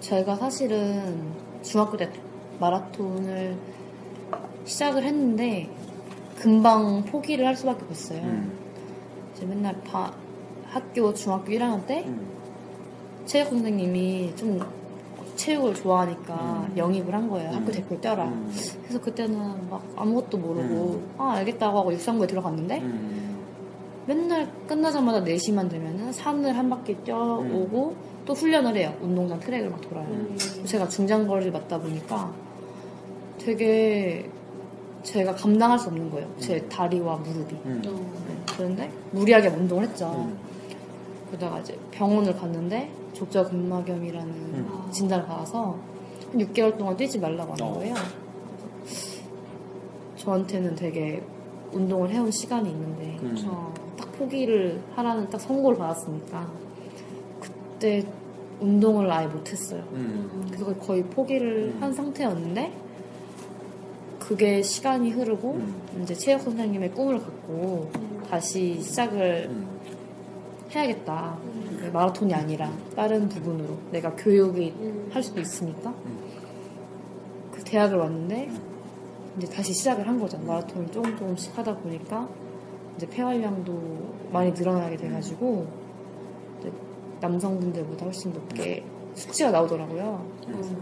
[0.00, 1.32] 제가 사실은
[1.62, 2.10] 중학교 때
[2.58, 3.56] 마라톤을
[4.64, 5.68] 시작을 했는데
[6.36, 8.20] 금방 포기를 할 수밖에 없었어요.
[8.22, 8.52] 음.
[9.34, 10.12] 이제 맨날 바-
[10.66, 12.26] 학교 중학교 1학년 때 음.
[13.24, 14.60] 체육 선생님이 좀
[15.36, 16.76] 체육을 좋아하니까 음.
[16.76, 17.50] 영입을 한 거예요.
[17.50, 17.56] 음.
[17.56, 18.24] 학교 댓글 떼라.
[18.24, 18.52] 음.
[18.82, 21.14] 그래서 그때는 막 아무것도 모르고 음.
[21.18, 23.36] 아 알겠다고 하고 육상부에 들어갔는데 음.
[24.06, 28.94] 맨날 끝나자마자 4시만 되면은 산을 한 바퀴 뛰어오고 또 훈련을 해요.
[29.00, 30.06] 운동장 트랙을 막 돌아요.
[30.08, 30.36] 음.
[30.64, 32.32] 제가 중장거리를 맞다 보니까
[33.38, 34.28] 되게
[35.02, 36.28] 제가 감당할 수 없는 거예요.
[36.38, 37.54] 제 다리와 무릎이.
[37.64, 37.82] 음.
[37.82, 40.12] 네, 그런데 무리하게 운동을 했죠.
[40.28, 40.36] 음.
[41.28, 44.88] 그러다가 이제 병원을 갔는데 족저 근막염이라는 음.
[44.90, 45.78] 진단을 받아서
[46.30, 47.72] 한 6개월 동안 뛰지 말라고 하는 어.
[47.74, 47.94] 거예요.
[50.16, 51.22] 저한테는 되게
[51.72, 53.34] 운동을 해온 시간이 있는데 음.
[53.46, 56.50] 어, 딱 포기를 하라는 딱 선고를 받았으니까
[57.40, 58.04] 그때
[58.60, 59.82] 운동을 아예 못했어요.
[59.92, 60.48] 음.
[60.50, 61.82] 그래서 거의 포기를 음.
[61.82, 62.72] 한 상태였는데
[64.18, 66.00] 그게 시간이 흐르고 음.
[66.02, 67.90] 이제 체육 선생님의 꿈을 갖고
[68.28, 69.66] 다시 시작을 음.
[70.74, 71.38] 해야겠다.
[71.86, 74.74] 그 마라톤이 아니라 다른 부분으로 내가 교육이
[75.10, 75.94] 할 수도 있으니까
[77.52, 78.50] 그 대학을 왔는데
[79.38, 80.38] 이제 다시 시작을 한 거죠.
[80.38, 82.28] 마라톤을 조금 조금씩 하다 보니까
[82.96, 85.66] 이제 폐활량도 많이 늘어나게 돼가지고
[86.60, 86.72] 이제
[87.20, 88.82] 남성분들보다 훨씬 높게
[89.14, 90.26] 수치가 나오더라고요.
[90.44, 90.74] 그래서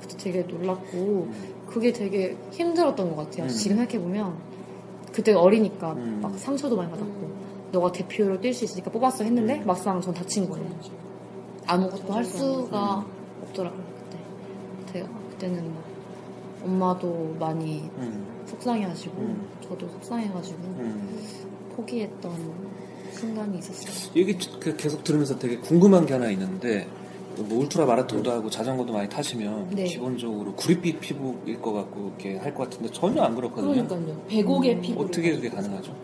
[0.00, 1.28] 그때 되게 놀랐고
[1.66, 3.44] 그게 되게 힘들었던 것 같아요.
[3.44, 3.48] 음.
[3.48, 4.36] 지금 생각해 보면
[5.12, 6.20] 그때 어리니까 음.
[6.22, 7.27] 막 상처도 많이 받았고
[7.72, 10.66] 너가 대표로 뛸 수 있으니까 뽑았어 했는데 막상 전 다친 거예요.
[11.66, 13.04] 아무것도 할 수가
[13.42, 14.18] 없더라고요 그때.
[14.92, 15.84] 제가 그때는 막
[16.64, 18.26] 엄마도 많이 음.
[18.46, 19.48] 속상해하시고 음.
[19.68, 21.20] 저도 속상해가지고 음.
[21.76, 22.32] 포기했던
[23.12, 24.12] 순간이 있었어요.
[24.16, 26.88] 얘기 그 계속 들으면서 되게 궁금한 게 하나 있는데
[27.36, 29.84] 뭐 울트라 마라톤도 하고 자전거도 많이 타시면 네.
[29.84, 33.86] 기본적으로 구릿빛 피부일 것 같고 이렇게 할 것 같은데 전혀 안 그렇거든요.
[33.86, 34.22] 그러니까요.
[34.28, 34.80] 배곡의 음.
[34.82, 35.02] 피부.
[35.02, 35.94] 어떻게 그게 가능하죠?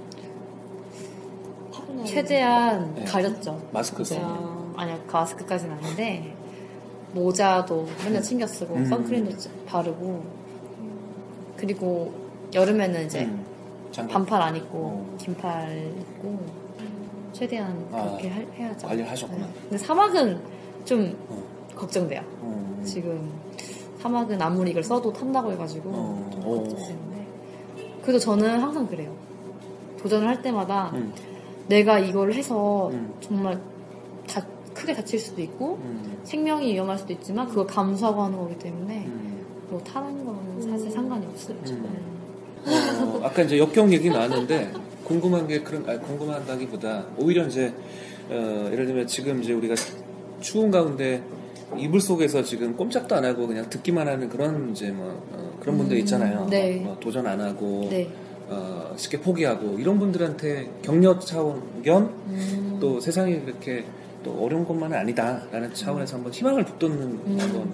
[2.05, 3.05] 최대한 네.
[3.05, 3.61] 가렸죠.
[3.73, 4.75] 마스크 쓰고.
[4.77, 6.35] 아니요 마스크까지는 아닌데
[7.13, 8.85] 모자도 맨날 챙겨 쓰고 음.
[8.87, 9.37] 선크림도
[9.67, 10.25] 바르고
[11.57, 12.13] 그리고
[12.53, 13.45] 여름에는 이제 음.
[14.09, 15.17] 반팔 안 입고 어.
[15.21, 16.41] 긴팔 입고
[17.33, 18.87] 최대한 아, 그렇게 할- 해야죠.
[18.89, 19.47] 관리를 하셨구나.
[19.47, 19.53] 네.
[19.63, 20.41] 근데 사막은
[20.85, 21.43] 좀 어.
[21.77, 22.21] 걱정돼요.
[22.43, 22.83] 음.
[22.85, 23.31] 지금
[24.01, 26.31] 사막은 아무리 이걸 써도 탄다고 해가지고 어.
[26.33, 26.57] 좀 어.
[26.59, 27.27] 걱정되는데
[28.03, 29.13] 그래도 저는 항상 그래요.
[30.01, 31.13] 도전을 할 때마다 음.
[31.69, 33.15] 내가 이걸 해서 음.
[33.21, 33.61] 정말
[34.29, 36.19] 다, 크게 다칠 수도 있고 음.
[36.25, 39.45] 생명이 위험할 수도 있지만 그걸 감수하고 하는 거기 때문에 음.
[39.71, 41.57] 뭐 타는 거는 사실 상관이 없어요.
[41.69, 42.15] 음.
[42.67, 44.73] 어, 아까 이제 역경 얘기 나왔는데
[45.05, 47.73] 궁금한 게 그런 아니, 궁금하다기보다 오히려 이제
[48.31, 49.75] 어, 예를 들면 지금 이제 우리가
[50.41, 51.23] 추운 가운데
[51.77, 55.97] 이불 속에서 지금 꼼짝도 안 하고 그냥 듣기만 하는 그런 이제 뭐 어, 그런 분들
[55.97, 56.47] 음, 있잖아요.
[56.51, 56.77] 네.
[56.77, 58.09] 뭐 도전 안 하고 네.
[58.49, 62.79] 어, 쉽게 포기하고 이런 분들한테 격려 차원 겸 음.
[62.81, 63.85] 또 세상이 그렇게
[64.23, 67.37] 또 어려운 것만은 아니다라는 차원에서 한번 희망을 북돋는 음.
[67.39, 67.73] 한번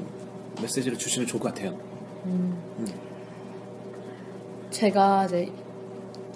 [0.60, 1.70] 메시지를 주시면 좋을 것 같아요.
[2.26, 2.56] 음.
[2.78, 2.86] 음.
[4.70, 5.50] 제가 이제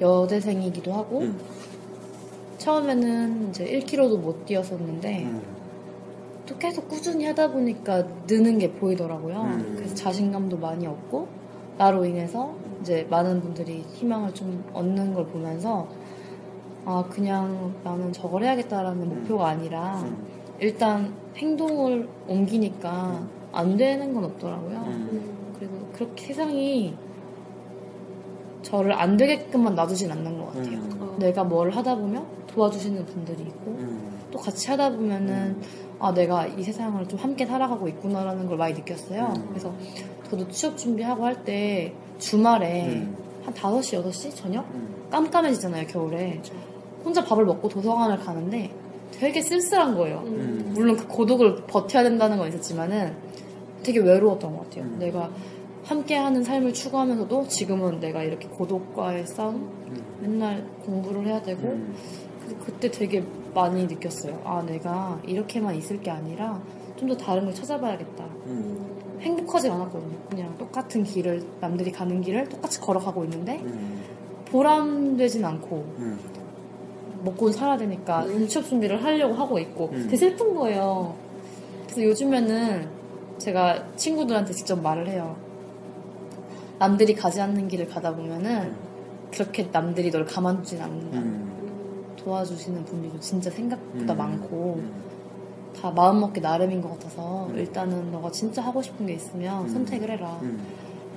[0.01, 1.39] 여대생이기도 하고 음.
[2.59, 5.43] 처음에는 이제 1km도 못 뛰었었는데 음.
[6.47, 9.43] 또 계속 꾸준히 하다 보니까 느는 게 보이더라고요.
[9.43, 9.75] 음.
[9.77, 11.29] 그래서 자신감도 많이 얻고
[11.79, 12.55] 나로 인해서
[12.85, 15.89] 이제 많은 분들이 희망을 좀 얻는 걸 보면서
[16.85, 20.19] 아 그냥 나는 저걸 해야겠다라는 목표가 아니라 음.
[20.61, 24.77] 일단 행동을 옮기니까 안 되는 건 없더라고요.
[24.87, 25.55] 음.
[25.59, 26.95] 그리고 그렇게 세상이
[28.61, 30.77] 저를 안 되게끔만 놔두진 않는 것 같아요.
[30.77, 31.17] 음.
[31.19, 34.19] 내가 뭘 하다 보면 도와주시는 분들이 있고 음.
[34.31, 35.59] 또 같이 하다 보면은
[35.99, 39.33] 아 내가 이 세상을 좀 함께 살아가고 있구나라는 걸 많이 느꼈어요.
[39.35, 39.47] 음.
[39.49, 39.73] 그래서
[40.29, 43.17] 저도 취업 준비하고 할 때 주말에 음.
[43.45, 44.65] 한 5시, 6시 저녁?
[44.75, 45.07] 음.
[45.11, 46.41] 깜깜해지잖아요, 겨울에.
[47.05, 48.71] 혼자 밥을 먹고 도서관을 가는데
[49.13, 50.23] 되게 쓸쓸한 거예요.
[50.27, 50.73] 음.
[50.75, 53.15] 물론 그 고독을 버텨야 된다는 건 있었지만은
[53.83, 54.85] 되게 외로웠던 것 같아요.
[54.85, 54.97] 음.
[54.99, 55.31] 내가
[55.85, 59.57] 함께하는 삶을 추구하면서도 지금은 내가 이렇게 고독과의 싸움?
[59.87, 60.03] 음.
[60.21, 61.95] 맨날 공부를 해야 되고 음.
[62.65, 63.23] 그때 되게
[63.55, 64.41] 많이 느꼈어요.
[64.45, 66.61] 아, 내가 이렇게만 있을 게 아니라
[66.97, 68.25] 좀 더 다른 걸 찾아봐야겠다.
[68.47, 68.94] 음.
[69.25, 70.17] 행복하지 않았거든요.
[70.29, 74.03] 그냥 똑같은 길을, 남들이 가는 길을 똑같이 걸어가고 있는데 음.
[74.47, 76.19] 보람되진 않고 음.
[77.25, 80.05] 먹고 살아야 되니까 취업 준비를 하려고 하고 있고 음.
[80.05, 81.15] 되게 슬픈 거예요.
[81.85, 82.89] 그래서 요즘에는
[83.39, 85.37] 제가 친구들한테 직접 말을 해요.
[86.79, 88.75] 남들이 가지 않는 길을 가다 보면은
[89.33, 91.19] 그렇게 남들이 널 가만두진 않는다.
[91.19, 92.15] 음.
[92.17, 94.19] 도와주시는 분들도 진짜 생각보다 음.
[94.19, 94.93] 많고 음.
[95.81, 97.57] 다 마음먹기 나름인 것 같아서 음.
[97.59, 99.69] 일단은 너가 진짜 하고 싶은 게 있으면 음.
[99.69, 100.39] 선택을 해라.
[100.43, 100.65] 음.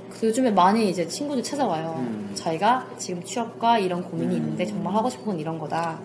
[0.09, 1.95] 그래서 요즘에 많이 이제 친구들 찾아와요.
[1.99, 2.31] 음.
[2.33, 4.41] 자기가 지금 취업과 이런 고민이 음.
[4.41, 5.99] 있는데 정말 하고 싶은 건 이런 거다.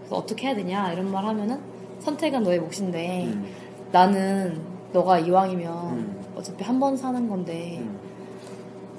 [0.00, 1.60] 그래서 어떻게 해야 되냐 이런 말 하면은
[2.00, 3.46] 선택은 너의 몫인데 음.
[3.92, 4.60] 나는
[4.92, 6.24] 너가 이왕이면 음.
[6.36, 7.98] 어차피 한 번 사는 건데 음.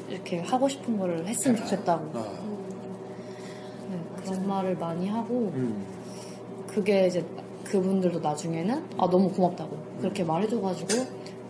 [0.09, 2.25] 이렇게 하고 싶은 거를 했으면 좋겠다고 아.
[3.89, 5.85] 네, 그런 말을 많이 하고 음.
[6.67, 7.25] 그게 이제
[7.65, 11.05] 그분들도 나중에는 아 너무 고맙다고 그렇게 말해줘가지고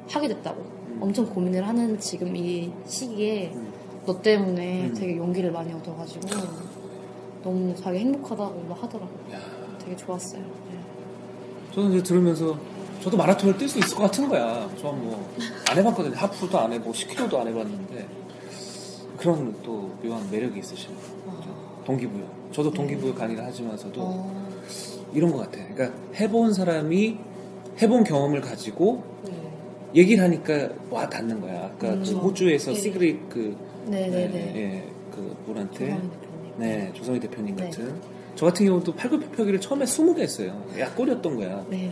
[0.09, 0.63] 하게 됐다고
[0.99, 3.71] 엄청 고민을 하는 지금 이 시기에 음.
[4.05, 4.93] 너 때문에 음.
[4.93, 6.27] 되게 용기를 많이 얻어가지고
[7.43, 9.33] 너무 자기 행복하다고 막 하더라고요.
[9.33, 9.39] 야.
[9.79, 10.41] 되게 좋았어요.
[10.41, 10.79] 네.
[11.73, 12.57] 저는 이제 들으면서
[13.01, 14.67] 저도 마라톤을 뛸 수 있을 것 같은 거야.
[14.81, 15.19] 저 뭐
[15.69, 16.15] 안 해봤거든요.
[16.15, 18.07] 하프도 안 해보고 10km도 안 해봤는데
[19.17, 20.97] 그런 또 묘한 매력이 있으시네요.
[21.85, 22.23] 동기부여.
[22.51, 24.44] 저도 동기부여 강의를 하지만서도 어,
[25.15, 25.65] 이런 것 같아요.
[25.73, 27.17] 그러니까 해본 사람이
[27.81, 29.03] 해본 경험을 가지고
[29.95, 31.65] 얘기를 하니까 와 닿는 거야.
[31.65, 32.03] 아까 음.
[32.03, 32.77] 그 호주에서 네.
[32.79, 33.55] 시그릿 그
[33.87, 34.53] 네네네.
[34.55, 36.53] 예, 그 분한테 조성희 대표님.
[36.57, 37.63] 네 조성희 대표님 네.
[37.65, 37.95] 같은
[38.35, 40.61] 저 같은 경우도 팔굽혀펴기를 처음에 20개 했어요.
[40.77, 41.65] 약골이었던 거야.
[41.69, 41.91] 네.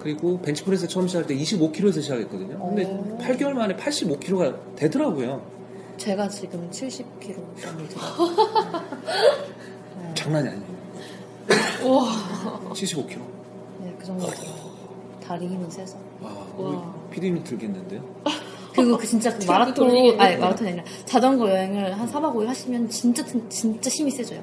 [0.00, 2.58] 그리고 벤치프레스 처음 시작할 때 25kg에서 시작했거든요.
[2.60, 3.18] 근데 오.
[3.18, 5.42] 8개월 만에 85kg가 되더라고요.
[5.98, 7.84] 제가 지금 70kg 정도.
[10.00, 10.14] 네.
[10.14, 10.75] 장난이 아니에요.
[11.84, 12.70] 와.
[12.72, 13.18] 75kg.
[13.80, 14.26] 네, 그 정도.
[15.22, 15.96] 다리 힘은 세서.
[16.22, 16.46] 와, 와.
[16.56, 16.76] 우리
[17.14, 18.02] 피디님 들겠는데요?
[18.74, 19.90] 그리고 그 진짜 그 마라톤.
[19.90, 24.40] 아니 마라톤이 아니라 자전거 여행을 한 4박 5일 하시면 진짜, 진짜 힘이 세져요.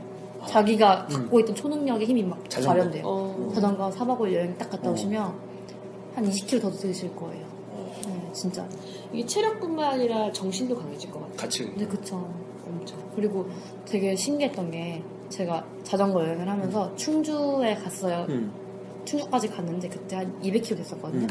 [0.47, 1.15] 자기가 음.
[1.15, 2.73] 갖고 있던 초능력의 힘이 막 자전거.
[2.75, 3.03] 발현돼요.
[3.05, 3.51] 어.
[3.53, 4.93] 자전거 4박 5일 여행 딱 갔다 어.
[4.93, 5.33] 오시면
[6.15, 7.45] 한 20kg 더 드실 거예요.
[8.07, 8.67] 네, 진짜.
[9.13, 11.37] 이게 체력뿐만 아니라 정신도 강해질 것 같아요.
[11.37, 11.71] 같이.
[11.77, 12.29] 네, 그쵸.
[12.67, 12.99] 엄청.
[13.15, 13.47] 그리고
[13.85, 15.03] 되게 신기했던 게
[15.33, 18.25] 제가 자전거 여행을 하면서 충주에 갔어요.
[18.29, 18.51] 음.
[19.03, 21.23] 충주까지 갔는데 그때 한 200km 됐었거든요.
[21.23, 21.27] 음.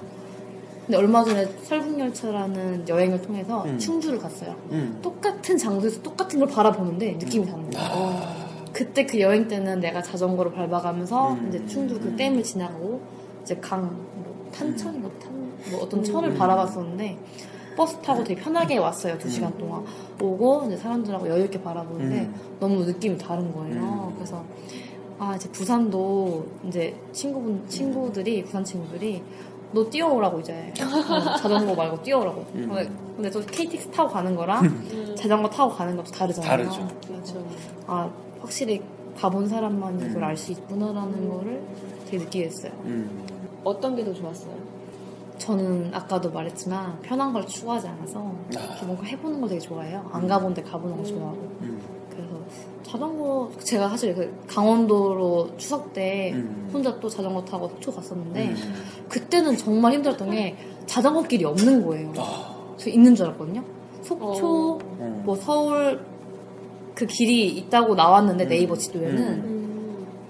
[0.85, 3.79] 근데 얼마 전에 설국열차라는 여행을 통해서 음.
[3.79, 4.57] 충주를 갔어요.
[4.73, 4.99] 음.
[5.01, 7.89] 똑같은 장소에서 똑같은 걸 바라보는데 느낌이 다른 거예요.
[7.89, 8.53] 아.
[8.73, 11.49] 그때 그 여행 때는 내가 자전거를 밟아가면서 음.
[11.49, 13.01] 이제 충주 그 댐을 지나고
[13.43, 15.33] 이제 강, 뭐 탄천, 뭐, 탄,
[15.71, 16.35] 뭐 어떤 천을 음.
[16.35, 17.19] 바라봤었는데
[17.77, 19.19] 버스 타고 되게 편하게 왔어요.
[19.19, 19.85] 두 시간 동안
[20.21, 22.35] 오고 이제 사람들하고 여유 있게 바라보는데 음.
[22.61, 24.09] 너무 느낌이 다른 거예요.
[24.11, 24.15] 음.
[24.17, 24.45] 그래서
[25.19, 29.23] 아 이제 부산도 이제 친구분 친구들이 부산 친구들이
[29.73, 32.45] 너 뛰어오라고 이제 어, 자전거 말고 뛰어오라고.
[32.55, 32.69] 음.
[32.69, 35.15] 근데, 근데 또 KTX 타고 가는 거랑 음.
[35.17, 36.51] 자전거 타고 가는 것도 다르잖아요.
[36.51, 36.89] 다르죠.
[37.07, 37.47] 그렇죠.
[37.87, 38.83] 아 확실히
[39.17, 40.25] 가본 사람만 이걸 음.
[40.25, 41.63] 알수 있구나라는 거를
[42.11, 42.73] 되게 느끼게 했어요.
[42.85, 43.25] 음.
[43.65, 44.55] 어떤 게 더 좋았어요?
[45.43, 48.35] 저는 아까도 말했지만 편한 걸 추구하지 않아서 아.
[48.49, 50.09] 이렇게 뭔가 해보는 거 되게 좋아해요.
[50.13, 51.39] 안 가본 데 가보는 거 좋아하고.
[51.63, 51.81] 음.
[52.09, 52.37] 그래서
[52.85, 56.71] 자전거 제가 사실 그 강원도로 추석 때 음.
[56.73, 58.75] 혼자 또 자전거 타고 속초 갔었는데 음.
[59.09, 60.57] 그때는 정말 힘들었던 게
[60.87, 62.13] 자전거 길이 없는 거예요.
[62.19, 62.75] 아.
[62.77, 63.65] 저 있는 줄 알았거든요.
[64.03, 65.23] 속초, 음.
[65.25, 66.05] 뭐 서울
[66.95, 68.49] 그 길이 있다고 나왔는데 음.
[68.49, 69.52] 네이버 지도에는 음.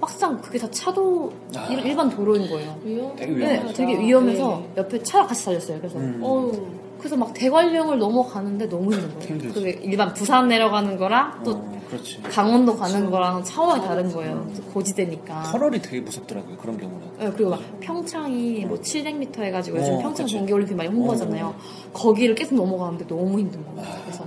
[0.02, 1.68] 막상 그게 다 차도 아.
[1.70, 2.76] 일- 일반 도로인 거예요.
[2.82, 3.14] 위험?
[3.14, 3.72] 되게 네, 위험하죠.
[3.72, 5.78] 되게 위험해서 옆에 차랑 같이 달렸어요.
[5.78, 6.18] 그래서 음.
[6.20, 6.52] 어우.
[6.98, 9.28] 그래서 막 대관령을 넘어가는데 너무 힘든 거예요.
[9.28, 9.54] 힘들지.
[9.54, 12.20] 그게 일반 부산 내려가는 거랑 또 어, 그렇지.
[12.22, 14.44] 강원도 가는 거랑 차원이 다른 거예요.
[14.56, 15.42] 또 고지대니까.
[15.44, 16.56] 터널이 되게 무섭더라고요.
[16.56, 17.06] 그런 경우는.
[17.20, 20.26] 네, 그리고 막 평창이 뭐 700m 해가지고 요즘 어, 평창.
[20.26, 21.54] 동계올림픽 많이 홍보하잖아요.
[21.92, 23.88] 거기를 계속 넘어가는데 너무 힘든 거예요.
[23.88, 24.02] 아.
[24.04, 24.24] 그래서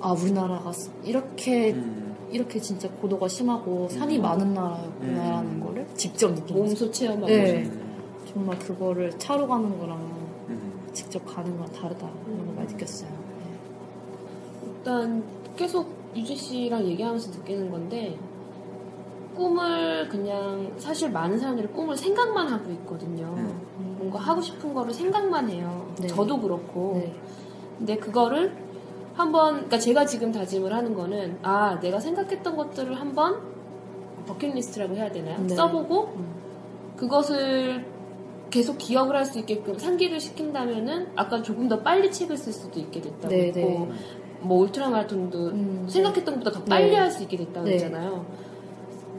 [0.00, 0.72] 아 우리나라가
[1.04, 2.07] 이렇게 음.
[2.30, 4.22] 이렇게 진짜 고도가 심하고 산이 음.
[4.22, 5.60] 많은 나라였구나라는 음.
[5.64, 6.54] 거를 직접 거죠.
[6.54, 7.70] 몸소 체험하고 네.
[8.32, 9.98] 정말 그거를 차로 가는 거랑
[10.48, 10.88] 음.
[10.92, 13.10] 직접 가는 거랑 다르다 이런 걸 많이 느꼈어요.
[14.76, 15.22] 일단
[15.56, 18.18] 계속 유진 씨랑 얘기하면서 느끼는 건데
[19.34, 23.32] 꿈을 그냥 사실 많은 사람들이 꿈을 생각만 하고 있거든요.
[23.36, 23.96] 음.
[23.98, 25.86] 뭔가 하고 싶은 거를 생각만 해요.
[26.00, 26.08] 네.
[26.08, 26.94] 저도 그렇고.
[26.96, 27.14] 네.
[27.78, 28.52] 근데 그거를
[29.18, 33.40] 한번 그러니까 제가 지금 다짐을 하는 거는 아 내가 생각했던 것들을 한번
[34.26, 35.38] 버킷리스트라고 해야 되나요?
[35.40, 35.54] 네.
[35.54, 36.34] 써보고 음.
[36.96, 37.84] 그것을
[38.50, 43.00] 계속 기억을 할 수 있게끔 상기를 시킨다면은 아까 조금 더 빨리 책을 쓸 수도 있게
[43.00, 43.88] 됐다고 네, 했고 네.
[44.40, 46.96] 뭐 울트라 마라톤도 음, 생각했던 것보다 더 빨리 네.
[46.96, 47.72] 할수 있게 됐다고 네.
[47.74, 48.24] 했잖아요.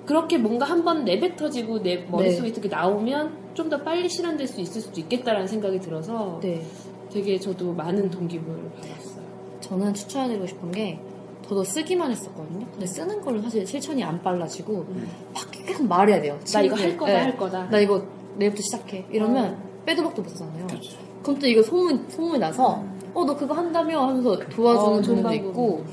[0.05, 2.53] 그렇게 뭔가 한번 내뱉어지고 내 머릿속에 네.
[2.53, 6.65] 이렇게 나오면 좀 더 빨리 실현될 수 있을 수도 있겠다라는 생각이 들어서 네.
[7.11, 9.18] 되게 저도 많은 동기부여를 받았어요.
[9.61, 10.99] 저는 추천해드리고 싶은 게
[11.47, 12.65] 저도 쓰기만 했었거든요.
[12.71, 14.85] 근데 쓰는 거는 사실 실천이 안 빨라지고
[15.33, 16.39] 막 계속 말해야 돼요.
[16.53, 16.95] 나 이거 할.
[16.97, 17.19] 거다 네.
[17.19, 17.69] 할 거다.
[17.69, 18.03] 나 이거
[18.37, 19.05] 내일부터 시작해.
[19.11, 19.83] 이러면 어.
[19.85, 20.67] 빼도 박도 못하잖아요.
[20.67, 20.97] 그렇죠.
[21.23, 22.83] 그럼 또 이거 소문, 소문이 나서
[23.13, 25.33] 어 너 그거 한다며 하면서 도와주는 어, 분도.
[25.33, 25.83] 있고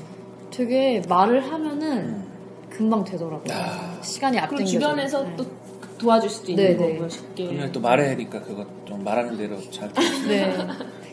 [0.51, 2.27] 되게 말을 하면은 음.
[2.69, 3.51] 금방 되더라고요.
[3.53, 3.99] 아.
[4.01, 4.71] 시간이 그리고 앞당겨져.
[4.71, 5.35] 주변에서 네.
[5.35, 5.45] 또
[5.97, 6.93] 도와줄 수도 있는 네, 네.
[6.93, 7.09] 거고요.
[7.09, 7.47] 쉽게.
[7.47, 9.91] 그러면 또 말해야 하니까 그거 좀 말하는 대로 잘
[10.29, 10.55] 네.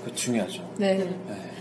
[0.01, 0.62] 그거 중요하죠.
[0.76, 0.94] 네.
[0.98, 1.53] 네.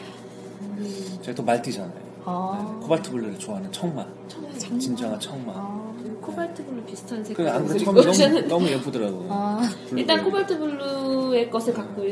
[0.78, 0.84] 네.
[0.84, 2.14] 음, 제가 또 말띠잖아요.
[2.26, 2.74] 아.
[2.74, 2.80] 네.
[2.82, 4.06] 코발트 블루를 좋아하는 청마.
[4.28, 4.54] 정말.
[4.58, 5.54] 진정한 청마.
[5.56, 5.94] 아.
[6.22, 7.48] 코발트 블루 비슷한 그 색깔.
[7.50, 9.28] 안 그래도 너무, 너무 예쁘더라고요.
[9.30, 9.70] 아.
[9.96, 10.24] 일단.
[10.24, 12.04] 코발트 블루의 것을 갖고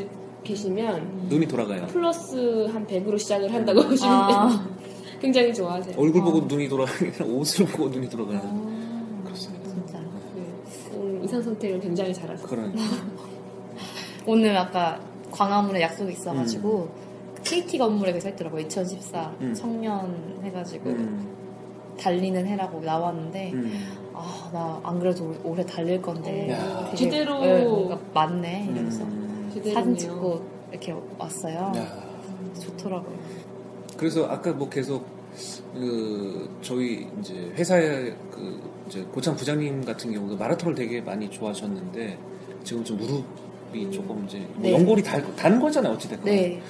[0.43, 1.85] 계시면 눈이 돌아가요.
[1.87, 4.67] 플러스 한 100으로 시작을 한다고 보시면 아.
[5.21, 5.95] 굉장히 좋아하세요.
[5.97, 6.25] 얼굴 아.
[6.25, 8.41] 보고 눈이 돌아가는 게 옷을 보고 눈이 돌아가는.
[8.43, 9.23] 아.
[9.23, 9.69] 그렇습니다.
[9.69, 9.99] 진짜.
[10.35, 10.97] 네.
[10.97, 12.47] 오늘 의상 선택을 굉장히 잘하세요.
[12.47, 12.75] 그런.
[14.25, 14.99] 오늘 아까
[15.31, 17.00] 광화문에 약속이 있어가지고 음.
[17.43, 18.61] KT 건물에 서 있더라고요.
[18.61, 19.53] 2014 음.
[19.53, 21.27] 청년 해가지고 음,
[21.99, 23.81] 달리는 해라고 나왔는데 음.
[24.13, 26.85] 아나 안 그래도 올- 올해 달릴 건데 야.
[26.91, 29.49] 되게, 제대로 네, 뭔가 많네 이러면서 음.
[29.53, 29.73] 제대로네요.
[29.73, 30.41] 사진 찍고
[30.71, 31.71] 이렇게 왔어요.
[31.75, 32.11] 야.
[32.59, 33.17] 좋더라고요.
[33.97, 35.05] 그래서 아까 뭐 계속
[35.73, 42.17] 그 저희 이제 회사의 그 이제 고창 부장님 같은 경우도 마라톤을 되게 많이 좋아하셨는데
[42.63, 43.23] 지금 좀 무릎
[43.91, 44.73] 조금 이제 뭐 네.
[44.73, 46.61] 연골이 달, 다는 거잖아요 어찌됐건 네.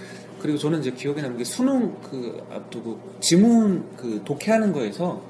[0.41, 5.21] 그리고 저는 이제 기억에 남는 게 수능 그 앞두고 지문 그 독해하는 거에서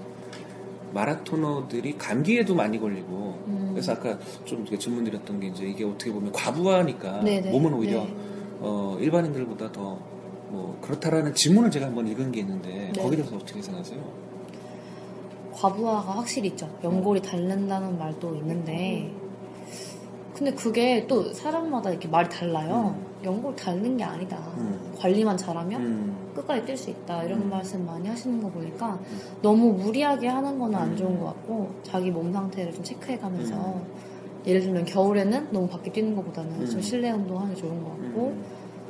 [0.93, 3.69] 마라토너들이 감기에도 많이 걸리고 음.
[3.71, 7.51] 그래서 아까 좀 이렇게 질문 드렸던 게 이제 이게 어떻게 보면 과부하니까 네네.
[7.51, 8.15] 몸은 오히려 네.
[8.59, 10.11] 어, 일반인들보다 더
[10.51, 13.01] 뭐 그렇다라는 지문을 제가 한번 읽은 게 있는데 네.
[13.01, 13.99] 거기에 대해서 어떻게 생각하세요?
[15.53, 16.69] 과부하가 확실히 있죠.
[16.83, 19.13] 연골이 닳는다는 말도 있는데,
[20.41, 22.95] 근데 그게 또 사람마다 이렇게 말이 달라요.
[23.23, 24.39] 연골 닳는 게 아니다.
[24.57, 24.91] 음.
[24.97, 26.31] 관리만 잘하면 음.
[26.33, 27.23] 끝까지 뛸 수 있다.
[27.25, 27.49] 이런 음.
[27.51, 28.99] 말씀 많이 하시는 거 보니까
[29.43, 33.81] 너무 무리하게 하는 거는 안 좋은 것 같고, 자기 몸 상태를 좀 체크해 가면서,
[34.47, 36.65] 예를 들면 겨울에는 너무 밖에 뛰는 것보다는 음.
[36.65, 38.43] 좀 실내 운동하는 게 좋은 것 같고, 음.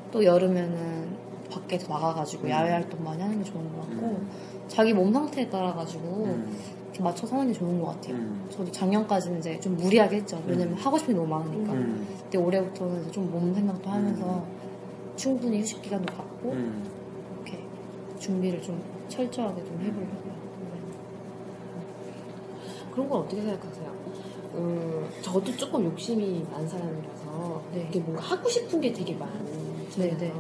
[0.10, 1.18] 또 여름에는
[1.52, 2.50] 밖에서 나가가지고 음.
[2.50, 4.30] 야외 활동 많이 하는 게 좋은 것 같고, 음.
[4.70, 6.58] 자기 몸 상태에 따라 가지고 음.
[6.92, 8.16] 이렇게 맞춰서 하는 게 좋은 것 같아요.
[8.16, 8.46] 음.
[8.50, 10.42] 저도 작년까지는 이제 좀 무리하게 했죠.
[10.46, 11.72] 왜냐면 하고 싶은 게 너무 많으니까.
[11.74, 12.06] 음.
[12.24, 14.44] 근데 올해부터는 좀 몸 생각도 하면서
[15.16, 16.84] 충분히 휴식 기간도 갖고 음.
[17.44, 17.64] 이렇게
[18.20, 20.32] 준비를 좀 철저하게 좀 해보려고요.
[22.94, 23.92] 그런 건 어떻게 생각하세요?
[24.56, 27.88] 음, 저도 조금 욕심이 많은 사람이라서 네.
[27.90, 29.78] 이게 뭔가 하고 싶은 게 되게 많잖아요.
[29.98, 30.34] 네, 네.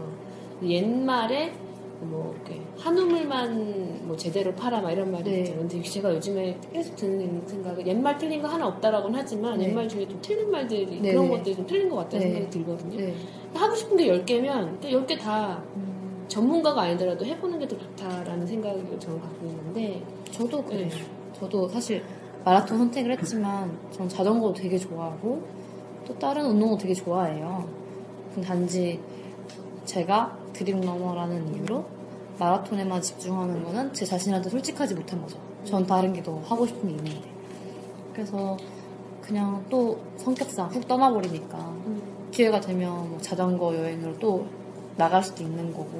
[0.63, 1.53] 옛말에
[2.01, 5.39] 뭐 이렇게 한우물만 뭐 제대로 팔아 막 이런 말이 네.
[5.39, 5.67] 있잖아요.
[5.67, 9.69] 근데 제가 요즘에 계속 드는 생각은 옛말 틀린 거 하나 없다라고는 하지만 네.
[9.69, 11.37] 옛말 중에 좀 틀린 말들이 네, 그런 네.
[11.37, 12.33] 것들이 좀 틀린 것 같다는 네.
[12.33, 12.97] 생각이 들거든요.
[12.97, 13.15] 네.
[13.53, 19.21] 하고 싶은 게 10개면 10개 다 음, 전문가가 아니더라도 해보는 게 더 좋다라는 생각을 저는
[19.21, 20.01] 갖고 있는데
[20.31, 20.87] 저도 그래요.
[20.89, 21.05] 네.
[21.39, 22.01] 저도 사실
[22.43, 25.41] 마라톤 선택을 했지만 전 자전거도 되게 좋아하고
[26.07, 27.67] 또 다른 운동도 되게 좋아해요.
[28.43, 28.99] 단지
[29.85, 31.85] 제가 드림러너라는 이유로
[32.37, 35.37] 마라톤에만 집중하는 거는 제 자신한테 솔직하지 못한 거죠.
[35.65, 37.29] 전 다른 게 더 하고 싶은 게 있는데.
[38.13, 38.57] 그래서
[39.21, 41.73] 그냥 또 성격상 훅 떠나버리니까
[42.31, 44.45] 기회가 되면 뭐 자전거 여행으로 또
[44.97, 45.99] 나갈 수도 있는 거고.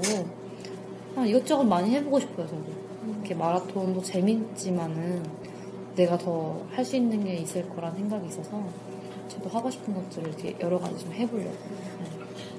[1.13, 2.63] 그냥 이것저것 많이 해보고 싶어요 저도.
[3.09, 5.23] 이렇게 마라톤도 재밌지만은
[5.95, 8.63] 내가 더 할 수 있는 게 있을 거란 생각이 있어서
[9.27, 11.51] 저도 하고 싶은 것들을 이렇게 여러 가지 좀 해보려고.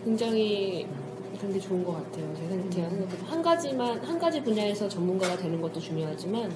[0.05, 0.87] 굉장히
[1.43, 2.33] 그런 게 좋은 것 같아요.
[2.37, 6.53] 제가 제가 생각해도 한 가지만 한 가지 분야에서 전문가가 되는 것도 중요하지만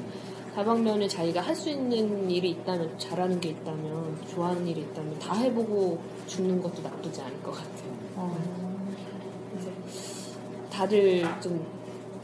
[0.54, 5.98] 다방면에 자기가 할 수 있는 일이 있다면 잘하는 게 있다면 좋아하는 일이 있다면 다 해보고
[6.28, 7.90] 죽는 것도 나쁘지 않을 것 같아요.
[8.14, 8.38] 어,
[9.50, 9.70] 그래서
[10.70, 11.66] 다들 좀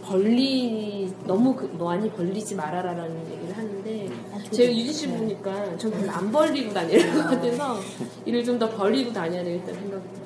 [0.04, 5.16] 벌리 너무 그- 많이 벌리지 말아라라는 얘기를 하는데 아, 저도- 제가 유진 씨 네.
[5.18, 7.80] 보니까 전 별로 안 벌리고 다니는 것 같아서
[8.24, 10.21] 일을 좀 더 벌리고 다녀야 되겠다는 생각이 드네요.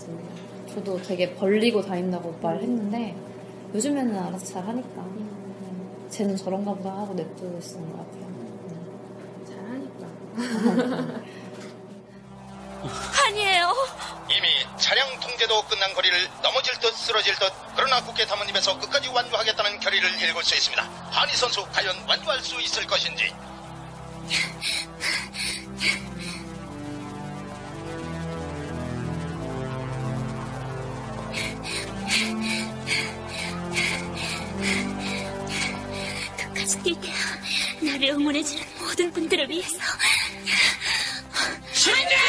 [0.76, 3.16] 저도 되게 벌리고 다닌다고 말을 했는데
[3.74, 6.06] 요즘에는 알아서 잘 하니까 음.
[6.10, 8.26] 쟤는 저런가 보다 하고 냅두고 있는 것 같아요
[9.48, 10.06] 잘하니까.
[13.26, 13.74] 아니에요.
[14.28, 20.10] 이미 차량 통제도 끝난 거리를 넘어질 듯 쓰러질 듯 그러나 국회 담원님에서 끝까지 완주하겠다는 결의를
[20.22, 20.82] 읽을 수 있습니다.
[21.10, 23.32] 한희 선수 과연 완주할 수 있을 것인지
[38.16, 39.76] 응원해주는 모든 분들을 위해서.
[41.76, 42.25] 고맙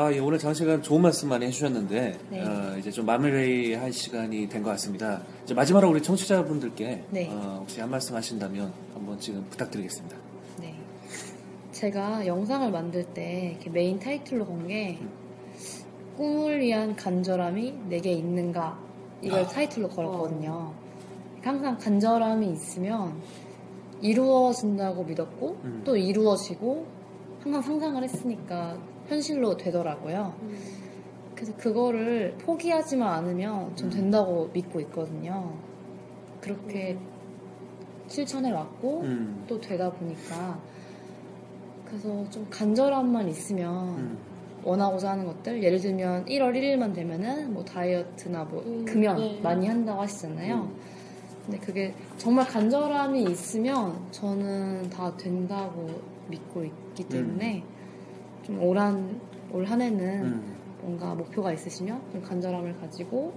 [0.00, 2.40] 아, 예, 오늘 장시간 좋은 말씀 많이 해주셨는데, 네.
[2.40, 5.22] 어, 이제 좀 마무리할 시간이 된 것 같습니다.
[5.42, 7.28] 이제 마지막으로 우리 청취자분들께 네.
[7.32, 10.16] 어, 혹시 한 말씀 하신다면 한번 지금 부탁드리겠습니다.
[10.60, 10.76] 네.
[11.72, 15.00] 제가 영상을 만들 때 이렇게 메인 타이틀로 건게
[16.16, 18.78] 꿈을 위한 간절함이 내게 있는가
[19.20, 20.74] 이걸 타이틀로 걸었거든요.
[21.42, 23.20] 항상 간절함이 있으면
[24.00, 25.82] 이루어진다고 믿었고 음.
[25.84, 26.86] 또 이루어지고
[27.42, 28.78] 항상 상상을 했으니까
[29.08, 30.34] 현실로 되더라고요.
[31.34, 35.54] 그래서 그거를 포기하지만 않으면 전 된다고 믿고 있거든요.
[36.40, 36.98] 그렇게
[38.08, 39.44] 실천해 왔고 음.
[39.46, 40.60] 또 되다 보니까
[41.84, 44.18] 그래서 좀 간절함만 있으면 음.
[44.64, 49.40] 원하고자 하는 것들 예를 들면 1월 1일만 되면은 뭐 다이어트나 뭐 음, 금연 네.
[49.40, 50.54] 많이 한다고 하시잖아요.
[50.56, 50.76] 음.
[51.46, 55.88] 근데 그게 정말 간절함이 있으면 저는 다 된다고
[56.28, 57.64] 믿고 있기 때문에
[58.48, 59.20] 좀 올한
[59.52, 60.56] 올 한 해는 음.
[60.82, 63.32] 뭔가 목표가 있으시면 좀 간절함을 가지고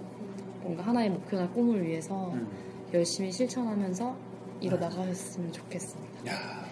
[0.61, 2.47] 뭔가 하나의 목표나 꿈을 위해서 음.
[2.93, 4.15] 열심히 실천하면서
[4.61, 6.31] 이뤄 나가셨으면 좋겠습니다.
[6.31, 6.65] 야,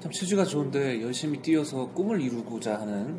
[0.00, 3.18] 참 취지가 좋은데 열심히 뛰어서 꿈을 이루고자 하는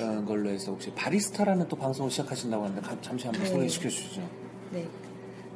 [0.00, 3.50] 어, 걸로 해서 혹시 바리스타라는 또 방송을 시작하신다고 하는데 가- 잠시 한번 네.
[3.50, 4.22] 소개시켜 주시죠.
[4.72, 4.88] 네.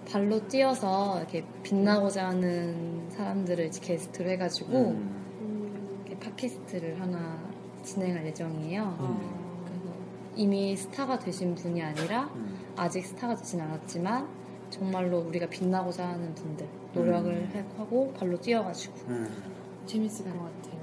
[0.09, 7.46] 발로 뛰어서 이렇게 빛나고자 하는 사람들을 게스트로 해가지고 음, 팟캐스트를 하나
[7.87, 8.97] 진행할 예정이에요.
[9.01, 9.65] 음.
[9.65, 9.95] 그래서
[10.35, 12.59] 이미 스타가 되신 분이 아니라 음.
[12.77, 14.29] 아직 스타가 되진 않았지만
[14.69, 17.73] 정말로 우리가 빛나고자 하는 분들 노력을 음.
[17.79, 19.43] 하고 발로 뛰어가지고 음.
[19.87, 20.81] 재밌을 것 같아요.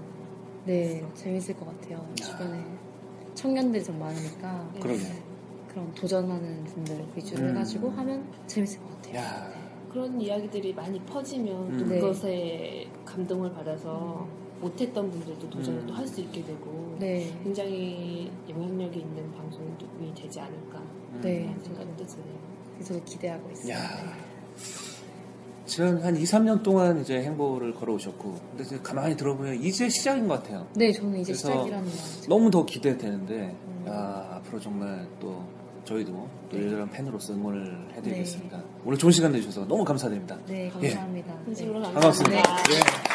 [0.66, 2.08] 네 재밌을 것 같아요.
[2.16, 2.64] 주변에
[3.36, 5.04] 청년들이 좀 많으니까 그러게.
[5.68, 7.50] 그런 도전하는 분들 위주로 음.
[7.50, 9.16] 해가지고 하면 재밌을 것 같아요.
[9.18, 9.52] 야,
[9.92, 11.90] 그런 이야기들이 많이 퍼지면 또 음.
[11.90, 12.00] 네.
[12.00, 14.26] 그것에 감동을 받아서
[14.64, 15.88] 못했던 분들도 도전을 음.
[15.88, 20.82] 또할 수 있게 되고 네, 굉장히 영향력이 있는 방송이 되지 않을까
[21.22, 21.46] 네.
[21.48, 22.54] 하는 생각도 드네요.
[22.76, 23.50] 그래서 기대하고.
[23.70, 23.78] 야.
[25.66, 30.44] 지난 한 2, 3년 동안 이제 행보를 걸어오셨고, 근데 이제 가만히 들어보면 이제 시작인 것
[30.44, 30.68] 같아요.
[30.76, 32.30] 네, 저는 이제 시작이라는 말이죠.
[32.30, 33.86] 너무 더 기대되는데, 음.
[33.88, 35.44] 야, 앞으로 정말 또
[35.86, 36.12] 저희도
[36.50, 36.66] 또 네.
[36.66, 38.62] 열렬한 팬으로서 응원을 해드리겠습니다.
[38.86, 40.38] 오늘 좋은 시간 내주셔서 너무 감사드립니다.
[40.48, 41.34] 네, 감사합니다.
[41.46, 41.94] 진심으로 네.
[41.94, 42.42] 반갑습니다.
[42.42, 43.10] 감사합니다.
[43.10, 43.13] 예.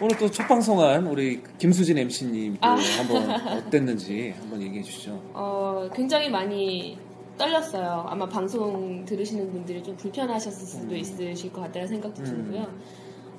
[0.00, 2.76] 오늘 또 첫 방송한 우리 김수진 MC님 또 아.
[2.98, 5.20] 한번 어땠는지 한번 얘기해 주시죠.
[5.34, 6.96] 어, 굉장히 많이
[7.36, 8.04] 떨렸어요.
[8.08, 10.96] 아마 방송 들으시는 분들이 좀 불편하셨을 수도 음.
[10.96, 12.24] 있으실 것 같다는 생각도 음.
[12.24, 12.66] 들고요.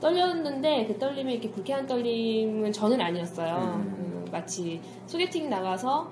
[0.02, 3.56] 떨렸는데 그 떨림이 이렇게 불쾌한 떨림은 저는 아니었어요.
[3.56, 3.96] 음.
[3.98, 6.12] 음, 마치 소개팅 나가서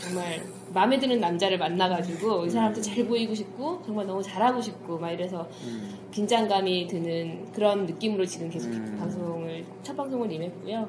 [0.00, 0.42] 정말
[0.72, 5.48] 마음에 드는 남자를 만나가지고 이 사람도 잘 보이고 싶고 정말 너무 잘하고 싶고 막 이래서
[5.64, 5.98] 음.
[6.10, 8.96] 긴장감이 드는 그런 느낌으로 지금 계속 음.
[8.98, 10.88] 방송을 첫 방송을 임했고요.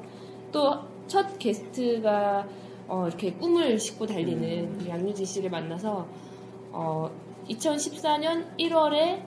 [0.52, 2.46] 또 첫 게스트가
[2.86, 4.86] 어, 이렇게 꿈을 싣고 달리는 음.
[4.88, 6.06] 양유진 씨를 만나서
[6.70, 7.10] 어,
[7.48, 9.22] 2014년 1월에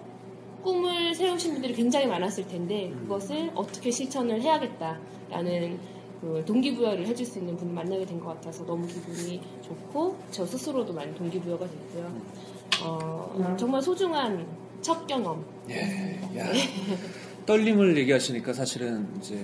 [0.64, 3.00] 꿈을 세우신 분들이 굉장히 많았을 텐데 음.
[3.02, 5.80] 그것을 어떻게 실천을 해야겠다라는
[6.22, 10.94] 그 동기부여를 해줄 수 있는 분을 만나게 된 것 같아서 너무 기분이 좋고 저 스스로도
[10.94, 12.06] 많이 동기부여가 됐고요.
[12.06, 12.22] 음.
[12.84, 14.46] 어, 정말 소중한
[14.82, 15.44] 첫 경험.
[15.70, 16.46] 예, 야.
[17.46, 19.38] 떨림을 얘기하시니까 사실은 이제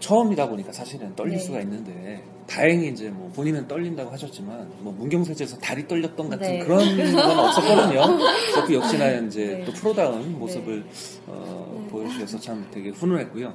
[0.00, 1.38] 처음이다 보니까 사실은 떨릴 네.
[1.38, 6.58] 수가 있는데 다행히 이제 뭐 본인은 떨린다고 하셨지만 뭐 문경세제에서 다리 떨렸던 같은 네.
[6.58, 6.78] 그런
[7.14, 8.18] 건 없었거든요.
[8.66, 9.64] 그 역시나 이제 네.
[9.64, 10.84] 또 프로다운 모습을
[11.26, 13.54] 어, 보여주셔서 참 되게 훈훈했고요.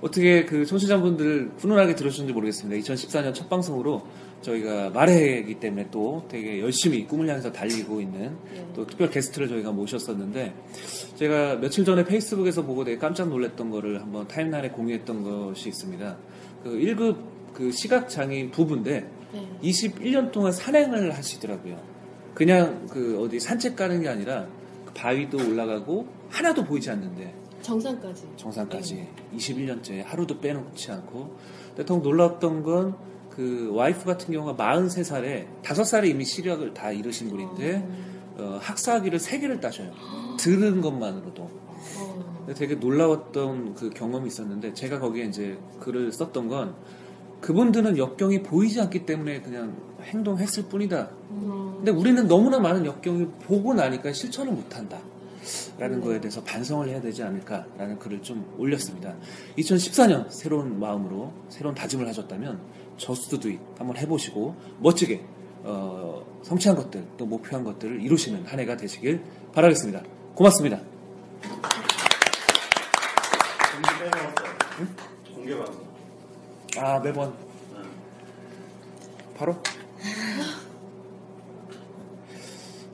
[0.00, 2.80] 어떻게 그 청취자분들 훈훈하게 들으셨는지 모르겠습니다.
[2.80, 4.02] 2014년 첫 방송으로
[4.42, 8.36] 저희가 말해기 때문에 또 되게 열심히 꿈을 향해서 달리고 있는
[8.74, 10.54] 또 특별 게스트를 저희가 모셨었는데
[11.16, 16.16] 제가 며칠 전에 페이스북에서 보고 되게 깜짝 놀랐던 거를 한번 타임라인에 공유했던 것이 있습니다.
[16.62, 17.16] 그 1급
[17.52, 19.48] 그 시각장애인 부부인데 네.
[19.62, 21.76] 21년 동안 산행을 하시더라고요.
[22.34, 24.46] 그냥 그 어디 산책 가는 게 아니라
[24.86, 28.28] 그 바위도 올라가고 하나도 보이지 않는데 정상까지.
[28.36, 31.36] 정상까지 21년째 하루도 빼놓지 않고
[31.68, 32.96] 근데 더 놀랐던 건
[33.38, 37.88] 그 와이프 같은 경우가 43살에 5살에 이미 시력을 다 잃으신 분인데
[38.36, 39.92] 어, 학사학위를 3개를 따셔요.
[40.40, 41.48] 들은 것만으로도.
[42.56, 46.74] 되게 놀라웠던 그 경험이 있었는데 제가 거기에 이제 글을 썼던 건
[47.40, 51.08] 그분들은 역경이 보이지 않기 때문에 그냥 행동했을 뿐이다.
[51.30, 54.98] 어, 근데 우리는 너무나 많은 역경을 보고 나니까 실천을 못한다.
[55.78, 59.14] 라는 거에 대해서 반성을 해야 되지 않을까라는 글을 좀 올렸습니다.
[59.56, 62.60] 2014년 새로운 마음으로 새로운 다짐을 하셨다면
[62.98, 65.24] 저스트 두잇 한번 해보시고 멋지게
[65.64, 69.22] 어, 성취한 것들 또 목표한 것들을 이루시는 한 해가 되시길
[69.52, 70.02] 바라겠습니다.
[70.34, 70.80] 고맙습니다.
[75.34, 75.88] 공개 방송.
[76.76, 77.34] 아 매번
[79.36, 79.56] 바로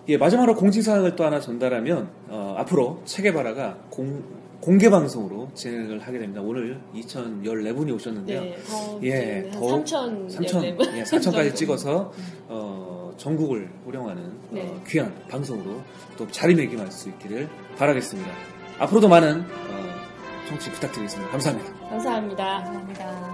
[0.08, 4.22] 예 마지막으로 공지사항을 또 하나 전달하면 어, 앞으로 체계바라가 공,
[4.64, 6.40] 공개 방송으로 진행을 하게 됩니다.
[6.40, 8.40] 오늘 2,014분이 오셨는데요.
[8.40, 10.64] 네, 다음 예, 더욱 3,000 3,000,
[10.96, 12.10] 예, 3,000까지 찍어서
[12.48, 14.62] 어, 전국을 호령하는 네.
[14.62, 15.82] 어, 귀한 방송으로
[16.16, 17.46] 또 자리매김할 수 있기를
[17.76, 18.30] 바라겠습니다.
[18.78, 21.30] 앞으로도 많은 어, 청취 부탁드리겠습니다.
[21.30, 21.88] 감사합니다.
[21.90, 22.44] 감사합니다.
[22.64, 23.33] 감사합니다.